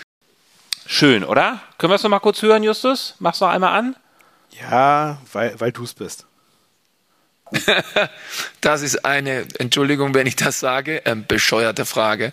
Schön, 0.87 1.23
oder? 1.25 1.61
Können 1.79 1.93
wir 1.93 1.97
es 1.97 2.03
noch 2.03 2.11
mal 2.11 2.19
kurz 2.19 2.43
hören, 2.43 2.65
Justus? 2.65 3.15
Mach's 3.21 3.39
noch 3.41 3.49
einmal 3.49 3.79
an. 3.79 3.97
Ja, 4.61 5.19
weil, 5.33 5.59
weil 5.61 5.71
du 5.73 5.85
es 5.85 5.95
bist. 5.95 6.27
Das 8.61 8.83
ist 8.83 9.05
eine, 9.05 9.47
Entschuldigung, 9.59 10.15
wenn 10.15 10.27
ich 10.27 10.37
das 10.37 10.61
sage, 10.61 11.03
ähm, 11.05 11.25
bescheuerte 11.27 11.87
Frage. 11.87 12.33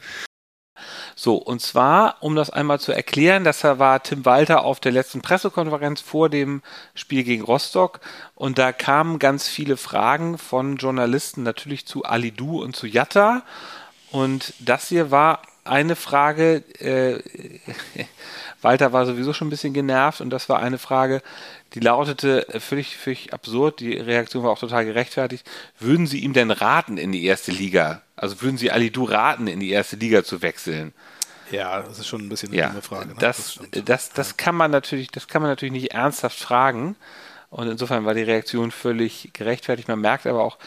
So, 1.15 1.35
und 1.35 1.61
zwar, 1.61 2.17
um 2.21 2.35
das 2.35 2.51
einmal 2.51 2.79
zu 2.79 2.91
erklären, 2.91 3.43
das 3.43 3.63
war 3.63 4.03
Tim 4.03 4.25
Walter 4.25 4.63
auf 4.63 4.79
der 4.79 4.91
letzten 4.91 5.21
Pressekonferenz 5.21 6.01
vor 6.01 6.29
dem 6.29 6.61
Spiel 6.93 7.23
gegen 7.23 7.43
Rostock 7.43 8.01
und 8.35 8.59
da 8.59 8.71
kamen 8.71 9.17
ganz 9.17 9.47
viele 9.47 9.77
Fragen 9.77 10.37
von 10.37 10.77
Journalisten 10.77 11.41
natürlich 11.41 11.87
zu 11.87 12.03
Alidu 12.03 12.61
und 12.61 12.75
zu 12.75 12.85
Jatta 12.85 13.43
und 14.11 14.53
das 14.59 14.89
hier 14.89 15.09
war 15.09 15.41
eine 15.63 15.95
Frage, 15.95 16.63
äh, 16.79 17.19
Walter 18.61 18.93
war 18.93 19.05
sowieso 19.05 19.33
schon 19.33 19.47
ein 19.47 19.51
bisschen 19.51 19.73
genervt 19.73 20.21
und 20.21 20.29
das 20.29 20.49
war 20.49 20.59
eine 20.59 20.77
Frage, 20.77 21.21
die 21.73 21.79
lautete 21.79 22.47
äh, 22.49 22.59
völlig, 22.59 22.97
völlig 22.97 23.33
absurd, 23.33 23.79
die 23.79 23.93
Reaktion 23.93 24.43
war 24.43 24.51
auch 24.51 24.59
total 24.59 24.85
gerechtfertigt. 24.85 25.47
Würden 25.79 26.07
Sie 26.07 26.19
ihm 26.19 26.33
denn 26.33 26.51
raten 26.51 26.97
in 26.97 27.11
die 27.11 27.25
erste 27.25 27.51
Liga? 27.51 28.01
Also 28.15 28.41
würden 28.41 28.57
Sie 28.57 28.71
Alidu 28.71 29.03
raten, 29.03 29.47
in 29.47 29.59
die 29.59 29.69
erste 29.69 29.95
Liga 29.95 30.23
zu 30.23 30.41
wechseln? 30.41 30.93
Ja, 31.51 31.81
das 31.81 31.99
ist 31.99 32.07
schon 32.07 32.21
ein 32.21 32.29
bisschen 32.29 32.49
eine 32.49 32.57
Ja, 32.57 32.81
Frage. 32.81 33.09
Ne? 33.09 33.15
das, 33.19 33.53
stimmt. 33.53 33.87
das, 33.89 34.09
das, 34.09 34.37
kann 34.37 34.55
man 34.55 34.71
natürlich, 34.71 35.09
das 35.11 35.27
kann 35.27 35.41
man 35.41 35.51
natürlich 35.51 35.71
nicht 35.71 35.93
ernsthaft 35.93 36.37
fragen. 36.37 36.95
Und 37.49 37.69
insofern 37.69 38.03
war 38.05 38.13
die 38.13 38.23
Reaktion 38.23 38.71
völlig 38.71 39.29
gerechtfertigt. 39.33 39.87
Man 39.87 40.01
merkt 40.01 40.27
aber 40.27 40.43
auch, 40.43 40.57
äh, 40.57 40.59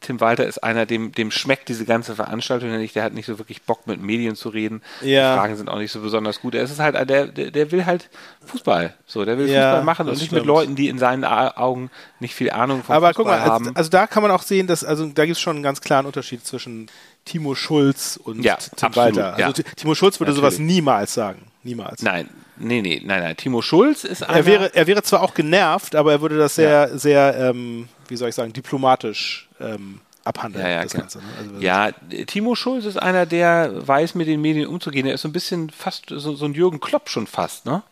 Tim 0.00 0.20
Walter 0.20 0.46
ist 0.46 0.58
einer, 0.62 0.86
dem, 0.86 1.12
dem 1.12 1.30
schmeckt 1.30 1.68
diese 1.68 1.84
ganze 1.84 2.14
Veranstaltung 2.14 2.70
ja 2.70 2.78
nicht. 2.78 2.94
Der 2.96 3.02
hat 3.04 3.12
nicht 3.12 3.26
so 3.26 3.38
wirklich 3.38 3.62
Bock, 3.62 3.86
mit 3.86 4.00
Medien 4.02 4.34
zu 4.36 4.48
reden. 4.48 4.82
Ja. 5.00 5.34
Die 5.34 5.38
Fragen 5.40 5.56
sind 5.56 5.68
auch 5.68 5.78
nicht 5.78 5.92
so 5.92 6.00
besonders 6.00 6.40
gut. 6.40 6.54
Er 6.54 6.62
ist 6.64 6.78
halt, 6.80 6.94
der, 7.08 7.26
der, 7.26 7.50
der 7.50 7.70
will 7.70 7.86
halt 7.86 8.08
Fußball. 8.46 8.94
So, 9.06 9.24
der 9.24 9.38
will 9.38 9.48
Ja, 9.48 9.70
Fußball 9.70 9.84
machen 9.84 10.06
und 10.08 10.12
nicht 10.14 10.22
mit 10.32 10.40
stimmt. 10.40 10.46
Leuten, 10.46 10.74
die 10.76 10.88
in 10.88 10.98
seinen 10.98 11.24
Augen 11.24 11.90
nicht 12.20 12.34
viel 12.34 12.50
Ahnung 12.50 12.82
von 12.82 12.94
Aber 12.96 13.08
Fußball 13.08 13.24
guck 13.24 13.32
mal, 13.32 13.40
haben. 13.40 13.66
also, 13.68 13.76
also 13.76 13.90
da 13.90 14.06
kann 14.06 14.22
man 14.22 14.32
auch 14.32 14.42
sehen, 14.42 14.66
dass, 14.66 14.84
also 14.84 15.06
da 15.06 15.24
gibt 15.26 15.36
es 15.36 15.40
schon 15.40 15.56
einen 15.56 15.62
ganz 15.62 15.80
klaren 15.80 16.06
Unterschied 16.06 16.44
zwischen 16.46 16.88
Timo 17.24 17.54
Schulz 17.54 18.18
und 18.22 18.42
Ja, 18.42 18.56
Tim 18.56 18.88
absolut, 18.88 18.96
Walter. 19.16 19.38
ja. 19.38 19.46
Also 19.46 19.62
T- 19.62 19.74
Timo 19.76 19.94
Schulz 19.94 20.18
würde 20.20 20.32
sowas 20.32 20.54
Natürlich. 20.54 20.74
niemals 20.74 21.14
sagen. 21.14 21.42
Niemals. 21.64 22.02
nein, 22.02 22.28
nee, 22.56 22.82
nee, 22.82 23.02
nein, 23.04 23.22
nein. 23.22 23.36
Timo 23.36 23.62
Schulz 23.62 24.04
ist 24.04 24.22
einer. 24.22 24.38
Er 24.38 24.46
wäre, 24.46 24.74
er 24.74 24.86
wäre 24.86 25.02
zwar 25.02 25.22
auch 25.22 25.34
genervt, 25.34 25.94
aber 25.94 26.12
er 26.12 26.20
würde 26.20 26.38
das 26.38 26.54
sehr, 26.54 26.96
sehr, 26.98 27.36
ähm, 27.38 27.88
wie 28.08 28.16
soll 28.16 28.28
ich 28.28 28.34
sagen, 28.34 28.52
diplomatisch 28.52 29.48
ähm, 29.60 30.00
abhandeln. 30.24 30.64
Ja, 30.64 30.70
ja, 30.70 30.82
das. 30.82 30.94
Ganze, 30.94 31.18
ne? 31.18 31.24
also, 31.38 31.60
Ja, 31.60 31.92
Timo 32.26 32.54
Schulz 32.54 32.84
ist 32.84 32.96
einer, 32.96 33.26
der 33.26 33.86
weiß, 33.86 34.14
mit 34.14 34.26
den 34.26 34.40
Medien 34.40 34.66
umzugehen. 34.66 35.06
Er 35.06 35.14
ist 35.14 35.22
so 35.22 35.28
ein 35.28 35.32
bisschen 35.32 35.70
fast 35.70 36.06
so, 36.08 36.34
so 36.34 36.44
ein 36.44 36.54
Jürgen 36.54 36.80
Klopp 36.80 37.08
schon 37.08 37.26
fast, 37.26 37.66
ne? 37.66 37.82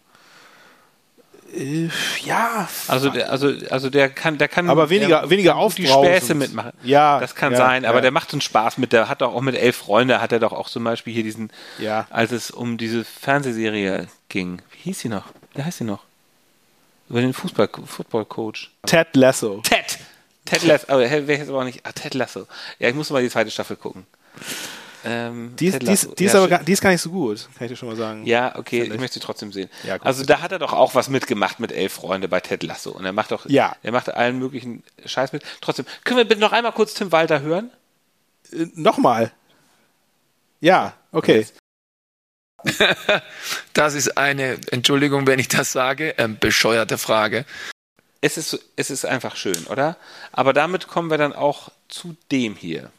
Äh, 1.54 1.88
ja, 2.24 2.68
Also, 2.88 3.10
der, 3.10 3.30
also, 3.30 3.52
also 3.70 3.90
der 3.90 4.08
kann, 4.10 4.38
der 4.38 4.48
kann, 4.48 4.68
Aber 4.70 4.90
weniger- 4.90 5.20
der, 5.22 5.30
weniger 5.30 5.52
die 5.52 5.58
aufbrausend. 5.58 6.06
Späße 6.16 6.34
mitmachen. 6.34 6.72
Ja, 6.82 7.18
das 7.20 7.34
kann 7.34 7.52
ja, 7.52 7.58
sein. 7.58 7.84
Aber 7.84 7.98
ja. 7.98 8.02
der 8.02 8.10
macht 8.10 8.32
einen 8.32 8.40
Spaß 8.40 8.78
mit. 8.78 8.92
Der 8.92 9.08
hat 9.08 9.20
doch 9.20 9.34
auch 9.34 9.40
mit 9.40 9.54
elf 9.56 9.76
Freunde 9.76 10.20
hat 10.20 10.32
er 10.32 10.38
doch 10.40 10.52
auch 10.52 10.68
zum 10.68 10.84
Beispiel 10.84 11.12
hier 11.14 11.22
diesen, 11.24 11.50
Ja. 11.78 12.06
als 12.10 12.32
es 12.32 12.50
um 12.50 12.78
diese 12.78 13.04
Fernsehserie 13.04 14.08
ging. 14.28 14.62
Wie 14.72 14.78
hieß 14.84 15.00
sie 15.00 15.08
noch? 15.08 15.24
Wie 15.54 15.62
heißt 15.62 15.78
sie 15.78 15.84
noch? 15.84 16.04
Über 17.08 17.20
den 17.20 17.32
Fußball, 17.32 17.68
Football 17.86 18.24
Coach. 18.26 18.70
Ted 18.86 19.08
Lasso. 19.16 19.60
Ted. 19.62 19.98
Ted 20.44 20.62
Lasso. 20.62 20.86
Oh, 20.90 20.98
wäre 20.98 21.20
ich 21.20 21.38
jetzt 21.38 21.48
aber 21.48 21.58
auch 21.60 21.64
nicht. 21.64 21.80
Ah, 21.84 21.92
Ted 21.92 22.14
Lasso. 22.14 22.46
Ja, 22.78 22.88
ich 22.88 22.94
muss 22.94 23.10
mal 23.10 23.22
die 23.22 23.30
zweite 23.30 23.50
Staffel 23.50 23.76
gucken. 23.76 24.06
Ähm, 25.04 25.54
Die 25.56 25.66
ist, 25.68 25.82
die, 25.82 25.86
ist, 25.92 26.18
die, 26.18 26.24
ist 26.24 26.32
Ja, 26.34 26.40
aber 26.40 26.48
gar, 26.48 26.62
die 26.62 26.72
ist 26.72 26.80
gar 26.80 26.90
nicht 26.90 27.00
so 27.00 27.10
gut, 27.10 27.48
kann 27.56 27.64
ich 27.66 27.72
dir 27.72 27.76
schon 27.76 27.88
mal 27.88 27.96
sagen. 27.96 28.26
Ja, 28.26 28.56
okay, 28.56 28.80
Finde 28.82 28.94
ich 28.96 29.00
möchte 29.00 29.14
sie 29.14 29.20
trotzdem 29.20 29.52
sehen. 29.52 29.70
Ja, 29.84 29.96
gut. 29.96 30.06
also 30.06 30.24
da 30.24 30.40
hat 30.42 30.52
er 30.52 30.58
doch 30.58 30.72
auch 30.72 30.94
was 30.94 31.08
mitgemacht 31.08 31.58
mit 31.60 31.72
elf 31.72 31.92
Freunde 31.92 32.28
bei 32.28 32.40
Ted 32.40 32.62
Lasso. 32.62 32.90
Und 32.90 33.04
er 33.04 33.12
macht 33.12 33.30
doch, 33.32 33.46
Ja. 33.48 33.76
er 33.82 33.92
macht 33.92 34.12
allen 34.12 34.38
möglichen 34.38 34.82
Scheiß 35.06 35.32
mit. 35.32 35.42
Trotzdem, 35.60 35.86
können 36.04 36.18
wir 36.18 36.24
bitte 36.26 36.40
noch 36.40 36.52
einmal 36.52 36.72
kurz 36.72 36.94
Tim 36.94 37.12
Walter 37.12 37.40
hören? 37.40 37.70
Äh, 38.52 38.66
Nochmal. 38.74 39.32
Ja, 40.60 40.92
okay. 41.12 41.46
Das 43.72 43.94
ist 43.94 44.18
eine, 44.18 44.58
Entschuldigung, 44.70 45.26
wenn 45.26 45.38
ich 45.38 45.48
das 45.48 45.72
sage, 45.72 46.14
ähm, 46.18 46.36
bescheuerte 46.38 46.98
Frage. 46.98 47.44
Es 48.20 48.36
ist, 48.36 48.58
es 48.76 48.90
ist 48.90 49.06
einfach 49.06 49.36
schön, 49.36 49.64
oder? 49.68 49.96
Aber 50.32 50.52
damit 50.52 50.88
kommen 50.88 51.10
wir 51.10 51.16
dann 51.16 51.32
auch 51.32 51.70
zu 51.88 52.16
dem 52.30 52.54
hier. 52.56 52.90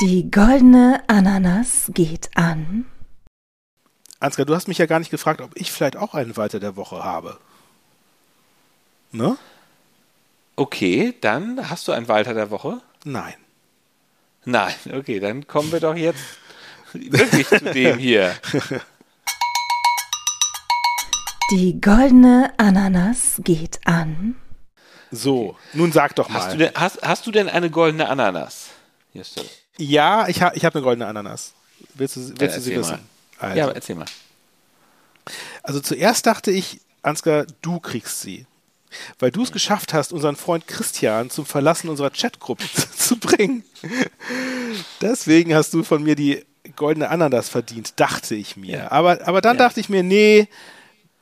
Die 0.00 0.30
goldene 0.30 1.02
Ananas 1.08 1.90
geht 1.92 2.30
an. 2.36 2.86
Ansgar, 4.20 4.46
du 4.46 4.54
hast 4.54 4.68
mich 4.68 4.78
ja 4.78 4.86
gar 4.86 5.00
nicht 5.00 5.10
gefragt, 5.10 5.40
ob 5.40 5.50
ich 5.56 5.72
vielleicht 5.72 5.96
auch 5.96 6.14
einen 6.14 6.36
Walter 6.36 6.60
der 6.60 6.76
Woche 6.76 7.02
habe. 7.02 7.40
Ne? 9.10 9.36
Okay, 10.54 11.16
dann 11.20 11.68
hast 11.68 11.88
du 11.88 11.92
einen 11.92 12.06
Walter 12.06 12.32
der 12.32 12.52
Woche? 12.52 12.80
Nein. 13.02 13.34
Nein, 14.44 14.74
okay, 14.92 15.18
dann 15.18 15.48
kommen 15.48 15.72
wir 15.72 15.80
doch 15.80 15.96
jetzt 15.96 16.22
wirklich 16.92 17.48
zu 17.48 17.58
dem 17.58 17.98
hier. 17.98 18.36
Die 21.50 21.80
goldene 21.80 22.52
Ananas 22.56 23.40
geht 23.42 23.80
an. 23.84 24.36
So, 25.10 25.56
nun 25.72 25.90
sag 25.90 26.14
doch 26.14 26.28
mal. 26.28 26.38
Hast 26.38 26.52
du 26.52 26.58
denn, 26.58 26.70
hast, 26.76 27.02
hast 27.02 27.26
du 27.26 27.32
denn 27.32 27.48
eine 27.48 27.68
goldene 27.68 28.08
Ananas? 28.08 28.68
Justus? 29.12 29.67
Ja, 29.78 30.28
ich, 30.28 30.42
ha, 30.42 30.52
ich 30.54 30.64
habe 30.64 30.76
eine 30.76 30.84
goldene 30.84 31.06
Ananas. 31.06 31.52
Willst 31.94 32.16
du, 32.16 32.20
willst 32.38 32.56
du 32.56 32.60
sie 32.60 32.74
erzähl 32.74 32.78
wissen? 32.78 32.98
Also, 33.38 33.56
Ja, 33.58 33.68
erzähl 33.70 33.96
mal. 33.96 34.06
also 35.62 35.80
zuerst 35.80 36.26
dachte 36.26 36.50
ich, 36.50 36.80
Ansgar, 37.02 37.46
du 37.62 37.78
kriegst 37.80 38.20
sie. 38.20 38.46
Weil 39.18 39.30
du 39.30 39.42
es 39.42 39.52
geschafft 39.52 39.92
hast, 39.94 40.12
unseren 40.12 40.34
Freund 40.36 40.66
Christian 40.66 41.28
zum 41.30 41.44
Verlassen 41.46 41.88
unserer 41.90 42.10
Chatgruppe 42.10 42.64
zu 42.96 43.18
bringen. 43.18 43.62
Deswegen 45.00 45.54
hast 45.54 45.74
du 45.74 45.82
von 45.84 46.02
mir 46.02 46.14
die 46.16 46.44
goldene 46.76 47.08
Ananas 47.10 47.48
verdient, 47.48 47.98
dachte 48.00 48.34
ich 48.34 48.56
mir. 48.56 48.90
Aber, 48.92 49.26
aber 49.26 49.40
dann 49.40 49.56
Ja. 49.58 49.64
dachte 49.66 49.80
ich 49.80 49.88
mir, 49.88 50.02
nee, 50.02 50.48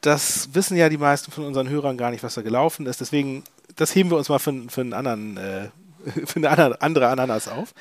das 0.01 0.51
wissen 0.55 0.77
ja 0.77 0.88
die 0.88 0.99
meisten 0.99 1.31
von 1.33 1.45
unseren 1.45 1.69
Hörern 1.69 1.97
gar 1.99 2.11
nicht, 2.11 2.23
was 2.23 2.35
da 2.35 2.42
gelaufen 2.42 2.87
ist. 2.87 3.01
Deswegen, 3.01 3.45
das 3.77 3.95
heben 3.95 4.11
wir 4.11 4.16
uns 4.16 4.29
mal 4.29 4.38
für, 4.38 4.55
für 4.69 4.81
einen 4.81 4.92
anderen, 4.92 5.37
äh, 5.37 5.69
für 6.27 6.37
eine 6.37 6.81
andere, 6.81 7.09
Ananas 7.09 7.49
auf. 7.49 7.75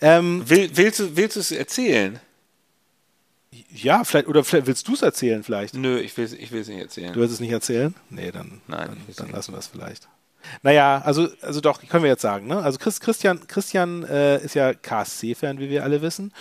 Ähm, 0.00 0.48
Will, 0.48 0.70
willst 0.74 1.00
du 1.00 1.16
willst 1.16 1.36
du 1.36 1.40
es 1.40 1.50
erzählen? 1.52 2.20
ja, 3.70 4.04
vielleicht, 4.04 4.28
oder 4.28 4.44
vielleicht 4.44 4.66
willst 4.66 4.88
du 4.88 4.94
es 4.94 5.02
erzählen, 5.02 5.42
vielleicht. 5.42 5.74
Nö, 5.74 5.98
ich 5.98 6.16
will 6.16 6.24
ich 6.32 6.52
es 6.52 6.68
nicht 6.68 6.80
erzählen. 6.80 7.12
Du 7.12 7.20
willst 7.20 7.34
es 7.34 7.40
nicht 7.40 7.52
erzählen? 7.52 7.94
Nee, 8.10 8.30
dann, 8.30 8.60
Nein, 8.66 8.88
dann, 8.88 8.98
ich 9.08 9.16
dann 9.16 9.30
lassen 9.30 9.52
wir 9.52 9.58
es 9.58 9.66
vielleicht. 9.66 10.08
Naja, 10.62 11.02
also, 11.04 11.28
also 11.40 11.60
doch, 11.60 11.80
können 11.88 12.04
wir 12.04 12.10
jetzt 12.10 12.22
sagen. 12.22 12.46
Ne? 12.46 12.58
Also 12.58 12.78
Chris, 12.78 13.00
Christian, 13.00 13.46
Christian 13.48 14.04
äh, 14.04 14.42
ist 14.44 14.54
ja 14.54 14.74
KSC-Fan, 14.74 15.58
wie 15.58 15.70
wir 15.70 15.82
alle 15.82 16.02
wissen. 16.02 16.32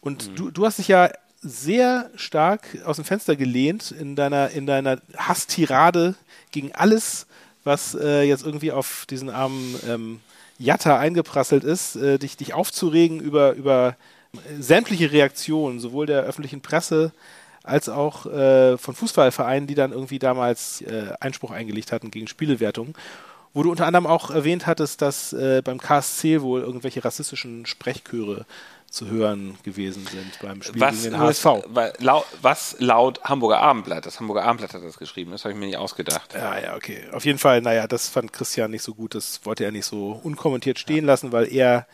Und 0.00 0.28
Mhm. 0.30 0.36
du, 0.36 0.50
du 0.50 0.66
hast 0.66 0.78
dich 0.78 0.88
ja 0.88 1.10
sehr 1.42 2.10
stark 2.14 2.62
aus 2.84 2.96
dem 2.96 3.04
Fenster 3.04 3.36
gelehnt 3.36 3.90
in 3.92 4.16
deiner, 4.16 4.50
in 4.50 4.66
deiner 4.66 5.00
Hasstirade 5.16 6.14
gegen 6.52 6.72
alles, 6.72 7.26
was 7.64 7.94
äh, 7.94 8.22
jetzt 8.22 8.44
irgendwie 8.44 8.72
auf 8.72 9.06
diesen 9.08 9.30
armen 9.30 9.74
ähm, 9.88 10.20
Jatta 10.60 10.98
eingeprasselt 10.98 11.64
ist, 11.64 11.96
äh, 11.96 12.18
dich, 12.18 12.36
dich 12.36 12.52
aufzuregen 12.52 13.18
über, 13.18 13.54
über 13.54 13.96
äh, 14.34 14.60
sämtliche 14.60 15.10
Reaktionen, 15.10 15.80
sowohl 15.80 16.06
der 16.06 16.22
öffentlichen 16.22 16.60
Presse 16.60 17.12
als 17.62 17.88
auch 17.88 18.26
äh, 18.26 18.76
von 18.76 18.94
Fußballvereinen, 18.94 19.66
die 19.66 19.74
dann 19.74 19.92
irgendwie 19.92 20.18
damals 20.18 20.82
äh, 20.82 21.12
Einspruch 21.18 21.50
eingelegt 21.50 21.92
hatten 21.92 22.10
gegen 22.10 22.26
Spielewertungen. 22.26 22.94
Wo 23.52 23.62
du 23.62 23.70
unter 23.70 23.86
anderem 23.86 24.06
auch 24.06 24.30
erwähnt 24.30 24.66
hattest, 24.66 25.02
dass 25.02 25.32
äh, 25.32 25.62
beim 25.64 25.78
KSC 25.78 26.42
wohl 26.42 26.60
irgendwelche 26.60 27.04
rassistischen 27.04 27.66
Sprechchöre 27.66 28.44
zu 28.90 29.08
hören 29.08 29.56
gewesen 29.62 30.04
sind 30.06 30.38
beim 30.42 30.62
Spiel 30.62 30.80
Was, 30.80 31.02
gegen 31.02 31.12
den 31.12 31.20
HSV. 31.20 31.46
was 32.42 32.76
laut 32.80 33.22
Hamburger 33.22 33.60
Abendblatt, 33.60 34.04
das 34.04 34.18
Hamburger 34.18 34.42
Abendblatt 34.42 34.74
hat 34.74 34.82
das 34.82 34.98
geschrieben, 34.98 35.30
das 35.30 35.44
habe 35.44 35.54
ich 35.54 35.58
mir 35.58 35.66
nicht 35.66 35.76
ausgedacht. 35.76 36.34
Ja, 36.34 36.58
ja, 36.58 36.74
okay. 36.74 37.04
Auf 37.12 37.24
jeden 37.24 37.38
Fall, 37.38 37.62
naja, 37.62 37.86
das 37.86 38.08
fand 38.08 38.32
Christian 38.32 38.72
nicht 38.72 38.82
so 38.82 38.94
gut. 38.94 39.14
Das 39.14 39.40
wollte 39.44 39.64
er 39.64 39.70
nicht 39.70 39.86
so 39.86 40.20
unkommentiert 40.22 40.78
stehen 40.78 41.04
lassen, 41.04 41.30
weil 41.30 41.52
er 41.52 41.86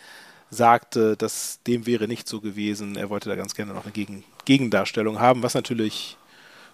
sagte, 0.50 1.16
dass 1.16 1.60
dem 1.66 1.86
wäre 1.86 2.08
nicht 2.08 2.28
so 2.28 2.40
gewesen. 2.40 2.96
Er 2.96 3.10
wollte 3.10 3.28
da 3.28 3.36
ganz 3.36 3.54
gerne 3.54 3.74
noch 3.74 3.84
eine 3.84 3.92
Gegen 3.92 4.24
Gegendarstellung 4.46 5.20
haben, 5.20 5.42
was 5.42 5.54
natürlich 5.54 6.16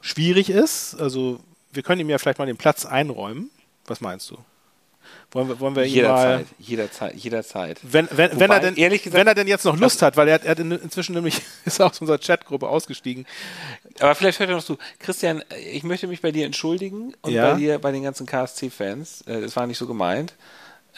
schwierig 0.02 0.50
ist. 0.50 0.94
Also, 1.00 1.40
wir 1.72 1.82
können 1.82 2.00
ihm 2.02 2.10
ja 2.10 2.18
vielleicht 2.18 2.38
mal 2.38 2.46
den 2.46 2.58
Platz 2.58 2.84
einräumen. 2.84 3.50
Was 3.86 4.00
meinst 4.00 4.30
du? 4.30 4.36
Wollen 5.32 5.48
wir, 5.48 5.60
wollen 5.60 5.74
wir 5.76 5.84
ihm 5.84 6.02
mal. 6.04 6.44
Jederzeit, 6.44 6.46
jederzeit, 6.58 7.14
jederzeit. 7.16 7.78
Wenn, 7.82 8.06
wenn, 8.10 8.32
wenn, 8.32 8.40
Wobei, 8.40 8.54
er 8.56 8.60
denn, 8.60 8.76
ehrlich 8.76 9.02
gesagt- 9.02 9.18
wenn 9.18 9.26
er 9.26 9.34
denn 9.34 9.46
jetzt 9.48 9.64
noch 9.64 9.78
Lust 9.78 10.02
hat, 10.02 10.16
weil 10.18 10.28
er, 10.28 10.42
er 10.42 10.50
hat 10.50 10.58
inzwischen 10.58 11.14
nämlich 11.14 11.40
ist 11.64 11.80
aus 11.80 12.00
unserer 12.00 12.18
Chatgruppe 12.18 12.68
ausgestiegen. 12.68 13.26
Aber 14.00 14.14
vielleicht 14.14 14.40
hört 14.40 14.50
er 14.50 14.56
noch 14.56 14.64
zu. 14.64 14.76
Christian, 14.98 15.42
ich 15.72 15.84
möchte 15.84 16.06
mich 16.06 16.20
bei 16.20 16.32
dir 16.32 16.44
entschuldigen 16.44 17.14
und 17.22 17.32
Ja. 17.32 17.52
bei 17.52 17.58
dir, 17.58 17.78
bei 17.78 17.92
den 17.92 18.02
ganzen 18.02 18.26
KSC-Fans. 18.26 19.22
Äh, 19.22 19.40
Das 19.40 19.56
war 19.56 19.66
nicht 19.66 19.78
so 19.78 19.86
gemeint. 19.86 20.34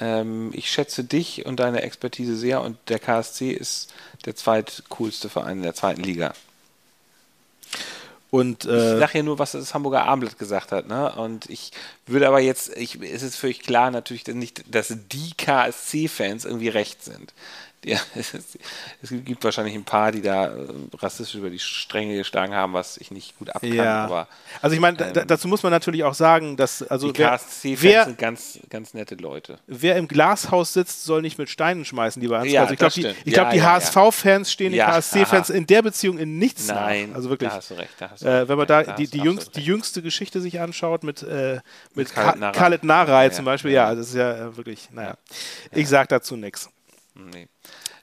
Ähm, 0.00 0.50
ich 0.52 0.68
schätze 0.72 1.04
dich 1.04 1.46
und 1.46 1.60
deine 1.60 1.82
Expertise 1.82 2.36
sehr 2.36 2.60
und 2.62 2.76
der 2.88 2.98
KSC 2.98 3.52
ist 3.52 3.94
der 4.24 4.34
zweitcoolste 4.34 5.28
Verein 5.28 5.58
in 5.58 5.62
der 5.62 5.74
zweiten 5.74 6.02
Liga. 6.02 6.34
Und 8.34 8.64
Ich 8.64 8.70
äh, 8.72 8.98
sage 8.98 9.18
ja 9.18 9.22
nur, 9.22 9.38
was 9.38 9.52
das 9.52 9.74
Hamburger 9.74 10.06
Abendblatt 10.06 10.40
gesagt 10.40 10.72
hat, 10.72 10.88
ne? 10.88 11.12
Und 11.14 11.48
ich 11.48 11.70
würde 12.04 12.26
aber 12.26 12.40
jetzt, 12.40 12.76
ich, 12.76 13.00
es 13.00 13.22
ist 13.22 13.36
völlig 13.36 13.60
klar 13.60 13.92
natürlich 13.92 14.26
nicht, 14.26 14.74
dass 14.74 14.92
die 15.12 15.34
KSC-Fans 15.36 16.44
irgendwie 16.44 16.66
recht 16.66 17.04
sind. 17.04 17.32
Ja, 17.84 17.98
es, 18.14 18.32
gibt 19.10 19.44
wahrscheinlich 19.44 19.74
ein 19.74 19.84
paar, 19.84 20.10
die 20.12 20.22
da 20.22 20.46
äh, 20.46 20.66
rassistisch 20.98 21.34
über 21.36 21.50
die 21.50 21.58
Stränge 21.58 22.16
geschlagen 22.16 22.54
haben, 22.54 22.72
was 22.72 22.96
ich 22.96 23.10
nicht 23.10 23.36
gut 23.38 23.50
abkann, 23.50 23.72
ja. 23.74 24.04
aber 24.04 24.26
also 24.62 24.74
ich 24.74 24.80
meine, 24.80 24.98
ähm, 25.14 25.26
dazu 25.26 25.48
muss 25.48 25.62
man 25.62 25.70
natürlich 25.70 26.02
auch 26.04 26.14
sagen, 26.14 26.56
dass 26.56 26.82
also 26.82 27.12
die 27.12 27.22
KSC-Fans 27.22 28.04
sind 28.06 28.18
ganz, 28.18 28.58
ganz 28.70 28.94
nette 28.94 29.14
Leute. 29.16 29.58
wer 29.66 29.96
im 29.96 30.08
Glashaus 30.08 30.72
sitzt, 30.72 31.04
soll 31.04 31.22
nicht 31.22 31.38
mit 31.38 31.48
Steinen 31.50 31.84
schmeißen, 31.84 32.20
lieber 32.22 32.38
Hans. 32.38 32.50
Ja, 32.50 32.62
also 32.62 32.72
ich 32.72 32.78
glaube, 32.78 32.94
die, 32.94 33.06
ich 33.24 33.32
glaub, 33.34 33.46
Ja, 33.46 33.52
die 33.52 33.58
ja. 33.58 33.72
HSV-Fans 33.74 34.50
stehen 34.50 34.72
den 34.72 34.80
KSC-Fans 34.80 35.50
in 35.50 35.66
der 35.66 35.82
Beziehung 35.82 36.18
in 36.18 36.38
nichts 36.38 36.68
Nein, 36.68 37.10
nach. 37.10 37.16
Also 37.16 37.30
wirklich. 37.30 37.50
da 37.50 37.56
hast 37.56 37.70
du 37.70 37.74
recht. 37.74 37.90
Da 37.98 38.10
hast 38.10 38.22
du 38.22 38.26
Äh, 38.26 38.30
recht. 38.32 38.48
wenn 38.48 38.58
man 38.58 38.66
da, 38.66 38.82
Da 38.82 38.92
die, 38.94 39.06
die, 39.08 39.18
jüngst, 39.20 39.56
die 39.56 39.62
jüngste 39.62 40.02
Geschichte 40.02 40.40
sich 40.40 40.60
anschaut 40.60 41.02
mit, 41.04 41.22
äh, 41.22 41.60
mit 41.94 42.12
Khaled 42.14 42.32
Ka- 42.32 42.36
Narei. 42.38 42.52
Khaled 42.58 42.84
Narei 42.84 43.28
zum. 43.28 43.44
Beispiel, 43.44 43.72
Ja. 43.72 43.94
das 43.94 44.08
ist 44.08 44.14
ja 44.14 44.46
äh, 44.48 44.56
wirklich, 44.56 44.88
naja. 44.90 45.16
Ich 45.72 45.88
sag 45.88 46.08
dazu 46.08 46.36
nichts. 46.36 46.70
Nee. 47.14 47.48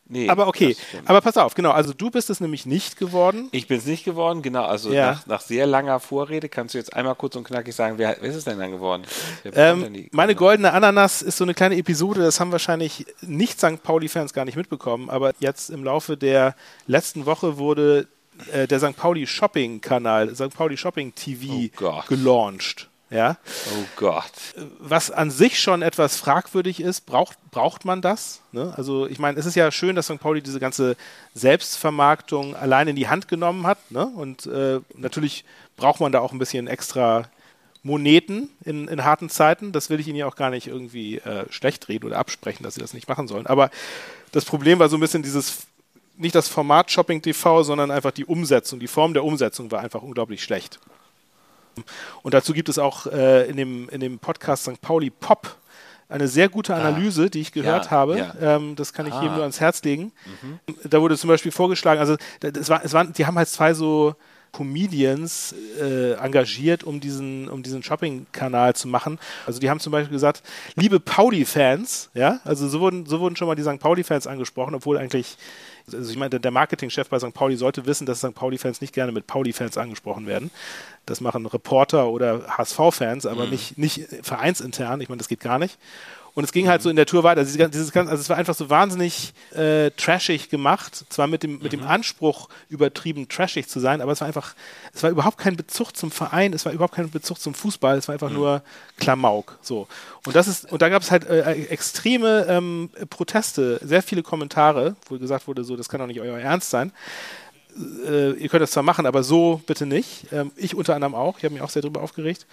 Nee, 0.05 0.27
Aber 0.29 0.47
okay, 0.47 0.75
aber 1.05 1.21
pass 1.21 1.37
auf, 1.37 1.53
genau, 1.53 1.71
also 1.71 1.93
du 1.93 2.11
bist 2.11 2.29
es 2.29 2.41
nämlich 2.41 2.65
nicht 2.65 2.97
geworden. 2.97 3.47
Ich 3.51 3.67
bin 3.67 3.77
es 3.77 3.85
nicht 3.85 4.03
geworden, 4.03 4.41
genau. 4.41 4.63
Also 4.65 4.91
Ja. 4.91 5.11
nach, 5.11 5.25
nach 5.27 5.41
sehr 5.41 5.65
langer 5.65 5.99
Vorrede 6.01 6.49
kannst 6.49 6.73
du 6.73 6.77
jetzt 6.79 6.93
einmal 6.93 7.15
kurz 7.15 7.35
und 7.37 7.45
knackig 7.45 7.73
sagen, 7.73 7.97
wer, 7.97 8.17
wer 8.19 8.29
ist 8.29 8.35
es 8.35 8.43
denn 8.43 8.59
dann 8.59 8.71
geworden? 8.71 9.03
Denn 9.45 9.53
Ähm, 9.55 9.93
die- 9.93 10.09
meine 10.11 10.35
goldene 10.35 10.73
Ananas 10.73 11.21
ist 11.21 11.37
so 11.37 11.45
eine 11.45 11.53
kleine 11.53 11.77
Episode, 11.77 12.21
das 12.21 12.39
haben 12.41 12.51
wahrscheinlich 12.51 13.05
nicht 13.21 13.59
St. 13.59 13.81
Pauli-Fans 13.83 14.33
gar 14.33 14.43
nicht 14.43 14.57
mitbekommen, 14.57 15.09
aber 15.09 15.33
jetzt 15.39 15.69
im 15.69 15.83
Laufe 15.83 16.17
der 16.17 16.55
letzten 16.87 17.25
Woche 17.25 17.57
wurde 17.57 18.07
äh, 18.51 18.67
der 18.67 18.79
St. 18.79 18.97
Pauli 18.97 19.27
Shopping-Kanal, 19.27 20.35
St. 20.35 20.49
Pauli 20.55 20.75
Shopping 20.75 21.13
TV 21.15 21.69
Oh 21.81 22.01
gelauncht. 22.09 22.89
Ja, 23.11 23.37
Oh 23.67 23.83
Gott. 23.97 24.31
was 24.79 25.11
an 25.11 25.31
sich 25.31 25.59
schon 25.59 25.81
etwas 25.81 26.15
fragwürdig 26.15 26.79
ist, 26.79 27.05
braucht, 27.05 27.37
braucht 27.51 27.83
man 27.83 28.01
das? 28.01 28.39
Ne? 28.53 28.73
Also 28.77 29.05
ich 29.05 29.19
meine, 29.19 29.37
es 29.37 29.45
ist 29.45 29.55
ja 29.55 29.69
schön, 29.69 29.97
dass 29.97 30.05
St. 30.05 30.19
Pauli 30.19 30.41
diese 30.41 30.61
ganze 30.61 30.95
Selbstvermarktung 31.33 32.55
allein 32.55 32.87
in 32.87 32.95
die 32.95 33.09
Hand 33.09 33.27
genommen 33.27 33.67
hat. 33.67 33.91
Ne? 33.91 34.05
Und 34.05 34.45
äh, 34.45 34.79
natürlich 34.95 35.43
braucht 35.75 35.99
man 35.99 36.13
da 36.13 36.19
auch 36.19 36.31
ein 36.31 36.39
bisschen 36.39 36.67
extra 36.67 37.29
Moneten 37.83 38.49
in, 38.63 38.87
in 38.87 39.03
harten 39.03 39.29
Zeiten. 39.29 39.71
Das 39.73 39.89
will 39.89 39.99
ich 39.99 40.07
Ihnen 40.07 40.17
ja 40.17 40.27
auch 40.27 40.35
gar 40.35 40.49
nicht 40.49 40.67
irgendwie 40.67 41.17
äh, 41.17 41.45
schlecht 41.51 41.89
reden 41.89 42.05
oder 42.05 42.17
absprechen, 42.17 42.63
dass 42.63 42.75
Sie 42.75 42.81
das 42.81 42.93
nicht 42.93 43.09
machen 43.09 43.27
sollen. 43.27 43.45
Aber 43.47 43.69
das 44.31 44.45
Problem 44.45 44.79
war 44.79 44.87
so 44.87 44.97
ein 44.97 45.01
bisschen 45.01 45.23
dieses, 45.23 45.67
nicht 46.15 46.35
das 46.35 46.47
Format 46.47 46.91
Shopping 46.91 47.21
TV, 47.21 47.63
sondern 47.63 47.91
einfach 47.91 48.11
die 48.11 48.25
Umsetzung. 48.25 48.79
Die 48.79 48.87
Form 48.87 49.13
der 49.13 49.25
Umsetzung 49.25 49.69
war 49.71 49.81
einfach 49.81 50.01
unglaublich 50.01 50.43
schlecht. 50.43 50.79
Und 52.23 52.33
dazu 52.33 52.53
gibt 52.53 52.69
es 52.69 52.77
auch 52.79 53.07
äh, 53.07 53.47
in, 53.49 53.57
dem, 53.57 53.89
in 53.89 53.99
dem 53.99 54.19
Podcast 54.19 54.63
St. 54.63 54.81
Pauli 54.81 55.09
Pop 55.09 55.55
eine 56.09 56.27
sehr 56.27 56.49
gute 56.49 56.75
Analyse, 56.75 57.29
die 57.29 57.39
ich 57.39 57.53
gehört 57.53 57.85
Ja, 57.85 57.91
habe. 57.91 58.17
ja. 58.17 58.35
Ähm, 58.57 58.75
das 58.75 58.91
kann 58.91 59.05
ich 59.05 59.13
Ah. 59.13 59.21
jedem 59.21 59.33
nur 59.35 59.43
ans 59.43 59.61
Herz 59.61 59.81
legen. 59.83 60.11
Da 60.83 60.99
wurde 61.01 61.17
zum 61.17 61.29
Beispiel 61.29 61.53
vorgeschlagen, 61.53 61.99
also 62.01 62.17
da- 62.41 62.51
das 62.51 62.67
war, 62.69 62.83
es 62.83 62.91
waren, 62.91 63.13
die 63.13 63.25
haben 63.25 63.37
halt 63.37 63.47
zwei 63.47 63.73
so 63.73 64.15
Comedians 64.51 65.55
äh, 65.79 66.13
engagiert, 66.15 66.83
um 66.83 66.99
diesen, 66.99 67.47
um 67.47 67.63
diesen 67.63 67.81
Shopping-Kanal 67.83 68.75
zu 68.75 68.89
machen. 68.89 69.17
Also 69.45 69.59
die 69.61 69.69
haben 69.69 69.79
zum 69.79 69.91
Beispiel 69.93 70.11
gesagt, 70.11 70.43
liebe 70.75 70.99
Pauli-Fans, 70.99 72.09
ja, 72.13 72.41
also 72.43 72.67
so 72.67 72.81
wurden, 72.81 73.05
so 73.05 73.21
wurden 73.21 73.37
schon 73.37 73.47
mal 73.47 73.55
die 73.55 73.63
St. 73.63 73.79
Pauli-Fans 73.79 74.27
angesprochen, 74.27 74.75
obwohl 74.75 74.97
eigentlich, 74.97 75.37
also 75.91 76.11
ich 76.11 76.17
meine, 76.17 76.39
der, 76.39 76.51
Marketingchef 76.51 77.09
bei 77.09 77.19
St. 77.19 77.33
Pauli 77.33 77.55
sollte 77.55 77.85
wissen, 77.85 78.05
dass 78.05 78.19
St. 78.19 78.33
Pauli-Fans 78.33 78.81
nicht 78.81 78.93
gerne 78.93 79.11
mit 79.11 79.27
Pauli-Fans 79.27 79.77
angesprochen 79.77 80.27
werden. 80.27 80.51
Das 81.05 81.21
machen 81.21 81.45
Reporter 81.45 82.09
oder 82.09 82.57
HSV-Fans, 82.57 83.25
aber 83.25 83.47
nicht, 83.47 83.77
nicht 83.77 84.07
vereinsintern. 84.21 85.01
Ich 85.01 85.09
meine, 85.09 85.19
das 85.19 85.27
geht 85.27 85.39
gar 85.39 85.59
nicht. 85.59 85.77
Und 86.33 86.45
es 86.45 86.51
ging 86.51 86.67
halt 86.69 86.81
so 86.81 86.89
in 86.89 86.95
der 86.95 87.05
Tour 87.05 87.23
weiter. 87.23 87.43
Dieses, 87.43 87.57
dieses 87.71 87.91
ganze, 87.91 88.11
also 88.11 88.21
es 88.21 88.29
war 88.29 88.37
einfach 88.37 88.55
so 88.55 88.69
wahnsinnig 88.69 89.33
äh, 89.53 89.91
trashig 89.91 90.49
gemacht. 90.49 91.05
Zwar 91.09 91.27
mit 91.27 91.43
dem, 91.43 91.59
mit 91.59 91.73
dem 91.73 91.83
Anspruch, 91.83 92.47
übertrieben 92.69 93.27
trashig 93.27 93.67
zu 93.67 93.79
sein, 93.79 94.01
aber 94.01 94.13
es 94.13 94.21
war 94.21 94.27
einfach, 94.27 94.55
es 94.93 95.03
war 95.03 95.09
überhaupt 95.09 95.37
kein 95.37 95.57
Bezug 95.57 95.95
zum 95.95 96.09
Verein, 96.09 96.53
es 96.53 96.65
war 96.65 96.71
überhaupt 96.71 96.95
kein 96.95 97.09
Bezug 97.09 97.39
zum 97.39 97.53
Fußball, 97.53 97.97
es 97.97 98.07
war 98.07 98.13
einfach 98.13 98.29
nur 98.29 98.61
Klamauk. 98.97 99.57
So. 99.61 99.87
Und 100.25 100.35
das 100.35 100.47
ist, 100.47 100.71
und 100.71 100.81
da 100.81 100.89
gab 100.89 101.01
es 101.01 101.11
halt 101.11 101.27
äh, 101.27 101.65
extreme 101.65 102.45
ähm, 102.47 102.89
Proteste, 103.09 103.79
sehr 103.83 104.01
viele 104.01 104.23
Kommentare, 104.23 104.95
wo 105.09 105.17
gesagt 105.17 105.47
wurde, 105.47 105.63
so, 105.63 105.75
das 105.75 105.89
kann 105.89 105.99
doch 105.99 106.07
nicht 106.07 106.21
euer 106.21 106.39
Ernst 106.39 106.69
sein. 106.69 106.93
Äh, 108.05 108.31
ihr 108.33 108.49
könnt 108.49 108.61
das 108.61 108.71
zwar 108.71 108.83
machen, 108.83 109.05
aber 109.05 109.23
so 109.23 109.61
bitte 109.65 109.85
nicht. 109.85 110.27
Ähm, 110.31 110.51
ich 110.55 110.75
unter 110.75 110.95
anderem 110.95 111.15
auch. 111.15 111.37
Ich 111.37 111.43
habe 111.43 111.53
mich 111.53 111.63
auch 111.63 111.69
sehr 111.69 111.81
darüber 111.81 112.01
aufgeregt. 112.01 112.45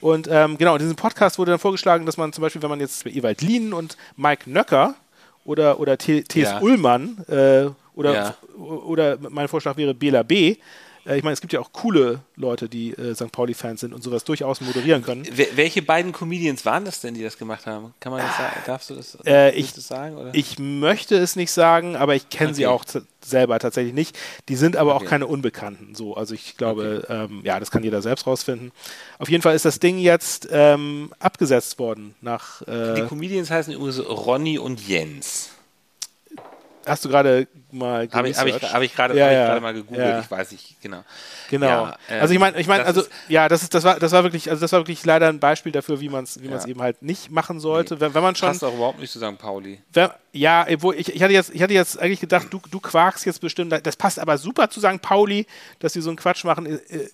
Und 0.00 0.28
ähm, 0.30 0.56
genau, 0.56 0.74
in 0.74 0.80
diesem 0.80 0.96
Podcast 0.96 1.38
wurde 1.38 1.50
dann 1.52 1.60
vorgeschlagen, 1.60 2.06
dass 2.06 2.16
man 2.16 2.32
zum 2.32 2.42
Beispiel, 2.42 2.62
wenn 2.62 2.70
man 2.70 2.80
jetzt 2.80 3.06
Ewald 3.06 3.42
Lien 3.42 3.72
und 3.72 3.96
Mike 4.16 4.50
Nöcker 4.50 4.94
oder, 5.44 5.78
oder 5.80 5.98
T. 5.98 6.22
T. 6.22 6.42
Ja. 6.42 6.60
Ullmann 6.60 7.18
äh, 7.28 7.68
oder, 7.94 8.14
Ja. 8.14 8.34
oder 8.58 9.18
mein 9.28 9.48
Vorschlag 9.48 9.76
wäre 9.76 9.94
Bela 9.94 10.22
B. 10.22 10.56
Äh, 11.10 11.18
ich 11.18 11.24
meine, 11.24 11.34
es 11.34 11.40
gibt 11.40 11.52
ja 11.52 11.60
auch 11.60 11.72
coole 11.72 12.20
Leute, 12.36 12.68
die 12.68 12.92
äh, 12.92 13.14
St. 13.14 13.32
Pauli-Fans 13.32 13.80
sind 13.80 13.92
und 13.92 14.02
sowas 14.02 14.24
durchaus 14.24 14.60
moderieren 14.60 15.02
können. 15.02 15.24
Wel- 15.24 15.48
Welche 15.56 15.82
beiden 15.82 16.12
Comedians 16.12 16.64
waren 16.64 16.84
das 16.84 17.00
denn, 17.00 17.14
die 17.14 17.22
das 17.22 17.36
gemacht 17.36 17.66
haben? 17.66 17.92
Kann 18.00 18.12
man 18.12 18.22
das 18.22 18.36
sagen? 18.36 18.56
Darfst 18.66 18.90
du 18.90 18.94
das, 18.94 19.14
Äh, 19.24 19.52
willst 19.54 19.58
ich- 19.58 19.72
das 19.74 19.88
sagen? 19.88 20.16
Oder? 20.16 20.30
Ich 20.34 20.58
möchte 20.58 21.16
es 21.16 21.36
nicht 21.36 21.50
sagen, 21.50 21.96
aber 21.96 22.14
ich 22.14 22.28
kenne 22.28 22.54
sie 22.54 22.66
Okay. 22.66 22.74
auch 22.74 22.84
z- 22.84 23.02
selber 23.22 23.58
tatsächlich 23.58 23.92
nicht. 23.94 24.18
Die 24.48 24.56
sind 24.56 24.76
aber 24.76 24.94
auch 24.94 25.00
Okay. 25.00 25.10
keine 25.10 25.26
Unbekannten. 25.26 25.94
So, 25.94 26.14
also 26.14 26.34
ich 26.34 26.56
glaube, 26.56 27.04
ähm, 27.10 27.40
ja, 27.44 27.60
das 27.60 27.70
kann 27.70 27.82
jeder 27.82 28.00
selbst 28.02 28.26
rausfinden. 28.26 28.72
Auf 29.18 29.28
jeden 29.28 29.42
Fall 29.42 29.54
ist 29.54 29.64
das 29.66 29.78
Ding 29.78 29.98
jetzt 29.98 30.48
ähm, 30.50 31.12
abgesetzt 31.18 31.78
worden. 31.78 32.14
Nach 32.22 32.62
die 32.62 32.70
äh, 32.70 33.06
Comedians 33.08 33.50
heißen 33.50 33.74
übrigens 33.74 33.98
Ronny 34.00 34.58
und 34.58 34.86
Jens. 34.86 35.50
Hast 36.86 37.04
du 37.04 37.08
gerade 37.08 37.46
mal 37.72 38.08
Habe 38.12 38.28
ich, 38.28 38.36
hab 38.38 38.46
ich, 38.46 38.54
hab 38.62 38.82
ich 38.82 38.94
gerade 38.94 39.16
Ja, 39.16 39.30
ja. 39.30 39.60
mal 39.60 39.72
gegoogelt, 39.74 40.06
Ja. 40.08 40.20
ich 40.20 40.30
weiß 40.30 40.50
nicht, 40.52 40.80
genau. 40.80 41.04
Genau. 41.50 41.86
Ähm, 42.08 42.20
also 42.20 42.32
ich 42.34 42.40
meine, 42.40 42.58
ich 42.60 42.66
meine, 42.66 42.80
das 42.84 42.88
also 42.88 43.00
ist- 43.02 43.10
ja, 43.28 43.48
das 43.48 43.62
ist, 43.62 43.74
das 43.74 43.84
war, 43.84 43.98
das 43.98 44.12
war 44.12 44.22
wirklich, 44.22 44.50
also 44.50 44.60
das 44.60 44.72
war 44.72 44.80
wirklich 44.80 45.04
leider 45.04 45.28
ein 45.28 45.40
Beispiel 45.40 45.72
dafür, 45.72 46.00
wie 46.00 46.08
man 46.08 46.24
es, 46.24 46.42
wie 46.42 46.48
man 46.48 46.58
es 46.58 46.64
eben 46.66 46.80
halt 46.82 47.02
nicht 47.02 47.30
machen 47.30 47.60
sollte. 47.60 48.00
Wenn, 48.00 48.14
wenn 48.14 48.22
man 48.22 48.34
schon, 48.34 48.48
Passt 48.48 48.64
auch 48.64 48.74
überhaupt 48.74 48.98
nicht 48.98 49.12
zu 49.12 49.18
St. 49.18 49.38
Pauli. 49.38 49.80
Wer- 49.92 50.16
Ja, 50.32 50.66
wo 50.78 50.92
ich, 50.92 51.14
ich, 51.14 51.22
hatte 51.22 51.32
jetzt, 51.32 51.50
ich 51.54 51.62
hatte 51.62 51.74
jetzt 51.74 51.98
eigentlich 52.00 52.20
gedacht, 52.20 52.46
du, 52.50 52.60
du 52.70 52.80
quakst 52.80 53.26
jetzt 53.26 53.40
bestimmt. 53.40 53.74
Das 53.84 53.96
passt 53.96 54.18
aber 54.18 54.38
super 54.38 54.70
zu 54.70 54.80
St. 54.80 55.02
Pauli, 55.02 55.46
dass 55.80 55.92
sie 55.92 56.00
so 56.00 56.10
einen 56.10 56.16
Quatsch 56.16 56.44
machen. 56.44 56.66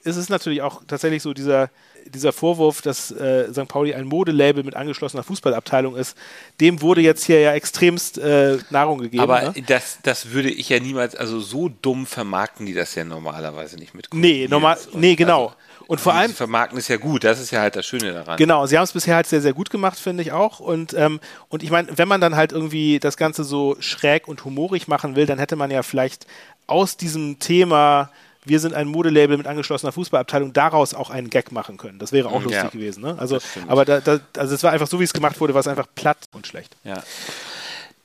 Es 0.05 0.17
ist 0.17 0.29
natürlich 0.31 0.63
auch 0.63 0.83
tatsächlich 0.87 1.23
so 1.23 1.33
dieser, 1.35 1.71
dieser 2.15 2.33
Vorwurf, 2.33 2.83
dass 2.83 3.11
äh, 3.11 3.53
St. 3.53 3.69
Pauli 3.69 3.95
ein 3.95 4.05
Modelabel 4.07 4.63
mit 4.65 4.75
angeschlossener 4.77 5.23
Fußballabteilung 5.23 5.97
ist. 5.97 6.17
Dem 6.61 6.81
wurde 6.83 7.01
jetzt 7.01 7.25
hier 7.25 7.41
ja 7.41 7.53
extremst 7.53 8.19
äh, 8.19 8.59
Nahrung 8.71 8.99
gegeben. 8.99 9.23
Aber 9.23 9.43
ne? 9.43 9.55
das, 9.67 9.99
das 10.03 10.31
würde 10.31 10.51
ich 10.51 10.69
ja 10.69 10.81
niemals, 10.81 11.15
also 11.17 11.41
so 11.41 11.69
dumm 11.69 12.07
vermarkten 12.07 12.67
die 12.67 12.75
das 12.75 12.95
ja 12.95 13.05
normalerweise 13.05 13.77
nicht 13.77 13.95
mit 13.95 14.09
Nee, 14.13 14.47
normal- 14.49 14.79
nee, 14.95 15.15
genau. 15.17 15.47
Also, 15.47 15.57
Und 15.89 16.01
vor 16.01 16.13
die 16.13 16.19
allem- 16.19 16.33
vermarkten 16.35 16.79
ist 16.79 16.89
ja 16.89 16.97
gut, 16.97 17.23
das 17.25 17.41
ist 17.41 17.51
ja 17.51 17.61
halt 17.61 17.77
das 17.77 17.87
Schöne 17.87 18.13
daran. 18.13 18.37
Genau, 18.39 18.67
sie 18.67 18.77
haben 18.77 18.85
es 18.85 18.93
bisher 18.93 19.15
halt 19.17 19.27
sehr, 19.27 19.41
sehr 19.41 19.53
gut 19.53 19.71
gemacht, 19.71 19.99
finde 19.99 20.23
ich 20.23 20.33
auch. 20.33 20.59
Und, 20.61 20.95
ähm, 20.95 21.21
und 21.49 21.63
ich 21.63 21.71
meine, 21.71 21.89
wenn 21.97 22.09
man 22.09 22.21
dann 22.21 22.35
halt 22.37 22.53
irgendwie 22.53 22.99
das 22.99 23.17
Ganze 23.17 23.45
so 23.45 23.77
schräg 23.79 24.27
und 24.27 24.45
humorig 24.45 24.89
machen 24.89 25.15
will, 25.17 25.27
dann 25.27 25.39
hätte 25.39 25.55
man 25.57 25.71
ja 25.71 25.83
vielleicht 25.83 26.27
aus 26.67 26.97
diesem 26.97 27.39
Thema, 27.39 28.11
wir 28.47 28.61
sind 28.61 28.75
ein 28.75 28.89
Modelabel 28.89 29.37
mit 29.37 29.47
angeschlossener 29.47 29.93
Fußballabteilung, 29.93 30.53
daraus 30.53 30.95
auch 30.95 31.11
einen 31.11 31.31
Gag 31.31 31.53
machen 31.53 31.77
können. 31.77 31.99
Das 31.99 32.13
wäre 32.13 32.29
auch 32.29 32.43
lustig 32.43 32.63
Ja, 32.63 32.69
gewesen. 32.69 33.03
Ne? 33.03 33.17
Also, 33.19 33.39
aber 33.67 33.85
da, 33.85 34.01
da, 34.01 34.21
also 34.39 34.55
es 34.55 34.63
war 34.63 34.73
einfach 34.73 34.87
so, 34.87 35.01
wie 35.01 35.05
es 35.05 35.13
gemacht 35.13 35.41
wurde, 35.41 35.55
war 35.55 35.61
es 35.61 35.69
einfach 35.69 35.87
platt 35.95 36.19
und 36.33 36.47
schlecht. 36.47 36.77
Ja. 36.85 37.03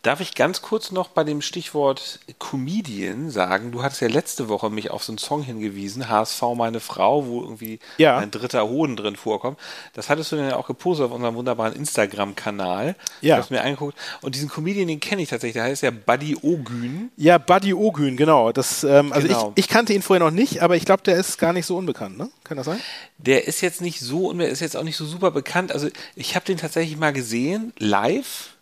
Darf 0.04 0.20
ich 0.20 0.34
ganz 0.34 0.64
kurz 0.64 0.92
noch 0.92 1.10
bei 1.10 1.24
dem 1.24 1.42
Stichwort 1.44 2.20
Comedian 2.40 3.30
sagen, 3.30 3.72
du 3.72 3.84
hattest 3.84 4.02
ja 4.02 4.08
letzte 4.08 4.50
Woche 4.50 4.72
mich 4.72 4.90
auf 4.90 5.04
so 5.04 5.12
einen 5.12 5.20
Song 5.20 5.44
hingewiesen, 5.44 6.10
HSV 6.10 6.42
meine 6.56 6.80
Frau, 6.80 7.28
wo 7.28 7.42
irgendwie 7.44 7.78
Ja. 8.00 8.18
ein 8.18 8.32
dritter 8.32 8.68
Hoden 8.68 8.96
drin 8.96 9.16
vorkommt. 9.16 9.60
Das 9.94 10.10
hattest 10.10 10.32
du 10.32 10.38
dann 10.38 10.50
ja 10.50 10.56
auch 10.56 10.66
gepostet 10.66 11.06
auf 11.06 11.12
unserem 11.12 11.36
wunderbaren 11.36 11.74
Instagram-Kanal. 11.76 12.96
Ich 13.22 13.28
Ja. 13.28 13.38
habe 13.38 13.54
mir 13.54 13.62
angeguckt. 13.62 13.96
Und 14.24 14.34
diesen 14.34 14.50
Comedian, 14.50 14.88
den 14.88 15.00
kenne 15.00 15.22
ich 15.22 15.30
tatsächlich, 15.30 15.54
der 15.54 15.66
heißt 15.66 15.84
ja 15.84 15.92
Buddy 15.92 16.36
Ogün. 16.42 17.12
Ja, 17.16 17.38
Buddy 17.38 17.76
Ogün, 17.76 18.18
genau. 18.18 18.52
Das, 18.52 18.84
ähm, 18.84 19.14
also 19.14 19.28
Genau. 19.28 19.52
Ich, 19.56 19.66
ich 19.66 19.70
kannte 19.70 19.94
ihn 19.94 20.02
vorher 20.02 20.26
noch 20.26 20.34
nicht, 20.34 20.64
aber 20.64 20.76
ich 20.78 20.86
glaube, 20.86 21.04
der 21.04 21.16
ist 21.18 21.38
gar 21.38 21.54
nicht 21.54 21.68
so 21.68 21.78
unbekannt, 21.78 22.18
ne? 22.18 22.32
Kann 22.44 22.58
das 22.58 22.66
sein? 22.66 22.80
Der 23.20 23.48
ist 23.48 23.62
jetzt 23.62 23.82
nicht 23.82 24.00
so, 24.00 24.30
und 24.30 24.40
der 24.40 24.50
ist 24.50 24.62
jetzt 24.62 24.76
auch 24.76 24.84
nicht 24.84 24.98
so 24.98 25.06
super 25.06 25.30
bekannt. 25.30 25.72
Also 25.72 25.90
ich 26.16 26.36
habe 26.36 26.44
den 26.46 26.58
tatsächlich 26.58 26.98
mal 26.98 27.14
gesehen, 27.14 27.72
live. 27.78 28.56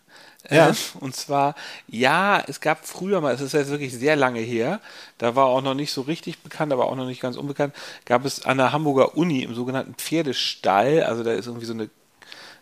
Ja. 0.48 0.70
Äh, 0.70 0.74
und 1.00 1.14
zwar, 1.14 1.54
ja, 1.88 2.42
es 2.46 2.60
gab 2.60 2.86
früher 2.86 3.20
mal, 3.20 3.34
es 3.34 3.40
ist 3.40 3.52
jetzt 3.52 3.70
wirklich 3.70 3.92
sehr 3.92 4.16
lange 4.16 4.40
her, 4.40 4.80
da 5.18 5.36
war 5.36 5.46
auch 5.46 5.60
noch 5.60 5.74
nicht 5.74 5.92
so 5.92 6.02
richtig 6.02 6.38
bekannt, 6.38 6.72
aber 6.72 6.86
auch 6.86 6.96
noch 6.96 7.06
nicht 7.06 7.20
ganz 7.20 7.36
unbekannt, 7.36 7.74
gab 8.06 8.24
es 8.24 8.44
an 8.44 8.56
der 8.56 8.72
Hamburger 8.72 9.16
Uni 9.16 9.42
im 9.42 9.54
sogenannten 9.54 9.94
Pferdestall, 9.94 11.02
also 11.02 11.22
da 11.22 11.32
ist 11.32 11.46
irgendwie 11.46 11.66
so 11.66 11.74
eine, 11.74 11.90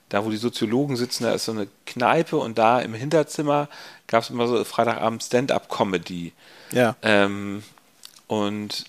da 0.09 0.25
wo 0.25 0.31
die 0.31 0.37
Soziologen 0.39 0.97
sitzen, 0.97 1.25
da 1.25 1.33
ist 1.33 1.45
so 1.45 1.53
eine 1.53 1.69
Kneipe 1.87 2.37
und 2.37 2.59
da 2.59 2.81
im 2.81 2.95
Hinterzimmer 2.95 3.69
gab 4.07 4.25
es 4.25 4.31
immer 4.31 4.49
so 4.49 4.65
Freitagabend 4.65 5.23
Stand-up-Comedy. 5.23 6.33
Ja. 6.73 6.97
Ähm, 7.03 7.63
und 8.27 8.87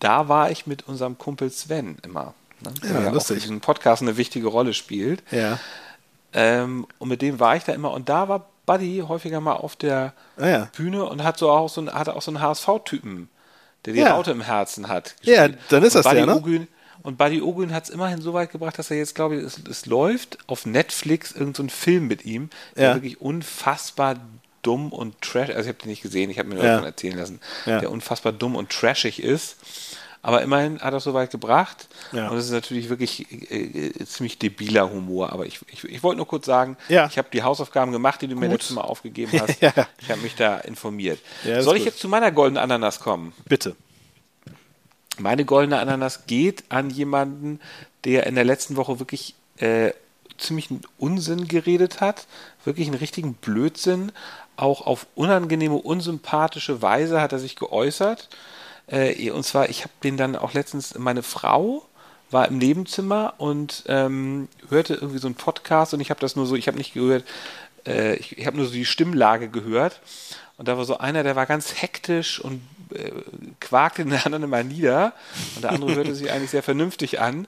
da 0.00 0.28
war 0.28 0.50
ich 0.50 0.66
mit 0.66 0.86
unserem 0.86 1.16
Kumpel 1.18 1.50
Sven 1.50 1.96
immer. 2.02 2.34
Ne? 2.60 2.72
Der 2.82 2.90
Ja, 2.90 3.00
ja 3.02 3.08
auch 3.08 3.14
lustig. 3.14 3.36
für 3.36 3.40
diesen 3.40 3.60
Podcast 3.60 4.02
eine 4.02 4.16
wichtige 4.16 4.48
Rolle 4.48 4.74
spielt. 4.74 5.22
Ja. 5.30 5.58
Ähm, 6.32 6.86
und 6.98 7.08
mit 7.08 7.22
dem 7.22 7.40
war 7.40 7.56
ich 7.56 7.64
da 7.64 7.72
immer. 7.72 7.90
Und 7.92 8.08
da 8.08 8.28
war 8.28 8.46
Buddy 8.66 9.02
häufiger 9.08 9.40
mal 9.40 9.54
auf 9.54 9.76
der 9.76 10.12
Ah, 10.36 10.46
ja. 10.46 10.68
Bühne 10.76 11.04
und 11.04 11.24
hat 11.24 11.38
so 11.38 11.50
auch 11.50 11.68
so 11.68 11.80
einen, 11.80 11.92
hatte 11.92 12.14
auch 12.14 12.22
so 12.22 12.30
einen 12.30 12.40
HSV-Typen, 12.40 13.28
der 13.86 13.94
die 13.94 14.00
Ja. 14.00 14.14
Raute 14.14 14.30
im 14.30 14.42
Herzen 14.42 14.88
hat. 14.88 15.14
Ja, 15.22 15.46
gespielt. 15.46 15.64
dann 15.70 15.82
ist 15.84 15.94
und 15.96 16.04
das 16.04 16.04
Buddy 16.04 16.16
der, 16.16 16.26
ne? 16.26 16.36
Ogün, 16.36 16.68
und 17.02 17.16
Buddy 17.16 17.40
Ogün 17.40 17.72
hat 17.72 17.84
es 17.84 17.90
immerhin 17.90 18.20
so 18.20 18.34
weit 18.34 18.50
gebracht, 18.52 18.78
dass 18.78 18.90
er 18.90 18.98
jetzt, 18.98 19.14
glaube 19.14 19.36
ich, 19.36 19.42
es, 19.44 19.58
es 19.70 19.86
läuft 19.86 20.36
auf 20.48 20.66
Netflix 20.66 21.32
irgendein 21.32 21.54
so 21.54 21.62
ein 21.62 21.70
Film 21.70 22.06
mit 22.08 22.24
ihm, 22.26 22.50
der 22.76 22.88
Ja. 22.88 22.94
wirklich 22.94 23.20
unfassbar 23.22 24.16
dumm 24.62 24.92
und 24.92 25.22
trash, 25.22 25.48
also 25.50 25.62
ich 25.62 25.68
habe 25.68 25.78
den 25.78 25.88
nicht 25.88 26.02
gesehen, 26.02 26.28
ich 26.28 26.38
habe 26.38 26.48
mir 26.48 26.56
nur 26.56 26.64
Ja. 26.64 26.72
davon 26.72 26.84
erzählen 26.86 27.16
lassen, 27.16 27.40
Ja. 27.64 27.78
der 27.80 27.90
unfassbar 27.90 28.32
dumm 28.32 28.54
und 28.56 28.68
trashig 28.70 29.22
ist. 29.22 29.56
Aber 30.20 30.42
immerhin 30.42 30.80
hat 30.80 30.92
er 30.92 30.98
es 30.98 31.04
so 31.04 31.14
weit 31.14 31.30
gebracht. 31.30 31.88
Ja. 32.12 32.28
Und 32.28 32.36
es 32.38 32.46
ist 32.46 32.50
natürlich 32.52 32.88
wirklich 32.88 33.30
äh, 33.50 33.88
äh, 33.88 34.04
ziemlich 34.04 34.38
debiler 34.38 34.90
Humor. 34.90 35.32
Aber 35.32 35.46
ich, 35.46 35.60
ich, 35.72 35.84
ich 35.84 36.02
wollte 36.02 36.16
nur 36.18 36.26
kurz 36.26 36.44
sagen, 36.46 36.76
Ja. 36.88 37.06
ich 37.06 37.18
habe 37.18 37.28
die 37.32 37.42
Hausaufgaben 37.42 37.92
gemacht, 37.92 38.20
die 38.20 38.26
du 38.28 38.34
mir 38.34 38.46
Gut. 38.48 38.58
letztes 38.58 38.74
Mal 38.74 38.82
aufgegeben 38.82 39.32
hast. 39.40 39.60
Ja. 39.62 39.72
Ich 40.00 40.10
habe 40.10 40.20
mich 40.20 40.34
da 40.34 40.58
informiert. 40.58 41.18
Soll 41.44 41.76
ich 41.76 41.84
gut. 41.84 41.92
jetzt 41.92 42.00
zu 42.00 42.08
meiner 42.08 42.32
goldenen 42.32 42.62
Ananas 42.62 43.00
kommen? 43.00 43.32
Bitte. 43.46 43.76
Meine 45.18 45.44
goldene 45.44 45.78
Ananas 45.80 46.26
geht 46.26 46.64
an 46.68 46.90
jemanden, 46.90 47.60
der 48.04 48.26
in 48.26 48.34
der 48.36 48.44
letzten 48.44 48.76
Woche 48.76 48.98
wirklich 49.00 49.34
äh, 49.56 49.92
ziemlich 50.36 50.70
einen 50.70 50.82
Unsinn 50.98 51.48
geredet 51.48 52.00
hat, 52.00 52.26
wirklich 52.64 52.86
einen 52.88 52.98
richtigen 52.98 53.34
Blödsinn, 53.34 54.12
auch 54.56 54.86
auf 54.86 55.06
unangenehme, 55.16 55.74
unsympathische 55.76 56.82
Weise 56.82 57.20
hat 57.20 57.32
er 57.32 57.38
sich 57.40 57.56
geäußert. 57.56 58.28
Äh, 58.90 59.30
und 59.30 59.44
zwar, 59.44 59.68
ich 59.68 59.82
habe 59.82 59.92
den 60.02 60.16
dann 60.16 60.36
auch 60.36 60.54
letztens, 60.54 60.98
meine 60.98 61.22
Frau 61.22 61.84
war 62.30 62.48
im 62.48 62.58
Nebenzimmer 62.58 63.34
und 63.38 63.84
ähm, 63.86 64.48
hörte 64.68 64.94
irgendwie 64.94 65.18
so 65.18 65.28
einen 65.28 65.34
Podcast 65.34 65.94
und 65.94 66.00
ich 66.00 66.10
habe 66.10 66.20
das 66.20 66.36
nur 66.36 66.46
so, 66.46 66.56
ich 66.56 66.66
habe 66.66 66.76
nicht 66.76 66.94
gehört, 66.94 67.24
äh, 67.86 68.16
ich, 68.16 68.36
ich 68.38 68.46
habe 68.46 68.56
nur 68.56 68.66
so 68.66 68.72
die 68.72 68.84
Stimmlage 68.84 69.48
gehört 69.48 70.00
und 70.56 70.68
da 70.68 70.76
war 70.76 70.84
so 70.84 70.98
einer, 70.98 71.22
der 71.22 71.36
war 71.36 71.46
ganz 71.46 71.80
hektisch 71.80 72.40
und 72.40 72.60
äh, 72.94 73.12
quakte 73.60 74.04
den 74.04 74.12
anderen 74.24 74.44
immer 74.44 74.62
nieder 74.62 75.14
und 75.56 75.64
der 75.64 75.70
andere 75.72 75.94
hörte 75.94 76.14
sich 76.14 76.30
eigentlich 76.30 76.50
sehr 76.50 76.62
vernünftig 76.62 77.20
an 77.20 77.46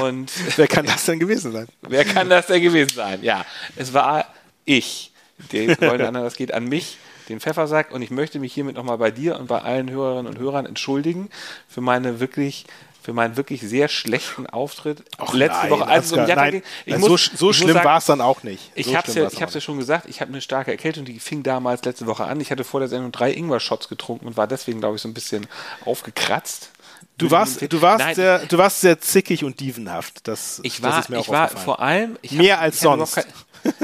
und 0.00 0.32
Wer 0.56 0.66
kann 0.66 0.86
das 0.86 1.04
denn 1.04 1.20
gewesen 1.20 1.52
sein? 1.52 1.68
Wer 1.82 2.04
kann 2.04 2.28
das 2.28 2.46
denn 2.46 2.62
gewesen 2.62 2.94
sein? 2.94 3.22
Ja, 3.22 3.44
es 3.76 3.92
war 3.92 4.26
ich. 4.64 5.12
Der 5.52 5.76
goldene 5.76 6.08
Ananas 6.08 6.36
geht 6.36 6.54
an 6.54 6.66
mich, 6.66 6.96
den 7.28 7.40
Pfeffersack, 7.40 7.90
und 7.92 8.02
ich 8.02 8.10
möchte 8.10 8.38
mich 8.38 8.52
hiermit 8.54 8.76
nochmal 8.76 8.98
bei 8.98 9.10
dir 9.10 9.38
und 9.38 9.46
bei 9.48 9.60
allen 9.60 9.90
Hörerinnen 9.90 10.26
und 10.26 10.38
Hörern 10.38 10.66
entschuldigen 10.66 11.28
für 11.68 11.80
meine 11.80 12.20
wirklich 12.20 12.66
für 13.02 13.12
meinen 13.12 13.36
wirklich 13.36 13.60
sehr 13.60 13.86
schlechten 13.86 14.48
Auftritt 14.48 15.04
letzte 15.32 15.60
nein, 15.60 15.70
Woche, 15.70 15.86
als 15.86 16.06
es 16.06 16.12
um 16.12 16.26
Jatta 16.26 16.50
ging. 16.50 16.62
Ich 16.86 16.98
muss- 16.98 17.08
so, 17.08 17.14
ich 17.14 17.30
so 17.38 17.52
schlimm 17.52 17.76
war 17.76 17.98
es 17.98 18.06
dann 18.06 18.20
auch 18.20 18.42
nicht. 18.42 18.72
Ich 18.74 18.86
so 18.86 18.96
habe 18.96 19.06
es 19.06 19.14
ja, 19.14 19.28
ich 19.28 19.44
auch 19.44 19.54
ja 19.54 19.60
schon 19.60 19.78
gesagt, 19.78 20.08
ich 20.08 20.20
habe 20.20 20.32
eine 20.32 20.40
starke 20.40 20.72
Erkältung, 20.72 21.04
die 21.04 21.20
fing 21.20 21.44
damals 21.44 21.84
letzte 21.84 22.06
Woche 22.08 22.24
an. 22.24 22.40
Ich 22.40 22.50
hatte 22.50 22.64
vor 22.64 22.80
der 22.80 22.88
Sendung 22.88 23.12
drei 23.12 23.32
Ingwer-Shots 23.32 23.88
getrunken 23.88 24.26
und 24.26 24.36
war 24.36 24.48
deswegen, 24.48 24.80
glaube 24.80 24.96
ich, 24.96 25.02
so 25.02 25.08
ein 25.08 25.14
bisschen 25.14 25.46
aufgekratzt. 25.84 26.70
Du 27.16 27.30
warst, 27.30 27.72
du 27.72 27.80
warst 27.80 28.04
Nein, 28.04 28.14
sehr, 28.16 28.38
du 28.40 28.58
warst 28.58 28.80
sehr 28.80 29.00
zickig 29.00 29.44
und 29.44 29.60
dievenhaft. 29.60 30.26
Das, 30.26 30.58
ich 30.64 30.80
das 30.80 30.92
war, 30.92 30.98
ist 31.00 31.08
mir 31.08 31.18
auch 31.18 31.22
ich 31.22 31.28
war 31.30 31.48
vor 31.48 31.80
allem 31.80 32.18
ich 32.22 32.32
Mehr 32.32 32.56
hab- 32.56 32.62
als 32.64 32.76
ich 32.82 32.84
hab 32.86 32.98
sonst. 32.98 33.14
kein- 33.14 33.24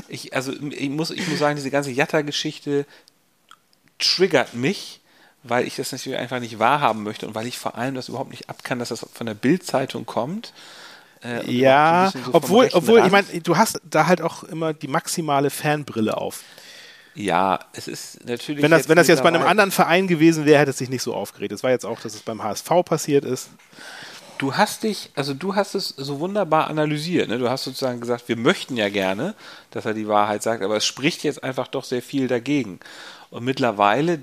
ich, 0.09 0.35
also 0.35 0.53
ich 0.53 0.91
muss, 0.91 1.11
ich 1.13 1.27
muss 1.29 1.39
sagen, 1.39 1.55
diese 1.55 1.71
ganze 1.71 1.93
Jatta-Geschichte 1.93 2.87
triggert 4.03 4.55
mich, 4.55 5.01
weil 5.43 5.67
ich 5.67 5.77
das 5.77 5.93
natürlich 5.93 6.19
einfach 6.19 6.41
nicht 6.41 6.59
wahrhaben 6.59 7.03
möchte 7.03 7.27
und 7.27 7.35
weil 7.35 7.47
ich 7.47 7.59
vor 7.59 7.77
allem 7.77 7.95
das 7.95 8.09
überhaupt 8.09 8.31
nicht 8.31 8.49
abkann, 8.49 8.79
dass 8.79 8.91
das 8.91 9.07
von 9.13 9.27
der 9.27 9.35
Bild-Zeitung 9.35 10.07
kommt. 10.07 10.53
Äh, 11.25 11.51
Ja, 11.51 12.13
so 12.13 12.35
obwohl, 12.35 12.69
obwohl, 12.73 13.05
ich 13.05 13.11
meine, 13.11 13.27
du 13.43 13.57
hast 13.57 13.81
da 13.89 14.07
halt 14.07 14.23
auch 14.23 14.45
immer 14.45 14.73
die 14.75 14.89
maximale 14.89 15.51
Fanbrille 15.51 16.17
auf. 16.17 16.43
Ja, 17.15 17.61
es 17.73 17.89
ist 17.89 18.25
natürlich. 18.27 18.63
Wenn 18.63 18.71
das, 18.71 18.89
wenn 18.89 18.97
das 18.97 19.07
jetzt 19.07 19.23
bei 19.23 19.29
einem 19.29 19.43
anderen 19.43 19.71
Verein 19.71 20.09
gewesen 20.09 20.47
wäre, 20.47 20.61
hätte 20.61 20.71
es 20.71 20.79
sich 20.79 20.89
nicht 20.89 21.03
so 21.03 21.15
aufgeregt. 21.15 21.53
Es 21.53 21.63
war 21.63 21.71
jetzt 21.71 21.85
auch, 21.85 22.01
dass 22.01 22.15
es 22.15 22.23
beim 22.23 22.43
HSV 22.43 22.71
passiert 22.85 23.25
ist. 23.25 23.51
Du 24.39 24.57
hast 24.57 24.83
dich, 24.83 25.11
also 25.15 25.35
du 25.35 25.55
hast 25.55 25.75
es 25.75 25.89
so 25.89 26.19
wunderbar 26.19 26.69
analysiert. 26.69 27.29
Ne? 27.29 27.39
Du 27.39 27.49
hast 27.49 27.65
sozusagen 27.65 28.01
gesagt, 28.01 28.29
wir 28.29 28.37
möchten 28.37 28.77
ja 28.77 28.89
gerne, 28.89 29.35
dass 29.71 29.85
er 29.85 29.95
die 29.95 30.09
Wahrheit 30.09 30.43
sagt, 30.43 30.63
aber 30.65 30.77
es 30.77 30.87
spricht 30.87 31.23
jetzt 31.23 31.45
einfach 31.45 31.69
doch 31.69 31.85
sehr 31.85 32.03
viel 32.03 32.27
dagegen. 32.29 32.81
Und 33.33 33.45
mittlerweile 33.45 34.21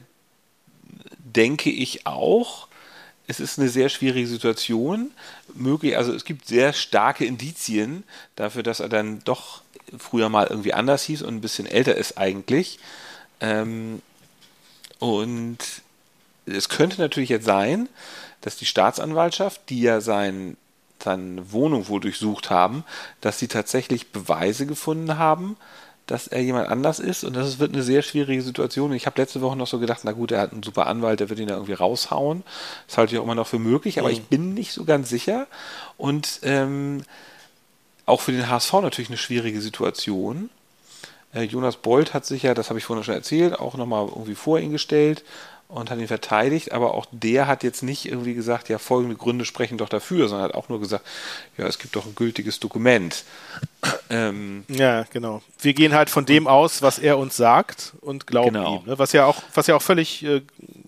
denke 1.17 1.71
ich 1.71 2.05
auch, 2.05 2.67
es 3.27 3.39
ist 3.39 3.59
eine 3.59 3.69
sehr 3.69 3.89
schwierige 3.89 4.27
Situation. 4.27 5.11
Möglich, 5.55 5.97
also 5.97 6.13
es 6.13 6.25
gibt 6.25 6.47
sehr 6.47 6.73
starke 6.73 7.25
Indizien 7.25 8.03
dafür, 8.35 8.61
dass 8.61 8.79
er 8.79 8.87
dann 8.87 9.19
doch 9.25 9.61
früher 9.97 10.29
mal 10.29 10.47
irgendwie 10.47 10.73
anders 10.73 11.03
hieß 11.03 11.23
und 11.23 11.35
ein 11.35 11.41
bisschen 11.41 11.65
älter 11.65 11.95
ist 11.95 12.19
eigentlich. 12.19 12.79
Ähm, 13.41 14.03
und 14.99 15.57
es 16.45 16.69
könnte 16.69 17.01
natürlich 17.01 17.29
jetzt 17.29 17.45
sein, 17.45 17.89
dass 18.41 18.57
die 18.57 18.67
Staatsanwaltschaft, 18.67 19.61
die 19.69 19.81
ja 19.81 20.01
sein, 20.01 20.55
seine 21.03 21.51
Wohnung 21.51 21.87
wohl 21.87 21.99
durchsucht 21.99 22.51
haben, 22.51 22.83
dass 23.21 23.39
sie 23.39 23.47
tatsächlich 23.47 24.11
Beweise 24.11 24.67
gefunden 24.67 25.17
haben, 25.17 25.57
dass 26.09 26.27
er 26.27 26.41
jemand 26.41 26.69
anders 26.69 26.99
ist. 26.99 27.23
Und 27.23 27.35
das 27.35 27.59
wird 27.59 27.73
eine 27.73 27.83
sehr 27.83 28.01
schwierige 28.01 28.41
Situation. 28.41 28.91
Ich 28.93 29.05
habe 29.05 29.21
letzte 29.21 29.41
Woche 29.41 29.55
noch 29.55 29.67
so 29.67 29.79
gedacht, 29.79 30.01
na 30.03 30.11
gut, 30.11 30.31
er 30.31 30.41
hat 30.41 30.51
einen 30.51 30.63
super 30.63 30.87
Anwalt, 30.87 31.19
der 31.19 31.29
wird 31.29 31.39
ihn 31.39 31.47
da 31.47 31.53
irgendwie 31.53 31.73
raushauen. 31.73 32.43
Das 32.87 32.97
halte 32.97 33.13
ich 33.13 33.19
auch 33.19 33.23
immer 33.23 33.35
noch 33.35 33.47
für 33.47 33.59
möglich, 33.59 33.99
aber 33.99 34.09
ich 34.09 34.23
bin 34.23 34.53
nicht 34.53 34.73
so 34.73 34.85
ganz 34.85 35.09
sicher. 35.09 35.47
Und 35.97 36.39
ähm, 36.43 37.03
auch 38.05 38.21
für 38.21 38.31
den 38.31 38.49
HSV 38.49 38.73
natürlich 38.73 39.09
eine 39.09 39.17
schwierige 39.17 39.61
Situation. 39.61 40.49
Äh, 41.33 41.43
Jonas 41.43 41.77
Bold 41.77 42.13
hat 42.13 42.25
sich 42.25 42.43
ja, 42.43 42.55
das 42.55 42.69
habe 42.69 42.79
ich 42.79 42.85
vorhin 42.85 43.03
schon 43.03 43.13
erzählt, 43.13 43.59
auch 43.59 43.75
nochmal 43.75 44.07
irgendwie 44.07 44.35
vor 44.35 44.59
ihn 44.59 44.71
gestellt 44.71 45.23
und 45.69 45.89
hat 45.91 45.99
ihn 45.99 46.07
verteidigt, 46.07 46.71
aber 46.73 46.93
auch 46.95 47.05
der 47.11 47.45
hat 47.47 47.63
jetzt 47.63 47.83
nicht 47.83 48.05
irgendwie 48.07 48.33
gesagt, 48.33 48.67
ja, 48.69 48.77
folgende 48.79 49.15
Gründe 49.15 49.45
sprechen 49.45 49.77
doch 49.77 49.87
dafür, 49.87 50.27
sondern 50.27 50.49
hat 50.49 50.55
auch 50.55 50.67
nur 50.67 50.79
gesagt, 50.79 51.05
ja, 51.57 51.67
es 51.67 51.77
gibt 51.79 51.95
doch 51.95 52.05
ein 52.05 52.15
gültiges 52.15 52.59
Dokument. 52.59 53.23
Ähm, 54.11 54.65
Ja, 54.67 55.03
genau. 55.13 55.41
Wir 55.61 55.73
gehen 55.73 55.93
halt 55.93 56.09
von 56.09 56.25
dem 56.25 56.47
aus, 56.47 56.81
was 56.81 56.97
er 56.99 57.17
uns 57.19 57.37
sagt 57.37 57.93
und 58.01 58.25
glauben 58.27 58.55
Genau. 58.55 58.77
ihm. 58.83 58.89
Ne? 58.89 58.97
Was 58.99 59.13
ja 59.13 59.25
auch, 59.25 59.41
was 59.53 59.67
ja 59.67 59.75
auch 59.75 59.81
völlig, 59.83 60.23
äh, 60.25 60.41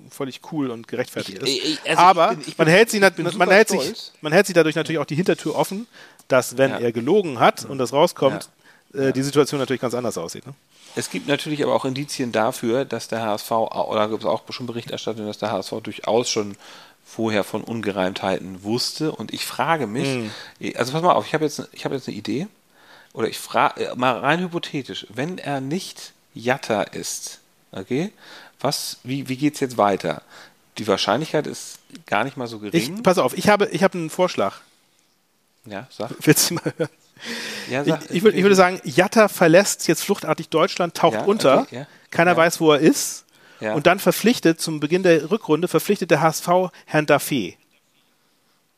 völlig 0.09 0.41
cool 0.51 0.71
und 0.71 0.87
gerechtfertigt 0.87 1.37
ist. 1.37 1.47
Ich- 1.47 1.79
also 1.87 2.01
Aber 2.01 2.31
ich 2.31 2.37
bin- 2.39 2.47
ich 2.49 2.57
man 2.57 2.67
hält 2.67 2.89
sie, 2.89 2.99
man 2.99 3.49
hält 3.51 3.69
sich, 3.69 4.11
man 4.21 4.33
hält 4.33 4.47
sie 4.47 4.53
dadurch 4.53 4.75
natürlich 4.75 4.99
auch 4.99 5.05
die 5.05 5.15
Hintertür 5.15 5.55
offen, 5.55 5.85
dass 6.27 6.57
wenn 6.57 6.71
Ja. 6.71 6.79
er 6.79 6.91
gelogen 6.91 7.39
hat 7.39 7.63
und 7.63 7.77
das 7.77 7.93
rauskommt, 7.93 8.49
äh, 8.93 9.13
die 9.13 9.23
Situation 9.23 9.59
natürlich 9.59 9.81
ganz 9.81 9.93
anders 9.93 10.17
aussieht. 10.17 10.45
Ne? 10.45 10.53
Es 10.95 11.09
gibt 11.09 11.27
natürlich 11.27 11.63
aber 11.63 11.73
auch 11.73 11.85
Indizien 11.85 12.31
dafür, 12.31 12.85
dass 12.85 13.07
der 13.07 13.21
HSV, 13.21 13.51
oder 13.51 14.09
gibt 14.09 14.23
es 14.23 14.27
auch 14.27 14.43
schon 14.49 14.65
Berichterstattung, 14.65 15.25
dass 15.25 15.37
der 15.37 15.51
HSV 15.51 15.73
durchaus 15.81 16.29
schon 16.29 16.55
vorher 17.05 17.43
von 17.43 17.63
Ungereimtheiten 17.63 18.63
wusste. 18.63 19.11
Und 19.11 19.33
ich 19.33 19.45
frage 19.45 19.87
mich, 19.87 20.29
also 20.75 20.93
pass 20.93 21.01
mal 21.01 21.13
auf, 21.13 21.25
ich 21.25 21.33
habe 21.33 21.45
jetzt, 21.45 21.67
ich 21.71 21.85
habe 21.85 21.95
jetzt 21.95 22.07
eine 22.07 22.17
Idee, 22.17 22.47
oder 23.13 23.27
ich 23.27 23.39
frage, 23.39 23.93
mal 23.95 24.17
rein 24.19 24.39
hypothetisch, 24.39 25.05
wenn 25.09 25.37
er 25.37 25.59
nicht 25.59 26.13
Jatta 26.33 26.83
ist, 26.83 27.39
okay, 27.71 28.11
was, 28.59 28.97
wie, 29.03 29.27
wie 29.27 29.37
geht 29.37 29.55
es 29.55 29.59
jetzt 29.59 29.77
weiter? 29.77 30.21
Die 30.77 30.87
Wahrscheinlichkeit 30.87 31.47
ist 31.47 31.79
gar 32.05 32.23
nicht 32.23 32.37
mal 32.37 32.47
so 32.47 32.59
gering. 32.59 32.97
Ich, 32.97 33.03
pass 33.03 33.17
auf, 33.17 33.37
ich 33.37 33.49
habe, 33.49 33.67
ich 33.69 33.83
habe 33.83 33.97
einen 33.97 34.09
Vorschlag. 34.09 34.61
ja, 35.65 35.87
sag. 35.89 36.11
Willst 36.21 36.49
du 36.49 36.55
mal 36.55 36.73
hören? 36.77 36.89
Ja, 37.69 37.81
Ich, 37.81 37.87
sag 37.89 38.11
ich, 38.11 38.23
würd, 38.23 38.35
ich 38.35 38.43
würde 38.43 38.55
sagen, 38.55 38.79
Jatta 38.83 39.27
verlässt 39.27 39.87
jetzt 39.87 40.03
fluchtartig 40.03 40.49
Deutschland, 40.49 40.95
taucht 40.95 41.15
Ja, 41.15 41.23
unter, 41.23 41.61
okay, 41.61 41.75
ja. 41.79 41.87
keiner 42.09 42.35
weiß, 42.35 42.59
wo 42.59 42.71
er 42.73 42.79
ist. 42.79 43.25
Und 43.59 43.85
dann 43.85 43.99
verpflichtet, 43.99 44.59
zum 44.59 44.79
Beginn 44.79 45.03
der 45.03 45.29
Rückrunde, 45.29 45.67
verpflichtet 45.67 46.09
der 46.09 46.21
HSV 46.21 46.47
Herrn 46.85 47.05
Daffé, 47.05 47.57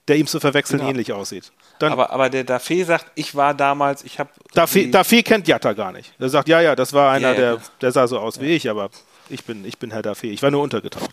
der 0.10 0.18
ihm 0.18 0.28
zu 0.28 0.42
verwechseln 0.42 0.80
Genau. 0.80 0.90
ähnlich 0.90 1.14
aussieht. 1.14 1.54
Dann 1.80 1.94
aber, 1.94 2.12
aber 2.12 2.30
der 2.30 2.46
Dafé 2.46 2.84
sagt, 2.86 3.06
ich 3.16 3.34
war 3.34 3.54
damals, 3.54 4.04
ich 4.04 4.20
habe. 4.20 4.30
Daffé, 4.54 4.92
Daffé 4.92 5.24
kennt 5.24 5.48
Jatta 5.48 5.72
gar 5.74 5.92
nicht. 5.94 6.14
Er 6.20 6.30
sagt, 6.30 6.50
ja, 6.50 6.60
ja, 6.62 6.76
das 6.76 6.92
war 6.94 7.12
einer, 7.12 7.34
der, 7.34 7.60
der 7.82 7.92
sah 7.92 8.08
so 8.08 8.20
aus 8.20 8.40
wie 8.42 8.48
ich, 8.56 8.70
aber 8.70 8.90
ich 9.30 9.46
bin, 9.46 9.64
ich 9.66 9.78
bin 9.80 9.92
Herr 9.92 10.02
Daffé. 10.02 10.26
Ich 10.26 10.44
war 10.44 10.52
nur 10.52 10.62
untergetaucht. 10.62 11.12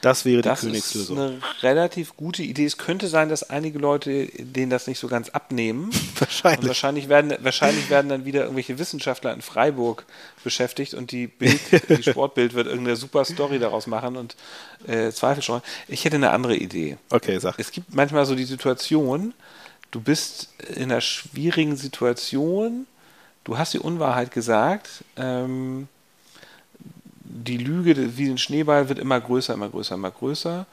Das 0.00 0.24
wäre 0.24 0.42
die 0.42 0.48
Das 0.48 0.60
ist 0.62 0.66
Königslösung. 0.66 1.18
eine 1.18 1.40
relativ 1.62 2.16
gute 2.16 2.42
Idee. 2.42 2.64
Es 2.64 2.78
könnte 2.78 3.08
sein, 3.08 3.28
dass 3.28 3.50
einige 3.50 3.78
Leute 3.78 4.26
denen 4.38 4.70
das 4.70 4.86
nicht 4.86 4.98
so 4.98 5.08
ganz 5.08 5.28
abnehmen. 5.30 5.90
Wahrscheinlich. 6.18 6.60
Und 6.60 6.68
wahrscheinlich 6.68 7.08
werden, 7.08 7.34
wahrscheinlich 7.40 7.90
werden 7.90 8.08
dann 8.08 8.24
wieder 8.24 8.42
irgendwelche 8.42 8.78
Wissenschaftler 8.78 9.32
in 9.32 9.42
Freiburg 9.42 10.04
beschäftigt 10.44 10.94
und 10.94 11.10
die, 11.10 11.26
Bild, 11.26 11.60
die 11.88 12.02
Sportbild 12.02 12.54
wird 12.54 12.66
irgendeine 12.68 12.96
super 12.96 13.24
Story 13.24 13.58
daraus 13.58 13.86
machen 13.86 14.16
und 14.16 14.36
äh, 14.86 15.10
Zweifel 15.10 15.42
streuen. 15.42 15.62
Ich 15.88 16.04
hätte 16.04 16.16
eine 16.16 16.30
andere 16.30 16.56
Idee. 16.56 16.96
Okay, 17.10 17.38
sag. 17.38 17.58
Es 17.58 17.72
gibt 17.72 17.94
manchmal 17.94 18.24
so 18.26 18.34
die 18.34 18.44
Situation, 18.44 19.34
du 19.90 20.00
bist 20.00 20.48
in 20.74 20.92
einer 20.92 21.00
schwierigen 21.00 21.76
Situation, 21.76 22.86
du 23.44 23.58
hast 23.58 23.74
die 23.74 23.78
Unwahrheit 23.80 24.30
gesagt, 24.30 25.04
ähm, 25.16 25.88
die 27.30 27.58
Lüge 27.58 28.16
wie 28.16 28.28
ein 28.28 28.38
Schneeball 28.38 28.88
wird 28.88 28.98
immer 28.98 29.20
größer, 29.20 29.54
immer 29.54 29.68
größer, 29.68 29.94
immer 29.94 30.10
größer. 30.10 30.66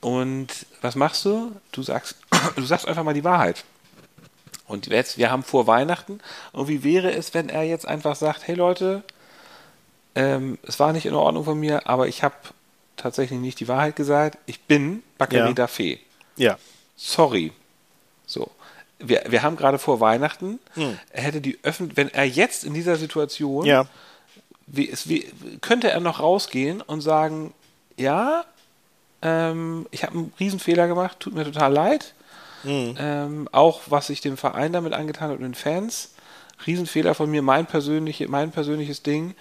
Und 0.00 0.48
was 0.80 0.96
machst 0.96 1.24
du? 1.24 1.52
Du 1.72 1.82
sagst, 1.82 2.16
du 2.56 2.62
sagst 2.62 2.88
einfach 2.88 3.04
mal 3.04 3.14
die 3.14 3.24
Wahrheit. 3.24 3.64
Und 4.66 4.86
jetzt, 4.86 5.18
wir 5.18 5.30
haben 5.30 5.42
vor 5.42 5.66
Weihnachten. 5.66 6.20
Und 6.52 6.68
wie 6.68 6.82
wäre 6.82 7.12
es, 7.12 7.34
wenn 7.34 7.48
er 7.48 7.64
jetzt 7.64 7.86
einfach 7.86 8.16
sagt, 8.16 8.46
hey 8.46 8.54
Leute, 8.54 9.02
ähm, 10.14 10.58
es 10.62 10.78
war 10.80 10.92
nicht 10.92 11.06
in 11.06 11.14
Ordnung 11.14 11.44
von 11.44 11.58
mir, 11.58 11.86
aber 11.86 12.08
ich 12.08 12.22
habe 12.22 12.34
tatsächlich 12.96 13.38
nicht 13.38 13.60
die 13.60 13.68
Wahrheit 13.68 13.96
gesagt. 13.96 14.38
Ich 14.46 14.60
bin 14.60 15.02
Bakary 15.18 15.54
Ja. 15.54 15.66
Dafé. 15.66 15.98
Ja. 16.36 16.58
Sorry. 16.96 17.52
So. 18.26 18.50
Wir, 18.98 19.24
wir 19.28 19.42
haben 19.42 19.56
gerade 19.56 19.78
vor 19.78 20.00
Weihnachten. 20.00 20.60
Hm. 20.74 20.98
Er 21.10 21.22
hätte 21.22 21.40
die 21.40 21.58
Öffentlich 21.62 21.96
wenn 21.96 22.08
er 22.08 22.24
jetzt 22.24 22.64
in 22.64 22.72
dieser 22.72 22.96
Situation 22.96 23.66
Ja. 23.66 23.86
Wie, 24.66 24.92
wie, 25.04 25.30
könnte 25.60 25.90
er 25.90 26.00
noch 26.00 26.20
rausgehen 26.20 26.80
und 26.80 27.00
sagen, 27.00 27.52
ja, 27.96 28.44
ähm, 29.22 29.86
ich 29.90 30.02
habe 30.02 30.14
einen 30.14 30.32
Riesenfehler 30.38 30.88
gemacht, 30.88 31.20
tut 31.20 31.34
mir 31.34 31.44
total 31.44 31.72
leid. 31.72 32.14
Ähm, 32.98 33.48
auch 33.50 33.80
was 33.88 34.08
ich 34.10 34.20
dem 34.20 34.36
Verein 34.36 34.72
damit 34.72 34.92
angetan 34.92 35.28
habe 35.30 35.36
und 35.36 35.42
den 35.42 35.54
Fans. 35.54 36.12
Riesenfehler 36.66 37.14
von 37.14 37.30
mir, 37.30 37.42
mein, 37.42 37.66
persönliche, 37.66 38.28
mein 38.28 38.52
persönliches 38.52 39.02
Ding. 39.02 39.34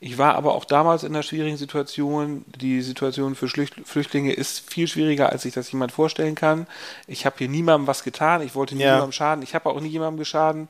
Ich 0.00 0.16
war 0.16 0.36
aber 0.36 0.54
auch 0.54 0.64
damals 0.64 1.02
in 1.02 1.12
einer 1.12 1.22
schwierigen 1.24 1.56
Situation. 1.56 2.44
Die 2.60 2.82
Situation 2.82 3.34
für 3.34 3.48
Flüchtlinge 3.48 4.32
ist 4.32 4.70
viel 4.70 4.86
schwieriger, 4.86 5.30
als 5.30 5.42
sich 5.42 5.54
das 5.54 5.72
jemand 5.72 5.90
vorstellen 5.92 6.34
kann. 6.36 6.66
Ich 7.06 7.26
habe 7.26 7.36
hier 7.38 7.48
niemandem 7.48 7.86
was 7.88 8.04
getan. 8.04 8.42
Ich 8.42 8.54
wollte 8.54 8.76
Ja. 8.76 8.92
niemandem 8.92 9.12
schaden. 9.12 9.42
Ich 9.42 9.54
habe 9.54 9.68
auch 9.70 9.80
nie 9.80 9.88
jemandem 9.88 10.18
geschaden. 10.18 10.68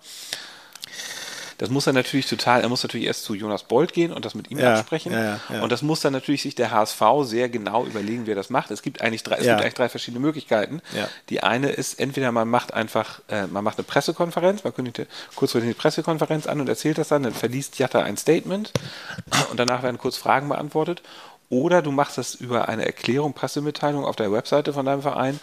Das 1.59 1.71
muss 1.71 1.87
er 1.87 1.93
natürlich 1.93 2.27
total, 2.27 2.63
er 2.63 2.69
muss 2.69 2.83
natürlich 2.83 3.07
erst 3.07 3.25
zu 3.25 3.35
Jonas 3.35 3.65
Bold 3.65 3.93
gehen 3.93 4.13
und 4.13 4.25
das 4.25 4.35
mit 4.35 4.51
ihm 4.51 4.59
Ja, 4.59 4.75
absprechen. 4.75 5.13
ja, 5.13 5.41
ja. 5.51 5.63
Und 5.63 5.71
das 5.73 5.83
muss 5.83 6.01
dann 6.01 6.13
natürlich 6.13 6.43
sich 6.43 6.55
der 6.55 6.71
HSV 6.71 7.03
sehr 7.23 7.49
genau 7.49 7.85
überlegen, 7.85 8.27
wer 8.27 8.35
das 8.35 8.49
macht. 8.49 8.71
Es 8.71 8.81
gibt 8.83 9.03
eigentlich 9.03 9.25
drei, 9.25 9.37
es 9.37 9.43
gibt 9.43 9.61
eigentlich 9.61 9.75
drei 9.75 9.89
verschiedene 9.89 10.21
Möglichkeiten. 10.21 10.81
Die 11.29 11.43
eine 11.43 11.71
ist, 11.71 11.99
entweder 12.01 12.33
man 12.33 12.49
macht 12.49 12.73
einfach, 12.75 13.21
äh, 13.29 13.47
man 13.49 13.65
macht 13.65 13.77
eine 13.79 13.85
Pressekonferenz, 13.85 14.65
man 14.65 14.75
kündigt 14.75 15.07
kurzfristig 15.35 15.69
eine 15.69 15.75
Pressekonferenz 15.75 16.47
an 16.47 16.61
und 16.61 16.69
erzählt 16.69 16.97
das 16.99 17.09
dann, 17.09 17.25
dann 17.25 17.35
verliest 17.35 17.79
Jatta 17.79 18.03
ein 18.03 18.17
Statement 18.17 18.73
und 19.51 19.59
danach 19.59 19.83
werden 19.83 19.99
kurz 19.99 20.17
Fragen 20.17 20.49
beantwortet. 20.49 21.03
Oder 21.51 21.83
du 21.83 21.91
machst 21.91 22.19
das 22.19 22.35
über 22.35 22.69
eine 22.69 22.85
Erklärung, 22.87 23.33
Pressemitteilung 23.33 24.05
auf 24.05 24.17
der 24.17 24.31
Webseite 24.31 24.73
von 24.73 24.85
deinem 24.87 25.03
Verein. 25.03 25.41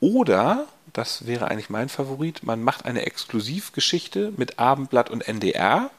Oder, 0.00 0.66
das 0.92 1.26
wäre 1.26 1.48
eigentlich 1.48 1.70
mein 1.70 1.88
Favorit, 1.88 2.42
man 2.42 2.62
macht 2.62 2.84
eine 2.84 3.06
Exklusivgeschichte 3.06 4.32
mit 4.36 4.58
Abendblatt 4.58 5.10
und 5.10 5.26
NDR, 5.26 5.90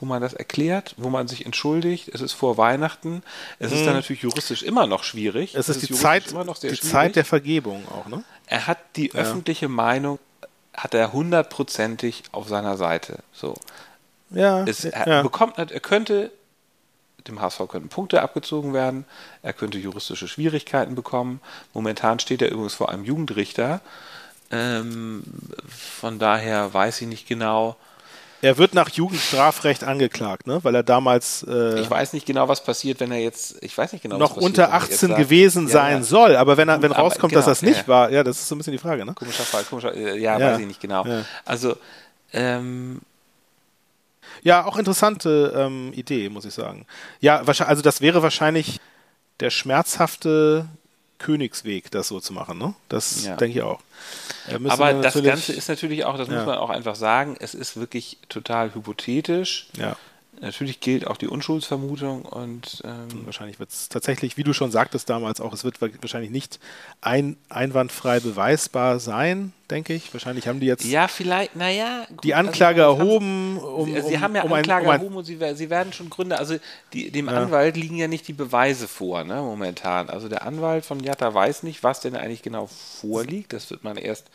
wo 0.00 0.06
man 0.06 0.20
das 0.20 0.34
erklärt, 0.34 0.94
wo 0.98 1.08
man 1.08 1.28
sich 1.28 1.46
entschuldigt. 1.46 2.08
Es 2.08 2.20
ist 2.20 2.32
vor 2.32 2.58
Weihnachten. 2.58 3.22
Es 3.58 3.72
ist 3.72 3.86
dann 3.86 3.94
natürlich 3.94 4.22
juristisch 4.22 4.62
immer 4.62 4.86
noch 4.86 5.04
schwierig. 5.04 5.54
Es 5.54 5.68
ist 5.68 5.82
die 5.82 5.86
juristisch 5.86 6.02
Zeit, 6.02 6.30
immer 6.30 6.44
noch 6.44 6.56
sehr 6.56 6.70
die 6.70 6.76
schwierig. 6.76 6.92
Zeit 6.92 7.16
der 7.16 7.24
Vergebung 7.24 7.86
auch, 7.88 8.06
ne? 8.06 8.22
Er 8.46 8.66
hat 8.66 8.78
die 8.96 9.14
öffentliche 9.14 9.68
Meinung, 9.68 10.18
hat 10.74 10.94
er 10.94 11.12
hundertprozentig 11.12 12.24
auf 12.32 12.48
seiner 12.48 12.76
Seite. 12.76 13.20
So. 13.32 13.54
Ja. 14.30 14.64
Es, 14.64 14.84
er 14.84 15.08
ja. 15.08 15.22
bekommt, 15.22 15.58
er 15.58 15.66
könnte, 15.80 16.30
dem 17.28 17.40
HSV 17.40 17.62
könnten 17.68 17.88
Punkte 17.88 18.22
abgezogen 18.22 18.72
werden, 18.74 19.04
er 19.42 19.52
könnte 19.52 19.78
juristische 19.78 20.28
Schwierigkeiten 20.28 20.94
bekommen. 20.94 21.40
Momentan 21.74 22.18
steht 22.18 22.42
er 22.42 22.50
übrigens 22.50 22.74
vor 22.74 22.90
einem 22.90 23.04
Jugendrichter. 23.04 23.80
Ähm, 24.50 25.22
von 25.68 26.18
daher 26.18 26.72
weiß 26.72 27.00
ich 27.00 27.08
nicht 27.08 27.26
genau. 27.26 27.76
Er 28.42 28.58
wird 28.58 28.74
nach 28.74 28.90
Jugendstrafrecht 28.90 29.82
angeklagt, 29.82 30.46
ne? 30.46 30.60
weil 30.62 30.74
er 30.74 30.82
damals 30.82 31.44
äh, 31.48 31.80
Ich 31.80 31.90
weiß 31.90 32.12
nicht 32.12 32.26
genau, 32.26 32.46
was 32.48 32.62
passiert, 32.62 33.00
wenn 33.00 33.10
er 33.10 33.18
jetzt, 33.18 33.56
ich 33.62 33.76
weiß 33.76 33.92
nicht 33.92 34.02
genau, 34.02 34.18
noch 34.18 34.30
was 34.30 34.34
passiert, 34.36 34.50
unter 34.50 34.62
wenn 34.64 34.70
er 34.72 34.80
jetzt 34.82 34.92
18 34.92 35.08
sagt- 35.08 35.20
gewesen 35.20 35.66
Ja, 35.66 35.72
sein 35.72 35.96
ja. 35.98 36.02
soll. 36.02 36.36
Aber 36.36 36.56
wenn, 36.56 36.68
er, 36.68 36.80
wenn 36.82 36.92
Aber 36.92 37.02
rauskommt, 37.02 37.34
dass 37.34 37.46
genau, 37.46 37.50
das 37.52 37.62
nicht 37.62 37.80
ja. 37.82 37.88
war, 37.88 38.10
ja, 38.12 38.22
das 38.22 38.36
ist 38.38 38.48
so 38.48 38.54
ein 38.54 38.58
bisschen 38.58 38.72
die 38.72 38.78
Frage. 38.78 39.04
Ne? 39.04 39.14
Komischer 39.14 39.42
Fall, 39.42 39.64
komischer, 39.64 39.94
äh, 39.94 40.18
ja, 40.18 40.38
Ja. 40.38 40.52
weiß 40.52 40.60
ich 40.60 40.66
nicht 40.66 40.80
genau. 40.80 41.04
Ja. 41.06 41.24
Also, 41.44 41.76
ähm, 42.32 43.00
Ja, 44.46 44.64
auch 44.64 44.76
interessante 44.76 45.52
ähm, 45.56 45.92
Idee, 45.92 46.28
muss 46.28 46.44
ich 46.44 46.54
sagen. 46.54 46.86
Ja, 47.20 47.42
also 47.44 47.82
das 47.82 48.00
wäre 48.00 48.22
wahrscheinlich 48.22 48.78
der 49.40 49.50
schmerzhafte 49.50 50.66
Königsweg, 51.18 51.90
das 51.90 52.06
so 52.08 52.20
zu 52.20 52.32
machen. 52.32 52.56
Ne? 52.58 52.74
Das 52.88 53.24
Ja. 53.24 53.34
denke 53.36 53.58
ich 53.58 53.64
auch. 53.64 53.80
Müsste 54.58 54.70
aber 54.70 54.92
das 55.02 55.20
Ganze 55.20 55.52
ist 55.52 55.68
natürlich 55.68 56.04
auch, 56.04 56.16
das 56.16 56.28
Ja. 56.28 56.34
muss 56.36 56.46
man 56.46 56.58
auch 56.58 56.70
einfach 56.70 56.94
sagen, 56.94 57.36
es 57.40 57.54
ist 57.54 57.76
wirklich 57.76 58.18
total 58.28 58.72
hypothetisch. 58.72 59.66
Ja, 59.76 59.96
Natürlich 60.40 60.80
gilt 60.80 61.06
auch 61.06 61.16
die 61.16 61.28
Unschuldsvermutung 61.28 62.22
und 62.22 62.82
ähm, 62.84 63.24
wahrscheinlich 63.24 63.58
wird 63.58 63.70
es 63.70 63.88
tatsächlich, 63.88 64.36
wie 64.36 64.42
du 64.42 64.52
schon 64.52 64.70
sagtest 64.70 65.08
damals 65.08 65.40
auch, 65.40 65.52
es 65.54 65.64
wird 65.64 65.80
wa- 65.80 65.88
wahrscheinlich 66.02 66.30
nicht 66.30 66.60
ein, 67.00 67.38
einwandfrei 67.48 68.20
beweisbar 68.20 68.98
sein, 69.00 69.54
denke 69.70 69.94
ich. 69.94 70.12
Wahrscheinlich 70.12 70.46
haben 70.46 70.60
die 70.60 70.66
jetzt 70.66 70.84
ja, 70.84 71.08
vielleicht, 71.08 71.56
naja. 71.56 72.06
die 72.22 72.34
Anklage 72.34 72.84
also, 72.84 72.98
das 72.98 73.00
haben 73.00 73.08
erhoben, 73.08 73.58
um, 73.58 73.86
Sie, 73.86 73.98
um, 74.00 74.08
Sie 74.08 74.18
haben 74.18 74.34
ja 74.36 74.42
um 74.42 74.52
ein, 74.52 74.58
Anklage 74.58 74.84
um 74.84 74.90
ein, 74.90 75.00
erhoben 75.00 75.16
und 75.16 75.24
Sie, 75.24 75.38
Sie 75.54 75.70
werden 75.70 75.92
schon 75.94 76.10
Gründe, 76.10 76.38
also 76.38 76.56
die, 76.92 77.10
dem 77.10 77.30
Anwalt 77.30 77.76
liegen 77.78 77.96
ja 77.96 78.06
nicht 78.06 78.28
die 78.28 78.34
Beweise 78.34 78.88
vor, 78.88 79.24
ne, 79.24 79.36
momentan. 79.36 80.10
Also 80.10 80.28
der 80.28 80.44
Anwalt 80.46 80.84
von 80.84 81.00
Jatta 81.00 81.32
weiß 81.32 81.62
nicht, 81.62 81.82
was 81.82 82.00
denn 82.00 82.14
eigentlich 82.14 82.42
genau 82.42 82.66
vorliegt. 82.66 83.52
Das 83.54 83.70
wird 83.70 83.84
man 83.84 83.96
erst. 83.96 84.26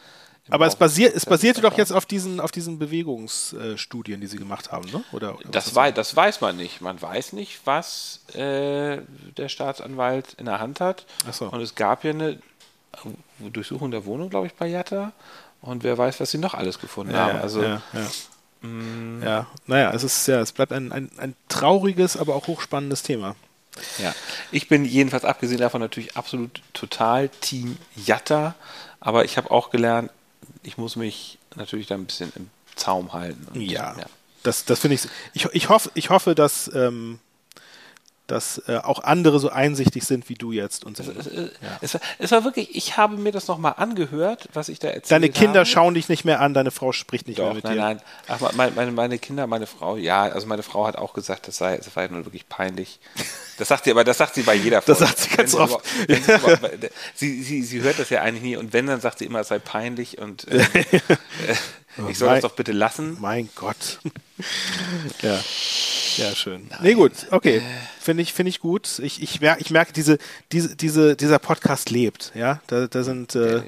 Aber 0.50 0.66
es, 0.66 0.76
des 0.76 0.98
es 0.98 1.26
basierte 1.26 1.62
doch 1.62 1.78
jetzt 1.78 1.92
auf 1.92 2.06
diesen, 2.06 2.39
auf 2.39 2.52
diesen 2.52 2.80
Bewegungsstudien, 2.80 4.20
die 4.20 4.28
sie 4.28 4.38
gemacht 4.38 4.72
haben, 4.72 4.89
ne? 4.92 5.04
Oder, 5.12 5.36
oder 5.36 5.50
Das, 5.50 5.76
wei 5.76 5.92
das 5.92 6.16
weiß 6.16 6.42
man 6.42 6.58
nicht. 6.58 6.82
Man 6.82 7.02
weiß 7.02 7.34
nicht, 7.34 7.62
was 7.66 8.22
äh, 8.34 8.98
der 9.38 9.50
Staatsanwalt 9.50 10.34
in 10.34 10.46
der 10.46 10.60
Hand 10.60 10.80
hat. 10.82 11.06
So. 11.32 11.46
Und 11.46 11.62
es 11.62 11.76
gab 11.76 12.04
ja 12.04 12.10
eine 12.12 12.39
Durchsuchung 13.39 13.92
der 13.92 14.06
Wohnung, 14.06 14.30
glaube 14.30 14.48
ich, 14.48 14.54
bei 14.54 14.68
Jatta. 14.68 15.12
Und 15.62 15.84
wer 15.84 15.98
weiß, 15.98 16.20
was 16.20 16.32
sie 16.32 16.39
noch 16.39 16.56
alles 16.56 16.80
gefunden 16.80 17.14
Ja, 17.14 17.20
haben. 17.20 17.36
ja, 17.36 17.42
Also, 17.42 17.62
ja, 17.62 17.82
ja. 17.94 18.08
ja, 19.24 19.48
naja, 19.68 19.92
es 19.94 20.04
ist 20.04 20.28
ja, 20.28 20.39
es 20.42 20.52
bleibt 20.52 20.72
ein, 20.72 20.92
ein, 20.92 21.12
ein 21.18 21.36
trauriges, 21.50 22.18
aber 22.18 22.36
auch 22.36 22.48
hochspannendes 22.48 23.04
Thema. 23.04 23.36
ja. 24.00 24.14
Ich 24.52 24.68
bin 24.68 24.86
jedenfalls 24.86 25.24
abgesehen 25.24 25.60
davon 25.60 25.82
natürlich 25.82 26.18
absolut 26.18 26.62
total 26.74 27.30
Team 27.30 27.78
Jatta. 27.96 28.56
Aber 29.00 29.24
ich 29.26 29.38
habe 29.38 29.50
auch 29.52 29.70
gelernt, 29.72 30.12
ich 30.64 30.78
muss 30.78 30.96
mich 30.96 31.38
natürlich 31.56 31.88
da 31.88 31.96
ein 31.96 32.06
bisschen 32.06 32.32
im 32.36 32.50
Zaum 32.76 33.14
halten. 33.14 33.48
Und, 33.54 33.62
Ja, 33.62 33.96
das, 34.44 34.66
das 34.66 34.80
finde 34.80 34.96
ich, 34.96 35.08
ich. 35.34 35.46
Ich 35.54 35.70
hoffe, 35.70 35.92
ich 35.94 36.10
hoffe, 36.10 36.36
dass, 36.36 36.70
ähm, 36.74 37.20
dass 38.32 38.62
äh, 38.68 38.78
auch 38.78 39.04
andere 39.04 39.40
so 39.40 39.50
einsichtig 39.50 40.04
sind 40.06 40.30
wie 40.30 40.36
du 40.36 40.52
jetzt 40.52 40.86
und 40.86 40.98
so. 40.98 41.04
Es, 41.04 41.28
es, 41.28 41.52
es, 41.82 41.94
war, 41.94 42.02
es 42.20 42.32
war 42.32 42.44
wirklich, 42.46 42.76
ich 42.76 42.98
habe 42.98 43.18
mir 43.18 43.32
das 43.32 43.48
nochmal 43.48 43.74
angehört, 43.78 44.48
was 44.54 44.70
ich 44.70 44.80
da 44.80 44.88
erzählt 44.88 45.12
Deine 45.12 45.30
Kinder 45.30 45.60
habe. 45.60 45.66
schauen 45.66 45.94
dich 45.94 46.08
nicht 46.10 46.24
mehr 46.26 46.40
an, 46.40 46.54
deine 46.54 46.72
Frau 46.72 46.92
spricht 46.94 47.28
nicht 47.28 47.38
mehr 47.38 47.48
Doch, 47.50 47.56
mit 47.56 47.64
nein, 47.66 47.74
dir. 47.74 47.82
nein. 47.82 48.02
Ach, 48.28 48.54
meine, 48.54 48.72
meine, 48.72 48.92
meine 48.92 49.20
Kinder, 49.20 49.46
meine 49.48 49.68
Frau, 49.68 49.98
ja, 49.98 50.24
also 50.24 50.48
meine 50.48 50.64
Frau 50.64 50.88
hat 50.88 50.96
auch 50.96 51.14
gesagt, 51.14 51.48
das 51.48 51.58
sei, 51.58 51.78
das 51.78 51.94
ja 51.96 52.08
nur 52.08 52.26
wirklich 52.26 52.48
peinlich. 52.48 53.00
Das 53.58 53.68
sagt 53.68 53.84
sie, 53.84 53.92
aber 53.92 54.04
das 54.04 54.18
sagt 54.18 54.34
sie 54.36 54.44
bei 54.44 54.56
jeder 54.56 54.82
Das 54.86 54.98
Folge. 54.98 55.06
sagt 55.14 55.20
sie 55.20 55.30
ganz 55.36 55.54
Wenn 55.54 55.60
oft. 55.62 55.86
sie, 57.16 57.44
sie, 57.44 57.62
sie 57.64 57.82
hört 57.82 58.00
das 58.00 58.10
ja 58.10 58.22
eigentlich 58.22 58.44
nie 58.44 58.56
und 58.56 58.74
wenn, 58.74 58.88
dann 58.88 59.02
sagt 59.02 59.20
sie 59.20 59.26
immer, 59.26 59.42
es 59.42 59.50
sei 59.50 59.60
peinlich 59.60 60.18
und 60.20 60.48
äh, 60.48 60.64
äh, 61.98 62.12
ich 62.12 62.18
soll 62.18 62.28
Mein- 62.30 62.42
das 62.42 62.50
doch 62.50 62.56
bitte 62.56 62.72
lassen. 62.72 63.18
Mein 63.20 63.50
Gott. 63.56 64.00
ja. 65.22 65.39
Ja, 66.18 66.36
schön. 66.36 66.70
Nee, 66.82 66.94
gut, 66.96 67.14
okay. 67.32 67.62
Finde 68.00 68.22
ich, 68.24 68.34
finde 68.34 68.50
ich 68.50 68.60
gut. 68.60 69.00
Ich, 69.00 69.22
ich, 69.24 69.39
mer 69.39 69.58
ich 69.62 69.72
merke, 69.72 69.94
diese, 69.94 70.18
diese, 70.52 70.76
diese, 70.76 71.16
dieser 71.16 71.39
Podcast 71.39 71.89
lebt, 71.89 72.34
ja. 72.36 72.60
Da, 72.68 72.88
da 72.88 73.04
sind, 73.04 73.34
äh, 73.36 73.64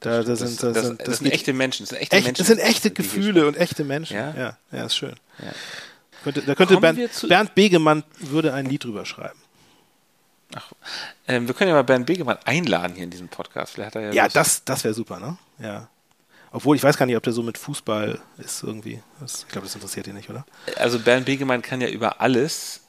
da, 0.00 0.22
da 0.22 0.22
Das, 0.24 0.38
sind, 0.40 0.62
da 0.62 0.72
das, 0.72 0.86
sind, 0.86 1.00
das, 1.06 1.18
sind 1.18 1.24
geht- 1.24 1.32
echte 1.34 1.52
Menschen. 1.52 1.84
Das 1.84 1.90
sind 1.90 1.98
echte, 2.00 2.16
echt, 2.16 2.24
Menschen. 2.26 2.38
das 2.38 2.46
sind 2.48 2.58
echte 2.58 2.90
Gefühle 2.90 3.46
und 3.46 3.56
echte 3.56 3.84
Menschen. 3.84 4.16
Ja? 4.16 4.34
Ja, 4.36 4.56
ja, 4.72 4.84
ist 4.86 4.96
schön. 4.96 5.14
Ja. 5.38 5.52
Könnte, 6.24 6.42
da 6.42 6.54
könnte 6.56 6.76
Bernd, 6.80 6.98
Bernd 7.28 7.54
Begemann 7.54 8.02
würde 8.18 8.52
ein 8.52 8.66
Lied 8.66 8.82
drüber 8.82 9.06
schreiben. 9.06 9.38
Ähm, 11.28 11.46
wir 11.46 11.54
können 11.54 11.68
ja 11.68 11.74
mal 11.74 11.82
Bernd 11.84 12.06
Begemann 12.06 12.38
einladen 12.44 12.94
hier 12.94 13.04
in 13.04 13.10
diesem 13.10 13.28
Podcast. 13.28 13.74
Vielleicht 13.74 13.94
hat 13.94 14.02
er 14.02 14.08
ja, 14.08 14.24
Ja, 14.24 14.28
das, 14.28 14.64
das 14.64 14.82
wäre 14.84 14.94
super, 14.94 15.20
ne? 15.20 15.36
Ja. 15.60 15.88
Obwohl, 16.52 16.76
ich 16.76 16.82
weiß 16.82 16.96
gar 16.96 17.06
nicht, 17.06 17.16
ob 17.16 17.22
der 17.22 17.32
so 17.32 17.42
mit 17.42 17.58
Fußball 17.58 18.20
ist 18.38 18.62
irgendwie. 18.62 19.02
Das, 19.20 19.44
ich 19.46 19.48
glaube, 19.48 19.66
das 19.66 19.74
interessiert 19.74 20.06
ihn 20.06 20.14
nicht, 20.14 20.30
oder? 20.30 20.46
Also 20.76 20.98
Bernd 20.98 21.26
Begemann 21.26 21.62
kann 21.62 21.80
ja 21.80 21.88
über 21.88 22.20
alles, 22.20 22.80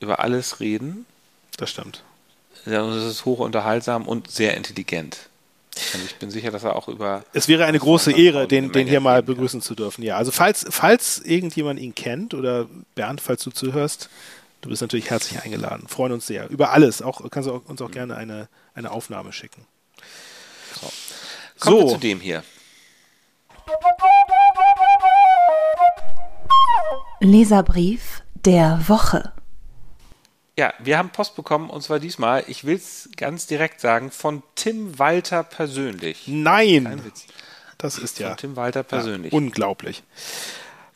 über 0.00 0.20
alles 0.20 0.60
reden. 0.60 1.06
Das 1.56 1.70
stimmt. 1.70 2.02
Ja, 2.66 2.82
und 2.82 2.92
es 2.92 3.04
ist 3.04 3.24
hoch 3.24 3.38
unterhaltsam 3.38 4.06
und 4.06 4.30
sehr 4.30 4.56
intelligent. 4.56 5.28
Und 5.94 6.04
ich 6.04 6.16
bin 6.16 6.30
sicher, 6.30 6.50
dass 6.50 6.64
er 6.64 6.76
auch 6.76 6.88
über. 6.88 7.24
Es 7.32 7.48
wäre 7.48 7.64
eine 7.64 7.78
große 7.78 8.12
Ehre, 8.12 8.48
den, 8.48 8.72
den 8.72 8.86
hier 8.86 9.00
mal 9.00 9.22
begrüßen 9.22 9.62
zu 9.62 9.74
dürfen. 9.74 10.02
Ja, 10.02 10.16
also 10.16 10.32
falls, 10.32 10.66
falls 10.70 11.18
irgendjemand 11.18 11.80
ihn 11.80 11.94
kennt 11.94 12.34
oder 12.34 12.66
Bernd, 12.94 13.20
falls 13.20 13.44
du 13.44 13.50
zuhörst, 13.50 14.08
du 14.60 14.68
bist 14.70 14.82
natürlich 14.82 15.10
herzlich 15.10 15.40
eingeladen. 15.42 15.86
Freuen 15.88 16.12
uns 16.12 16.26
sehr. 16.26 16.48
Über 16.50 16.72
alles. 16.72 17.00
Auch, 17.00 17.30
kannst 17.30 17.48
du 17.48 17.54
uns 17.54 17.80
auch 17.80 17.90
gerne 17.90 18.16
eine, 18.16 18.48
eine 18.74 18.90
Aufnahme 18.90 19.32
schicken. 19.32 19.64
Kommen 21.60 21.76
wir 21.78 21.88
So. 21.88 21.94
zu 21.94 22.00
dem 22.00 22.20
hier. 22.20 22.42
Leserbrief 27.20 28.22
der 28.44 28.88
Woche. 28.88 29.32
Ja, 30.56 30.72
wir 30.80 30.98
haben 30.98 31.10
Post 31.10 31.36
bekommen 31.36 31.70
und 31.70 31.82
zwar 31.82 32.00
diesmal, 32.00 32.44
ich 32.48 32.64
will 32.64 32.76
es 32.76 33.08
ganz 33.16 33.46
direkt 33.46 33.80
sagen, 33.80 34.10
von 34.10 34.42
Tim 34.56 34.98
Walter 34.98 35.42
persönlich. 35.44 36.24
Kein 36.26 36.42
Nein! 36.42 37.04
Witz. 37.04 37.26
Das 37.76 37.96
ist 37.96 38.18
ja, 38.18 38.30
Von 38.30 38.36
Tim 38.38 38.56
Walter 38.56 38.82
persönlich. 38.82 39.32
ja 39.32 39.36
unglaublich. 39.36 40.02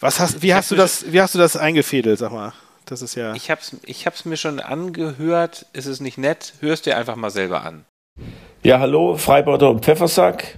Was 0.01 0.19
hast, 0.19 0.43
wie, 0.43 0.53
hast 0.53 0.73
du 0.73 0.75
das, 0.75 1.13
wie 1.13 1.21
hast 1.21 1.35
du 1.37 1.39
das 1.39 1.57
eingefädelt, 1.57 2.19
sag 2.19 2.33
mal? 2.33 2.53
Das 2.87 3.03
ist 3.03 3.15
ja. 3.15 3.35
Ich 3.35 3.53
hab's, 3.53 3.77
ich 3.85 4.05
hab's 4.05 4.25
mir 4.25 4.37
schon 4.37 4.59
angehört. 4.59 5.67
Ist 5.73 5.87
es 5.87 6.01
nicht 6.01 6.19
nett? 6.19 6.55
Hörst 6.59 6.87
dir 6.87 6.97
einfach 6.97 7.15
mal 7.15 7.31
selber 7.31 7.63
an. 7.63 7.85
Ja, 8.65 8.79
hallo, 8.79 9.17
Freibeuter 9.17 9.71
und 9.71 9.85
Pfeffersack. 9.85 10.57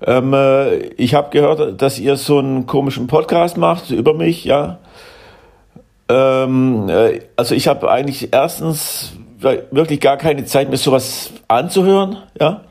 Ähm, 0.00 0.32
äh, 0.32 0.76
ich 0.96 1.12
habe 1.12 1.28
gehört, 1.28 1.82
dass 1.82 1.98
ihr 1.98 2.16
so 2.16 2.38
einen 2.38 2.64
komischen 2.64 3.08
Podcast 3.08 3.58
macht 3.58 3.90
über 3.90 4.14
mich, 4.14 4.44
ja. 4.44 4.78
Ähm, 6.08 6.88
äh, 6.88 7.20
also 7.36 7.54
ich 7.54 7.68
habe 7.68 7.90
eigentlich 7.90 8.32
erstens 8.32 9.12
wirklich 9.38 10.00
gar 10.00 10.16
keine 10.16 10.46
Zeit 10.46 10.70
mehr, 10.70 10.78
sowas 10.78 11.30
anzuhören, 11.46 12.16
ja. 12.40 12.62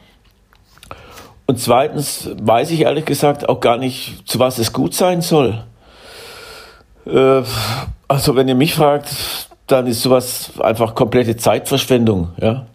Und 1.46 1.60
zweitens 1.60 2.32
weiß 2.42 2.72
ich 2.72 2.82
ehrlich 2.82 3.06
gesagt 3.06 3.48
auch 3.48 3.60
gar 3.60 3.78
nicht, 3.78 4.28
zu 4.28 4.40
was 4.40 4.58
es 4.58 4.74
gut 4.74 4.96
sein 4.96 5.22
soll. 5.22 5.64
Äh, 7.06 7.44
also 8.08 8.36
wenn 8.36 8.48
ihr 8.48 8.56
mich 8.56 8.74
fragt, 8.74 9.10
dann 9.68 9.86
ist 9.86 10.02
sowas 10.02 10.54
einfach 10.60 10.96
komplette 10.96 11.38
Zeitverschwendung, 11.38 12.30
ja. 12.42 12.66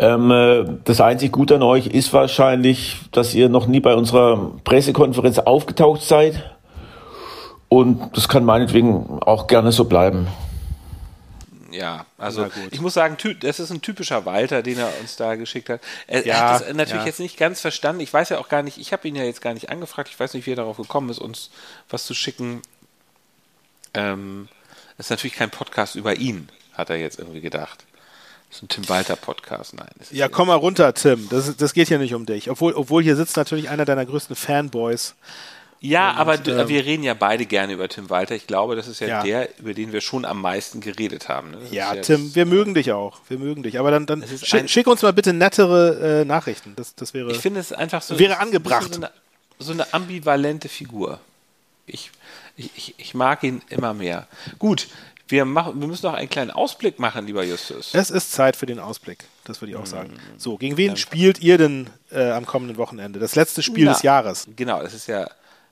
Ähm, 0.00 0.30
äh, 0.30 0.64
das 0.84 1.02
einzig 1.02 1.30
Gute 1.30 1.56
an 1.56 1.62
euch 1.62 1.86
ist 1.86 2.14
wahrscheinlich, 2.14 2.96
dass 3.12 3.34
ihr 3.34 3.50
noch 3.50 3.66
nie 3.66 3.80
bei 3.80 3.94
unserer 3.94 4.52
Pressekonferenz 4.64 5.38
aufgetaucht 5.38 6.00
seid. 6.00 6.56
Und 7.68 8.16
das 8.16 8.26
kann 8.26 8.46
meinetwegen 8.46 9.20
auch 9.20 9.46
gerne 9.46 9.72
so 9.72 9.84
bleiben. 9.84 10.26
Ja, 11.70 12.06
also 12.16 12.48
ich 12.70 12.80
muss 12.80 12.94
sagen, 12.94 13.16
das 13.40 13.60
ist 13.60 13.70
ein 13.70 13.82
typischer 13.82 14.24
Walter, 14.24 14.62
den 14.62 14.78
er 14.78 14.90
uns 15.02 15.16
da 15.16 15.36
geschickt 15.36 15.68
hat. 15.68 15.82
Er, 16.06 16.26
Ja, 16.26 16.54
hat 16.54 16.62
das 16.62 16.74
natürlich 16.74 17.02
ja. 17.02 17.06
jetzt 17.06 17.20
nicht 17.20 17.36
ganz 17.36 17.60
verstanden. 17.60 18.00
Ich 18.00 18.12
weiß 18.12 18.30
ja 18.30 18.38
auch 18.38 18.48
gar 18.48 18.62
nicht, 18.62 18.78
ich 18.78 18.94
habe 18.94 19.06
ihn 19.06 19.14
ja 19.14 19.24
jetzt 19.24 19.42
gar 19.42 19.52
nicht 19.52 19.68
angefragt. 19.68 20.08
Ich 20.08 20.18
weiß 20.18 20.32
nicht, 20.32 20.46
wie 20.46 20.52
er 20.52 20.56
darauf 20.56 20.78
gekommen 20.78 21.10
ist, 21.10 21.18
uns 21.18 21.50
was 21.90 22.06
zu 22.06 22.14
schicken. 22.14 22.62
Ähm, 23.92 24.48
das 24.96 25.06
ist 25.06 25.10
natürlich 25.10 25.36
kein 25.36 25.50
Podcast 25.50 25.94
über 25.94 26.16
ihn, 26.16 26.48
hat 26.72 26.88
er 26.88 26.96
jetzt 26.96 27.18
irgendwie 27.18 27.42
gedacht. 27.42 27.84
Das 28.50 28.56
ist 28.58 28.62
ein 28.64 28.68
Tim 28.68 28.88
Walter 28.88 29.16
Podcast. 29.16 29.74
Nein. 29.74 29.86
das 29.98 30.10
Ja, 30.10 30.28
komm 30.28 30.48
mal 30.48 30.56
runter, 30.56 30.92
Tim. 30.92 31.28
Das, 31.30 31.56
das 31.56 31.72
geht 31.72 31.88
hier 31.88 31.98
nicht 31.98 32.14
um 32.14 32.26
dich. 32.26 32.50
Obwohl, 32.50 32.74
obwohl 32.74 33.02
hier 33.02 33.16
sitzt 33.16 33.36
natürlich 33.36 33.68
einer 33.70 33.84
deiner 33.84 34.04
größten 34.04 34.34
Fanboys. 34.36 35.14
Ja, 35.82 36.12
aber 36.12 36.36
du, 36.36 36.50
ähm, 36.60 36.68
wir 36.68 36.84
reden 36.84 37.02
ja 37.04 37.14
beide 37.14 37.46
gerne 37.46 37.72
über 37.72 37.88
Tim 37.88 38.10
Walter. 38.10 38.34
Ich 38.34 38.46
glaube, 38.46 38.76
das 38.76 38.86
ist 38.86 39.00
ja, 39.00 39.06
Ja. 39.06 39.22
der, 39.22 39.58
über 39.60 39.72
den 39.72 39.92
wir 39.92 40.02
schon 40.02 40.26
am 40.26 40.40
meisten 40.42 40.80
geredet 40.82 41.28
haben. 41.30 41.52
Ne? 41.52 41.58
Das 41.62 41.72
Ja, 41.72 41.94
jetzt- 41.94 42.06
Tim, 42.08 42.34
wir 42.34 42.44
mögen 42.44 42.74
dich 42.74 42.92
auch. 42.92 43.18
Wir 43.28 43.38
mögen 43.38 43.62
dich. 43.62 43.78
Aber 43.78 43.90
dann, 43.90 44.04
dann 44.04 44.22
schick, 44.26 44.52
ein- 44.60 44.68
schick 44.68 44.86
uns 44.88 45.00
mal 45.00 45.12
bitte 45.14 45.32
nettere 45.32 46.20
äh, 46.20 46.24
Nachrichten. 46.26 46.74
Das, 46.76 46.94
das 46.96 47.14
wäre. 47.14 47.30
Ich 47.30 47.38
finde 47.38 47.60
es 47.60 47.72
einfach 47.72 48.02
so. 48.02 48.18
Wäre 48.18 48.38
angebracht. 48.40 48.92
So 48.92 49.00
eine, 49.00 49.10
so 49.58 49.72
eine 49.72 49.94
ambivalente 49.94 50.68
Figur. 50.68 51.20
Ich, 51.86 52.10
ich, 52.56 52.94
ich 52.98 53.14
mag 53.14 53.42
ihn 53.42 53.62
immer 53.70 53.94
mehr. 53.94 54.26
Gut, 54.58 54.88
wir, 55.30 55.44
machen, 55.44 55.80
wir 55.80 55.86
müssen 55.88 56.06
noch 56.06 56.14
einen 56.14 56.28
kleinen 56.28 56.50
Ausblick 56.50 56.98
machen, 56.98 57.26
lieber 57.26 57.44
Justus. 57.44 57.94
es 57.94 58.10
ist 58.10 58.32
Zeit 58.32 58.56
für 58.56 58.66
den 58.66 58.78
Ausblick. 58.78 59.24
Das 59.44 59.60
würde 59.60 59.72
ich 59.72 59.76
auch 59.76 59.82
Mhm. 59.82 59.86
sagen. 59.86 60.12
So, 60.36 60.56
gegen 60.56 60.76
wen 60.76 60.96
spielt 60.96 61.40
ihr 61.40 61.58
denn 61.58 61.88
äh, 62.12 62.30
am 62.30 62.46
kommenden 62.46 62.76
Wochenende? 62.76 63.18
Das 63.18 63.34
letzte 63.36 63.62
Spiel 63.62 63.84
Na, 63.86 63.92
des 63.92 64.02
Jahres. 64.02 64.46
Genau, 64.56 64.80
es 64.82 64.94
ist 64.94 65.06
ja 65.08 65.28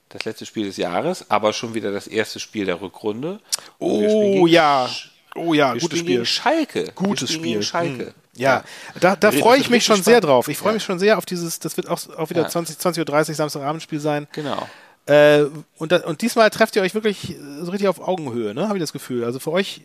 das 0.08 0.24
letzte 0.24 0.46
Spiel 0.46 0.66
des 0.66 0.76
Jahres, 0.78 1.26
aber 1.30 1.52
schon 1.52 1.74
wieder 1.74 1.92
das 1.92 2.06
erste 2.06 2.40
Spiel 2.40 2.64
der 2.64 2.80
Rückrunde. 2.80 3.40
Oh 3.78 4.46
ja, 4.46 4.88
oh 5.34 5.52
ja, 5.54 5.74
wir 5.74 5.80
gutes 5.80 5.98
Spiel. 5.98 6.12
gegen 6.14 6.26
Schalke. 6.26 6.92
Gutes 6.94 7.30
Spiel. 7.32 7.42
Gegen 7.52 7.62
Schalke. 7.62 8.06
Hm. 8.06 8.14
Ja, 8.34 8.62
da, 9.00 9.16
da 9.16 9.30
Das 9.30 9.34
freue 9.40 9.58
ich 9.58 9.68
mich 9.68 9.84
schon 9.84 9.96
sehr 9.96 10.18
spannend. 10.18 10.24
drauf. 10.24 10.48
Ich 10.48 10.56
freue 10.56 10.70
Ja. 10.70 10.74
mich 10.74 10.84
schon 10.84 10.98
sehr 11.00 11.18
auf 11.18 11.26
dieses, 11.26 11.58
das 11.58 11.76
wird 11.76 11.88
auch, 11.88 11.98
auch 12.16 12.30
wieder 12.30 12.42
Ja. 12.42 12.48
20, 12.48 12.76
20.30 12.78 13.30
Uhr 13.30 13.34
Samstagabendspiel 13.34 13.98
sein. 14.00 14.28
Genau. 14.32 14.68
Äh, 15.08 15.46
und, 15.78 15.90
da, 15.92 15.98
und 16.06 16.20
diesmal 16.22 16.50
trefft 16.50 16.76
ihr 16.76 16.82
euch 16.82 16.94
wirklich 16.94 17.30
äh, 17.30 17.36
so 17.62 17.70
richtig 17.70 17.88
auf 17.88 18.00
Augenhöhe, 18.06 18.54
ne? 18.54 18.68
Habe 18.68 18.76
ich 18.78 18.82
das 18.82 18.92
Gefühl. 18.92 19.24
Also 19.24 19.38
für 19.38 19.52
euch, 19.52 19.80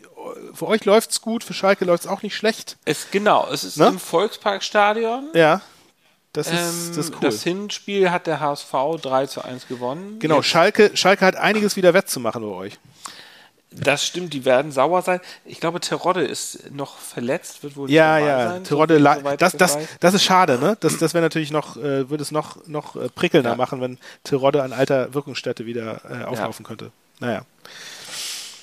für 0.54 0.68
euch 0.68 0.84
läuft's 0.86 1.22
gut, 1.22 1.44
für 1.44 1.54
Schalke 1.54 1.86
läuft's 1.86 2.08
auch 2.08 2.22
nicht 2.24 2.36
schlecht. 2.36 2.78
Es, 2.86 3.10
genau, 3.12 3.48
es 3.52 3.64
ist 3.64 3.78
Ne? 3.78 3.88
im 3.88 4.00
Volksparkstadion. 4.00 5.30
Ja. 5.34 5.62
Das 6.34 6.48
ist, 6.48 6.54
Ähm, 6.54 6.88
das 6.90 6.98
ist 6.98 7.14
cool. 7.14 7.20
das 7.22 7.44
Hinspiel 7.44 8.10
hat 8.12 8.28
der 8.28 8.40
HSV 8.40 8.72
3 9.02 9.28
zu 9.28 9.44
1 9.44 9.68
gewonnen. 9.68 10.18
genau, 10.20 10.38
Jetzt- 10.38 10.48
Schalke, 10.48 10.92
Schalke 10.96 11.26
hat 11.26 11.36
einiges 11.36 11.76
wieder 11.76 11.94
wettzumachen 11.94 12.42
bei 12.42 12.56
euch. 12.56 12.80
Das 13.76 14.06
stimmt, 14.06 14.34
die 14.34 14.46
werden 14.46 14.72
sauer 14.72 15.02
sein. 15.02 15.20
Ich 15.46 15.60
glaube, 15.60 15.80
Terodde 15.80 16.24
ist 16.24 16.72
noch 16.72 16.98
verletzt, 16.98 17.64
wird 17.64 17.76
wohl 17.76 17.90
Ja, 17.90 18.18
ja, 18.20 18.50
sein, 18.50 18.64
Terodde, 18.64 19.00
so- 19.00 19.36
das, 19.38 19.58
das, 19.58 19.78
das 20.00 20.14
ist 20.14 20.24
schade, 20.24 20.60
ne? 20.60 20.78
Das, 20.80 20.98
das 20.98 21.14
wäre 21.14 21.24
natürlich 21.24 21.52
noch, 21.52 21.78
äh, 21.78 22.10
würde 22.10 22.22
es 22.22 22.32
noch, 22.32 22.66
noch 22.68 22.96
äh, 22.96 23.10
prickelnder 23.10 23.52
Ja. 23.52 23.56
machen, 23.56 23.82
wenn 23.82 23.98
Terodde 24.24 24.62
an 24.64 24.74
alter 24.74 25.14
Wirkungsstätte 25.14 25.66
wieder 25.66 26.02
äh, 26.10 26.24
auflaufen 26.26 26.66
könnte. 26.66 26.92
Naja. 27.20 27.44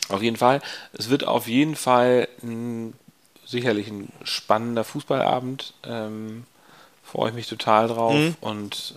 Auf 0.09 0.23
jeden 0.23 0.37
Fall. 0.37 0.61
Es 0.93 1.09
wird 1.09 1.25
auf 1.25 1.47
jeden 1.47 1.77
Fall 1.77 2.29
ein, 2.43 2.95
sicherlich 3.47 3.89
ein 3.89 4.13
spannender 4.25 4.85
Fußballabend. 4.85 5.75
Ähm, 5.85 6.45
freue 7.11 7.31
ich 7.31 7.35
mich 7.35 7.49
total 7.49 7.89
drauf 7.89 8.15
Mhm. 8.15 8.37
und 8.41 8.95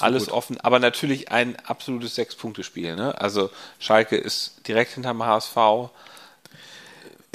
alles 0.00 0.26
gut. 0.26 0.34
offen, 0.34 0.60
aber 0.60 0.78
natürlich 0.78 1.30
ein 1.30 1.56
absolutes 1.66 2.14
Sechs-Punkte-Spiel. 2.14 2.96
Ne? 2.96 3.20
Also 3.20 3.50
Schalke 3.78 4.16
ist 4.16 4.66
direkt 4.66 4.92
hinterm 4.92 5.22
HSV. 5.22 5.90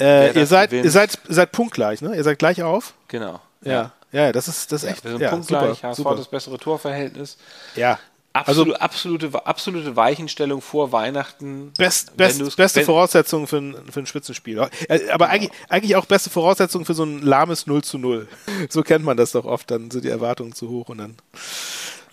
Äh, 0.00 0.32
ihr 0.38 0.46
seid, 0.46 0.70
gewinnt- 0.70 0.84
ihr 0.84 0.90
seid, 0.90 1.18
seid 1.28 1.52
punktgleich, 1.52 2.02
ne? 2.02 2.14
Ihr 2.16 2.22
seid 2.24 2.38
gleich 2.38 2.62
auf. 2.62 2.94
Genau. 3.08 3.40
Ja. 3.62 3.92
Ja, 4.12 4.22
ja, 4.26 4.32
das 4.32 4.48
ist, 4.48 4.70
das 4.72 4.84
ist 4.84 4.90
echt. 4.90 5.04
Wir 5.04 5.10
sind 5.12 5.20
ja, 5.20 5.30
punktgleich, 5.30 5.76
super, 5.76 5.88
HSV 5.88 5.96
super. 5.96 6.16
das 6.16 6.28
bessere 6.28 6.58
Torverhältnis. 6.58 7.36
Ja. 7.74 7.98
Absolute, 8.46 8.80
absolute, 8.80 9.46
absolute 9.46 9.96
Weichenstellung 9.96 10.60
vor 10.60 10.92
Weihnachten. 10.92 11.72
Best, 11.76 12.16
best, 12.16 12.56
beste 12.56 12.84
Voraussetzungen 12.84 13.46
für 13.46 13.58
ein, 13.58 13.76
für 13.90 14.00
ein 14.00 14.06
Spitzenspiel. 14.06 14.66
Äh, 14.88 15.10
Aber 15.10 15.28
eigentlich, 15.28 15.50
eigentlich 15.68 15.96
auch 15.96 16.06
beste 16.06 16.30
Voraussetzungen 16.30 16.84
für 16.84 16.94
so 16.94 17.04
ein 17.04 17.22
lahmes 17.22 17.66
0 17.66 17.82
zu 17.82 17.98
0. 17.98 18.28
So 18.70 18.82
kennt 18.82 19.04
man 19.04 19.16
das 19.16 19.32
doch 19.32 19.44
oft, 19.44 19.70
dann 19.70 19.90
sind 19.90 20.04
die 20.04 20.08
Erwartungen 20.08 20.54
zu 20.54 20.68
hoch 20.68 20.88
und 20.88 20.98
dann 20.98 21.16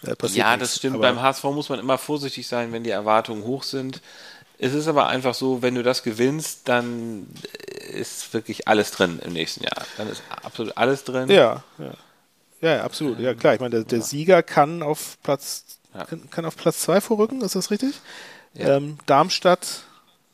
äh, 0.04 0.16
passiert 0.16 0.38
Ja, 0.38 0.56
nichts. 0.56 0.72
das 0.72 0.78
stimmt. 0.80 0.96
Aber- 0.96 1.04
Beim 1.08 1.22
HSV 1.22 1.44
muss 1.46 1.70
man 1.70 1.80
immer 1.80 1.98
vorsichtig 1.98 2.48
sein, 2.48 2.72
wenn 2.72 2.84
die 2.84 2.90
Erwartungen 2.92 3.44
hoch 3.44 3.64
sind. 3.64 4.02
Es 4.58 4.74
ist 4.74 4.88
aber 4.88 5.08
einfach 5.08 5.34
so, 5.34 5.62
wenn 5.62 5.76
du 5.76 5.84
das 5.84 6.02
gewinnst, 6.04 6.62
dann 6.70 7.28
ist 7.92 8.34
wirklich 8.34 8.68
alles 8.70 8.92
drin 8.92 9.20
im 9.26 9.34
nächsten 9.34 9.64
Jahr. 9.64 9.86
Dann 9.98 10.10
ist 10.10 10.24
absolut 10.44 10.78
alles 10.78 11.04
drin. 11.04 11.30
Ja, 11.30 11.64
ja. 11.78 11.92
Ja, 12.62 12.76
ja, 12.78 12.84
absolut. 12.84 13.20
Ja, 13.20 13.34
klar. 13.34 13.54
Ich 13.56 13.60
meine, 13.60 13.72
der, 13.76 13.84
der 13.84 14.02
Sieger 14.02 14.42
kann 14.42 14.82
auf 14.82 15.18
Platz 15.24 15.66
Ja. 15.96 16.06
kann, 16.06 16.30
kann 16.30 16.46
auf 16.46 16.56
Platz 16.58 16.82
2 16.82 17.02
vorrücken, 17.02 17.42
ist 17.42 17.56
das 17.56 17.72
richtig? 17.72 17.96
Ja. 18.54 18.78
Ähm, 18.78 18.98
Darmstadt, 19.06 19.84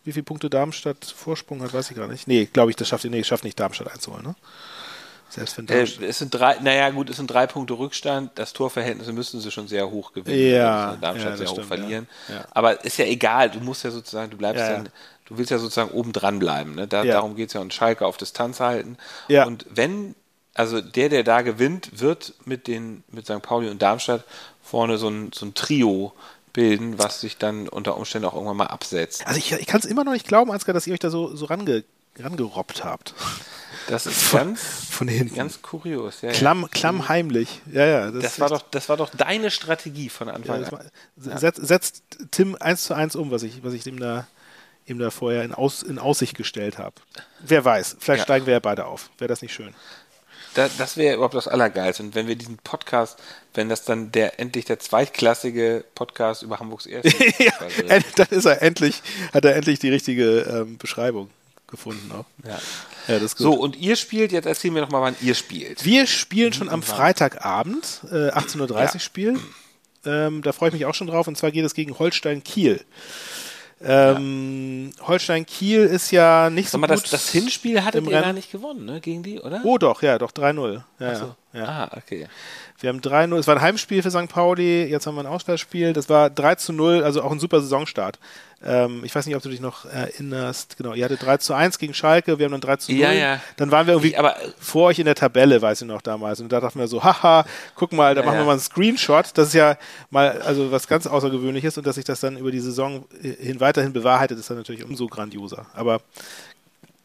wie 0.04 0.12
viele 0.12 0.24
Punkte 0.24 0.50
Darmstadt 0.50 1.06
Vorsprung 1.06 1.62
hat, 1.62 1.74
weiß 1.74 1.92
ich 1.92 1.98
gar 1.98 2.08
nicht. 2.08 2.28
Nee, 2.28 2.46
glaube 2.52 2.72
ich, 2.72 2.76
das 2.76 2.88
schafft 2.88 3.06
nee, 3.06 3.24
schafft 3.24 3.44
nicht 3.44 3.60
Darmstadt 3.60 3.92
einzuholen, 3.92 4.24
ne? 4.26 4.36
Selbst 5.30 5.58
wenn 5.58 5.66
Äh, 5.70 5.76
Darmstadt. 5.78 6.04
es 6.04 6.18
sind 6.18 6.30
drei, 6.34 6.58
naja 6.62 6.90
gut, 6.90 7.10
es 7.10 7.18
sind 7.18 7.28
drei 7.28 7.48
Punkte 7.48 7.74
Rückstand. 7.76 8.32
Das 8.36 8.52
Torverhältnis 8.54 9.08
müssten 9.12 9.40
sie 9.40 9.50
schon 9.52 9.68
sehr 9.68 9.90
hoch 9.90 10.12
gewinnen. 10.14 10.52
Ja, 10.52 10.98
Darmstadt 10.98 11.32
ja, 11.32 11.38
sehr 11.38 11.48
hoch 11.48 11.54
stimmt, 11.54 11.68
verlieren. 11.68 12.08
ja. 12.28 12.46
Aber 12.52 12.84
ist 12.84 12.98
ja 12.98 13.06
egal, 13.06 13.50
du 13.50 13.60
musst 13.62 13.84
ja 13.84 13.92
sozusagen, 13.92 14.30
du 14.30 14.38
bleibst 14.38 14.60
Ja, 14.62 14.74
dann, 14.74 14.90
du 15.26 15.38
willst 15.38 15.50
ja 15.52 15.58
sozusagen 15.58 15.92
oben 15.92 16.12
dran 16.12 16.40
bleiben. 16.40 16.76
Ne? 16.76 16.88
Da. 16.88 17.06
Darum 17.06 17.36
geht 17.36 17.48
es 17.48 17.54
ja 17.54 17.62
und 17.62 17.74
Schalke 17.74 18.06
auf 18.06 18.18
Distanz 18.18 18.60
halten. 18.60 18.98
Und 19.46 19.66
wenn, 19.70 20.16
also 20.54 20.82
der, 20.82 21.08
der 21.08 21.24
da 21.24 21.42
gewinnt, 21.44 22.02
wird 22.02 22.34
mit 22.44 22.68
den, 22.68 23.06
mit 23.10 23.26
St. 23.26 23.42
Pauli 23.42 23.70
und 23.70 23.82
Darmstadt 23.82 24.26
vorne 24.72 24.98
so 24.98 25.10
ein, 25.10 25.32
so 25.34 25.46
ein 25.46 25.54
Trio 25.54 26.14
bilden, 26.54 26.98
was 26.98 27.22
sich 27.22 27.38
dann 27.38 27.68
unter 27.70 27.98
Umständen 27.98 28.28
auch 28.28 28.34
irgendwann 28.34 28.58
mal 28.58 28.68
absetzt. 28.68 29.26
Also 29.28 29.38
ich, 29.38 29.52
ich 29.52 29.68
kann 29.68 29.80
es 29.80 29.86
immer 29.86 30.04
noch 30.04 30.14
nicht 30.14 30.28
glauben, 30.28 30.52
Ansgar, 30.52 30.74
dass 30.74 30.88
ihr 30.88 30.94
euch 30.94 31.00
da 31.00 31.10
so, 31.10 31.36
so 31.36 31.46
range, 31.46 31.84
rangerobbt 32.18 32.84
habt. 32.84 33.14
Das 33.88 34.06
ist 34.06 34.32
ganz, 34.34 34.62
Von 34.90 35.08
hinten. 35.08 35.36
ganz 35.36 35.62
kurios. 35.62 36.22
Ja, 36.22 36.30
ja. 36.30 36.36
Klamm, 36.36 36.70
klammheimlich. 36.72 37.62
Ja, 37.72 37.86
ja. 37.86 38.12
Das 38.12 38.24
ist 38.34 38.40
war 38.40 38.50
doch, 38.50 38.62
das 38.72 38.88
war 38.90 38.98
doch 38.98 39.10
deine 39.10 39.52
Strategie 39.52 40.10
von 40.10 40.28
Ja, 40.28 40.34
Anfang 40.34 40.60
das 40.62 40.74
an. 40.74 40.80
war, 41.16 41.38
setzt, 41.40 41.66
setzt 41.68 42.04
Tim 42.32 42.56
eins 42.60 42.84
zu 42.84 42.94
eins 42.94 43.16
um, 43.16 43.32
was 43.32 43.44
ich, 43.44 43.64
was 43.64 43.74
ich 43.74 43.86
ihm 43.88 44.00
da, 44.00 44.28
ihm 44.86 45.00
da 45.00 45.10
vorher 45.10 45.44
in, 45.44 45.54
Aus, 45.54 45.84
in 45.84 46.00
Aussicht 46.00 46.36
gestellt 46.36 46.78
habe. 46.78 46.96
Wer 47.40 47.64
weiß, 47.64 47.98
vielleicht 48.00 48.20
Ja. 48.20 48.24
steigen 48.26 48.46
wir 48.46 48.54
ja 48.54 48.60
beide 48.60 48.86
auf. 48.86 49.10
Wäre 49.18 49.30
das 49.30 49.42
nicht 49.42 49.54
schön? 49.54 49.74
Da, 50.54 50.70
das 50.78 50.98
wäre 50.98 51.16
überhaupt 51.16 51.34
das 51.34 51.48
Allergeilste. 51.48 52.04
Und 52.04 52.16
wenn 52.16 52.28
wir 52.28 52.36
diesen 52.36 52.58
Podcast, 52.58 53.18
wenn 53.54 53.70
das 53.70 53.86
dann 53.86 54.12
der 54.12 54.40
endlich 54.40 54.66
der 54.66 54.80
zweitklassige 54.80 55.84
Podcast 55.96 56.44
über 56.44 56.60
Hamburgs 56.60 56.86
ersten 56.88 57.24
ja, 57.42 57.54
dann 58.16 58.28
ist 58.30 58.46
er 58.46 58.62
endlich, 58.62 59.02
hat 59.34 59.46
er 59.46 59.56
endlich 59.56 59.80
die 59.80 59.90
richtige 59.90 60.42
ähm, 60.42 60.78
Beschreibung 60.78 61.30
gefunden 61.68 62.12
auch. 62.12 62.26
Ja. 62.46 62.60
Ja, 63.08 63.16
das 63.16 63.24
ist 63.24 63.38
gut. 63.38 63.46
So, 63.46 63.54
und 63.54 63.78
ihr 63.78 63.96
spielt, 63.96 64.32
jetzt 64.32 64.46
erzählen 64.46 64.76
wir 64.76 64.82
doch 64.82 64.92
mal, 64.92 65.02
wann 65.02 65.16
ihr 65.22 65.34
spielt. 65.34 65.86
Wir 65.86 66.06
spielen 66.06 66.54
schon 66.54 66.70
am 66.70 66.84
Freitagabend, 66.84 68.02
äh, 68.12 68.30
18.30 68.30 68.60
Uhr 68.70 68.80
Ja. 68.80 69.00
Spiel. 69.00 69.40
Ähm, 70.06 70.42
da 70.42 70.52
freue 70.52 70.70
ich 70.70 70.74
mich 70.74 70.86
auch 70.86 70.94
schon 70.94 71.08
drauf. 71.08 71.28
Und 71.28 71.38
zwar 71.38 71.52
geht 71.52 71.66
es 71.66 71.74
gegen 71.74 71.98
Holstein 71.98 72.44
Kiel. 72.44 72.84
Ähm, 73.84 74.92
Holstein 75.02 75.46
Kiel 75.46 75.82
ist 75.82 76.12
ja 76.12 76.50
nicht 76.50 76.70
so 76.70 76.74
Sag 76.78 76.82
mal, 76.82 76.88
gut. 76.96 77.04
das, 77.04 77.10
das 77.12 77.30
Hinspiel 77.30 77.84
hattet 77.84 78.00
im 78.02 78.06
ihr 78.06 78.12
gar 78.12 78.24
Rennen. 78.24 78.36
nicht 78.36 78.52
gewonnen, 78.52 78.86
ne? 78.86 79.02
Gegen 79.02 79.24
die, 79.24 79.40
oder? 79.40 79.62
Oh 79.64 79.78
doch, 79.78 80.02
ja, 80.02 80.18
doch 80.18 80.32
3-0. 80.32 80.82
Ja, 81.00 81.16
so. 81.16 81.36
ja, 81.54 81.60
ja. 81.60 81.66
Ah, 81.66 81.98
okay. 81.98 82.28
Wir 82.82 82.90
haben 82.90 83.00
3-0, 83.00 83.38
es 83.38 83.48
war 83.48 83.56
ein 83.56 83.62
Heimspiel 83.62 84.02
für 84.02 84.10
St. 84.12 84.28
Pauli, 84.28 84.86
jetzt 84.86 85.06
haben 85.06 85.14
wir 85.16 85.22
ein 85.22 85.28
Auswärtsspiel. 85.28 85.94
Das 85.94 86.10
war 86.10 86.30
3 86.32 86.56
zu 86.56 86.74
0, 86.74 87.04
also 87.04 87.22
auch 87.22 87.32
ein 87.32 87.40
super 87.40 87.62
Saisonstart. 87.62 88.18
Ähm, 88.64 89.02
ich 89.04 89.14
weiß 89.14 89.26
nicht, 89.28 89.36
ob 89.36 89.44
du 89.44 89.50
dich 89.50 89.60
noch 89.60 89.86
erinnerst. 89.86 90.78
Genau, 90.78 90.94
ihr 90.94 91.06
hattet 91.06 91.22
3 91.24 91.38
zu 91.38 91.54
1 91.54 91.78
gegen 91.78 91.94
Schalke, 91.94 92.40
wir 92.40 92.46
haben 92.46 92.52
dann 92.54 92.62
3 92.62 92.76
zu 92.78 92.92
0. 92.92 93.00
Ja, 93.02 93.12
ja. 93.12 93.42
Dann 93.58 93.70
waren 93.72 93.86
wir 93.86 93.94
irgendwie 93.94 94.10
Ich- 94.10 94.20
aber- 94.20 94.36
vor 94.60 94.86
euch 94.88 94.98
in 95.00 95.06
der 95.06 95.14
Tabelle, 95.16 95.62
weiß 95.62 95.82
ich 95.84 95.88
noch 95.88 96.02
damals. 96.02 96.42
Und 96.42 96.52
da 96.52 96.60
dachten 96.60 96.80
wir 96.80 96.88
so, 96.88 97.04
haha, 97.04 97.46
guck 97.76 97.94
mal, 97.94 98.16
da 98.16 98.22
Ja, 98.22 98.26
machen 98.26 98.40
wir 98.40 98.46
mal 98.46 98.52
einen 98.54 98.60
Screenshot. 98.62 99.28
Das 99.36 99.50
ist 99.50 99.54
ja 99.54 99.78
mal 100.10 100.42
also 100.42 100.72
was 100.72 100.88
ganz 100.88 101.06
Außergewöhnliches 101.06 101.78
und 101.78 101.86
dass 101.86 101.96
sich 101.96 102.06
das 102.06 102.20
dann 102.20 102.36
über 102.38 102.50
die 102.52 102.60
Saison 102.60 103.06
hin 103.22 103.60
weiterhin 103.60 103.94
bewahrheitet, 103.94 104.40
ist 104.40 104.50
dann 104.50 104.58
natürlich 104.58 104.84
umso 104.84 105.06
grandioser. 105.08 105.68
Aber 105.76 106.02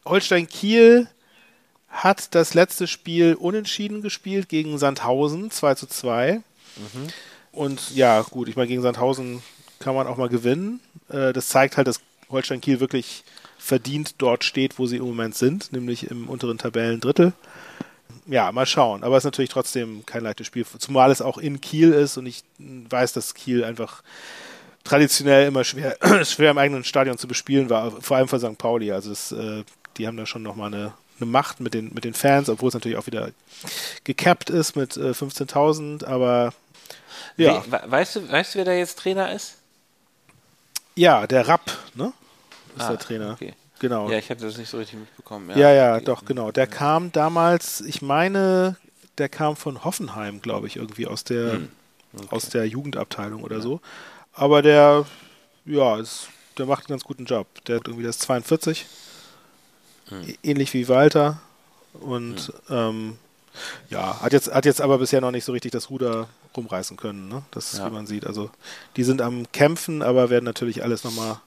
Holstein 0.05 0.47
Kiel 0.47 1.07
hat 2.03 2.35
das 2.35 2.53
letzte 2.53 2.87
Spiel 2.87 3.33
unentschieden 3.33 4.01
gespielt 4.01 4.49
gegen 4.49 4.77
Sandhausen, 4.77 5.51
2 5.51 5.75
zu 5.75 5.87
2. 5.87 6.41
Und 7.51 7.95
ja, 7.95 8.21
gut, 8.21 8.47
ich 8.47 8.55
meine, 8.55 8.67
gegen 8.67 8.83
Sandhausen 8.83 9.41
kann 9.79 9.95
man 9.95 10.07
auch 10.07 10.17
mal 10.17 10.29
gewinnen. 10.29 10.79
Äh, 11.09 11.33
das 11.33 11.49
zeigt 11.49 11.77
halt, 11.77 11.87
dass 11.87 11.99
Holstein 12.29 12.61
Kiel 12.61 12.79
wirklich 12.79 13.23
verdient 13.57 14.15
dort 14.19 14.43
steht, 14.43 14.77
wo 14.77 14.85
sie 14.85 14.97
im 14.97 15.05
Moment 15.05 15.35
sind, 15.35 15.71
nämlich 15.73 16.11
im 16.11 16.29
unteren 16.29 16.57
Tabellendrittel. 16.57 17.33
Ja, 18.27 18.51
mal 18.51 18.65
schauen. 18.65 19.03
Aber 19.03 19.17
es 19.17 19.21
ist 19.21 19.25
natürlich 19.25 19.49
trotzdem 19.49 20.05
kein 20.05 20.23
leichtes 20.23 20.47
Spiel, 20.47 20.65
zumal 20.77 21.11
es 21.11 21.21
auch 21.21 21.37
in 21.37 21.61
Kiel 21.61 21.93
ist 21.93 22.17
und 22.17 22.25
ich 22.25 22.43
weiß, 22.59 23.13
dass 23.13 23.33
Kiel 23.33 23.63
einfach 23.63 24.03
traditionell 24.83 25.47
immer 25.47 25.63
schwer, 25.63 25.97
schwer 26.25 26.51
im 26.51 26.57
eigenen 26.57 26.83
Stadion 26.83 27.17
zu 27.17 27.27
bespielen 27.27 27.69
war, 27.69 27.91
vor 28.01 28.17
allem 28.17 28.27
für 28.27 28.39
St. 28.39 28.57
Pauli. 28.57 28.91
Also 28.91 29.11
es, 29.11 29.31
äh, 29.31 29.63
die 29.97 30.07
haben 30.07 30.17
da 30.17 30.25
schon 30.25 30.43
nochmal 30.43 30.73
eine, 30.73 30.93
eine 31.19 31.29
Macht 31.29 31.59
mit 31.59 31.73
den, 31.73 31.93
mit 31.93 32.03
den 32.03 32.13
Fans, 32.13 32.49
obwohl 32.49 32.69
es 32.69 32.73
natürlich 32.73 32.97
auch 32.97 33.07
wieder 33.07 33.31
gecapped 34.03 34.49
ist 34.49 34.75
mit 34.75 34.97
äh, 34.97 35.11
15.000, 35.11 36.05
aber 36.05 36.53
ja, 37.37 37.63
We 37.65 37.71
we- 37.71 37.91
weißt, 37.91 38.15
du, 38.17 38.31
weißt 38.31 38.53
du, 38.55 38.57
wer 38.59 38.65
da 38.65 38.73
jetzt 38.73 38.99
Trainer 38.99 39.31
ist? 39.31 39.57
ja, 40.95 41.27
der 41.27 41.47
Rapp, 41.47 41.71
ne? 41.95 42.13
Ist 42.75 42.83
Ah, 42.83 42.89
der 42.89 42.99
Trainer. 42.99 43.31
okay. 43.33 43.53
Genau. 43.79 44.09
Ja, 44.09 44.17
ich 44.17 44.29
habe 44.31 44.41
das 44.41 44.57
nicht 44.57 44.69
so 44.69 44.77
richtig 44.77 44.99
mitbekommen. 44.99 45.55
Ja, 45.55 45.71
ja, 45.71 45.95
okay. 45.95 46.05
doch, 46.05 46.25
genau. 46.25 46.51
Der 46.51 46.65
kam 46.65 47.11
damals, 47.11 47.81
ich 47.81 48.01
meine, 48.01 48.75
der 49.19 49.29
kam 49.29 49.55
von 49.55 49.83
Hoffenheim, 49.83 50.41
glaube 50.41 50.65
ich, 50.65 50.77
irgendwie 50.77 51.05
aus 51.05 51.23
der, 51.23 51.53
Hm, 51.53 51.69
aus 52.31 52.49
der 52.49 52.65
Jugendabteilung 52.67 53.43
oder 53.43 53.61
so. 53.61 53.79
Aber 54.33 54.63
der, 54.63 55.05
ja, 55.65 55.97
ist, 55.99 56.29
der 56.57 56.65
macht 56.65 56.85
einen 56.85 56.89
ganz 56.97 57.03
guten 57.03 57.25
Job. 57.25 57.45
Der 57.65 57.75
hat 57.77 57.87
irgendwie 57.87 58.05
das 58.05 58.17
42, 58.17 58.87
Hm. 60.09 60.35
ähnlich 60.43 60.73
wie 60.73 60.87
Walter. 60.87 61.39
Und 61.93 62.53
ähm, 62.69 63.17
ja, 63.89 64.21
hat 64.21 64.33
jetzt, 64.33 64.53
hat 64.53 64.65
jetzt 64.65 64.81
aber 64.81 64.97
bisher 64.99 65.21
noch 65.21 65.31
nicht 65.31 65.45
so 65.45 65.51
richtig 65.51 65.71
das 65.71 65.89
Ruder 65.89 66.27
rumreißen 66.55 66.97
können, 66.97 67.27
ne? 67.27 67.43
Das 67.51 67.73
ist, 67.73 67.79
Ja. 67.79 67.87
wie 67.89 67.93
man 67.93 68.07
sieht. 68.07 68.25
Also 68.25 68.49
die 68.95 69.03
sind 69.03 69.21
am 69.21 69.51
Kämpfen, 69.51 70.01
aber 70.01 70.29
werden 70.29 70.45
natürlich 70.45 70.83
alles 70.83 71.03
nochmal 71.03 71.39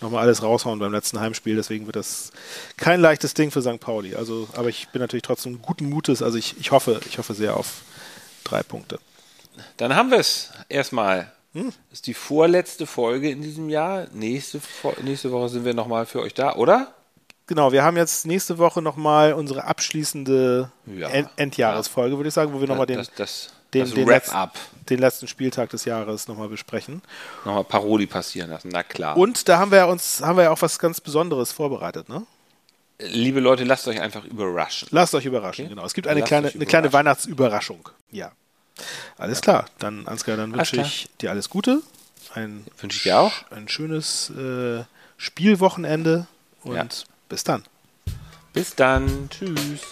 noch 0.00 0.10
mal 0.10 0.20
alles 0.20 0.42
raushauen 0.44 0.78
beim 0.78 0.92
letzten 0.92 1.18
Heimspiel. 1.18 1.56
Deswegen 1.56 1.86
wird 1.86 1.96
das 1.96 2.30
kein 2.76 3.00
leichtes 3.00 3.34
Ding 3.34 3.50
für 3.50 3.62
St. 3.62 3.80
Pauli. 3.80 4.14
Also, 4.14 4.48
aber 4.54 4.68
ich 4.68 4.88
bin 4.90 5.00
natürlich 5.00 5.24
trotzdem 5.24 5.60
guten 5.60 5.88
Mutes. 5.88 6.22
Also 6.22 6.38
ich, 6.38 6.56
ich 6.60 6.70
hoffe, 6.70 7.00
ich 7.08 7.18
hoffe 7.18 7.34
sehr 7.34 7.56
auf 7.56 7.82
drei 8.44 8.62
Punkte. 8.62 9.00
Dann 9.76 9.96
haben 9.96 10.12
wir 10.12 10.18
es 10.18 10.50
erstmal 10.68 11.32
Das 11.52 11.74
ist 11.92 12.06
die 12.06 12.14
vorletzte 12.14 12.86
Folge 12.86 13.30
in 13.30 13.42
diesem 13.42 13.68
Jahr. 13.70 14.06
Nächste, 14.12 14.60
nächste 15.02 15.32
Woche 15.32 15.48
sind 15.48 15.64
wir 15.64 15.74
nochmal 15.74 16.06
für 16.06 16.20
euch 16.20 16.34
da, 16.34 16.54
oder? 16.54 16.94
Genau, 17.48 17.72
wir 17.72 17.82
haben 17.82 17.96
jetzt 17.96 18.26
nächste 18.26 18.58
Woche 18.58 18.82
nochmal 18.82 19.32
unsere 19.32 19.64
abschließende 19.64 20.70
Ja. 20.86 21.08
End 21.08 21.30
Endjahresfolge, 21.36 22.16
würde 22.16 22.28
ich 22.28 22.34
sagen, 22.34 22.52
wo 22.52 22.60
wir 22.60 22.68
nochmal 22.68 22.84
den, 22.86 22.98
das, 22.98 23.10
das, 23.16 23.48
den, 23.72 23.84
das 23.86 23.94
den, 23.94 24.06
Wrap-up. 24.06 24.54
den 24.90 24.98
letzten 25.00 25.26
Spieltag 25.26 25.70
des 25.70 25.86
Jahres 25.86 26.28
nochmal 26.28 26.48
besprechen. 26.48 27.00
Nochmal 27.46 27.64
Parodie 27.64 28.06
passieren 28.06 28.50
lassen, 28.50 28.68
na 28.70 28.82
klar. 28.82 29.16
Und 29.16 29.48
da 29.48 29.58
haben 29.58 29.70
wir 29.70 29.78
ja 29.78 29.84
uns, 29.86 30.20
haben 30.22 30.36
wir 30.36 30.44
ja 30.44 30.50
auch 30.50 30.60
was 30.60 30.78
ganz 30.78 31.00
Besonderes 31.00 31.50
vorbereitet, 31.50 32.08
ne? 32.10 32.26
Liebe 33.00 33.40
Leute, 33.40 33.64
lasst 33.64 33.88
euch 33.88 34.00
einfach 34.00 34.24
überraschen. 34.24 34.88
Lasst 34.90 35.14
euch 35.14 35.24
überraschen, 35.24 35.68
genau. 35.70 35.86
Es 35.86 35.94
gibt 35.94 36.06
eine 36.06 36.20
Lasst 36.20 36.28
kleine, 36.28 36.48
eine 36.48 36.66
kleine. 36.66 36.92
Weihnachtsüberraschung. 36.92 37.88
Ja. 38.10 38.32
Alles 39.16 39.40
klar. 39.40 39.66
Dann, 39.78 40.06
Ansgar, 40.06 40.36
dann 40.36 40.52
wünsche 40.52 40.80
ich 40.80 41.08
dir 41.20 41.30
alles 41.30 41.48
Gute. 41.48 41.80
Ein, 42.34 42.66
Wünsche 42.80 42.96
ich 42.98 43.02
dir 43.04 43.18
auch. 43.20 43.32
ein 43.50 43.68
schönes 43.68 44.30
äh, 44.30 44.84
Spielwochenende 45.16 46.26
und 46.62 46.74
Ja. 46.74 46.86
Bis 47.28 47.44
dann. 47.44 47.64
Bis 48.52 48.74
dann. 48.74 49.28
Tschüss. 49.30 49.82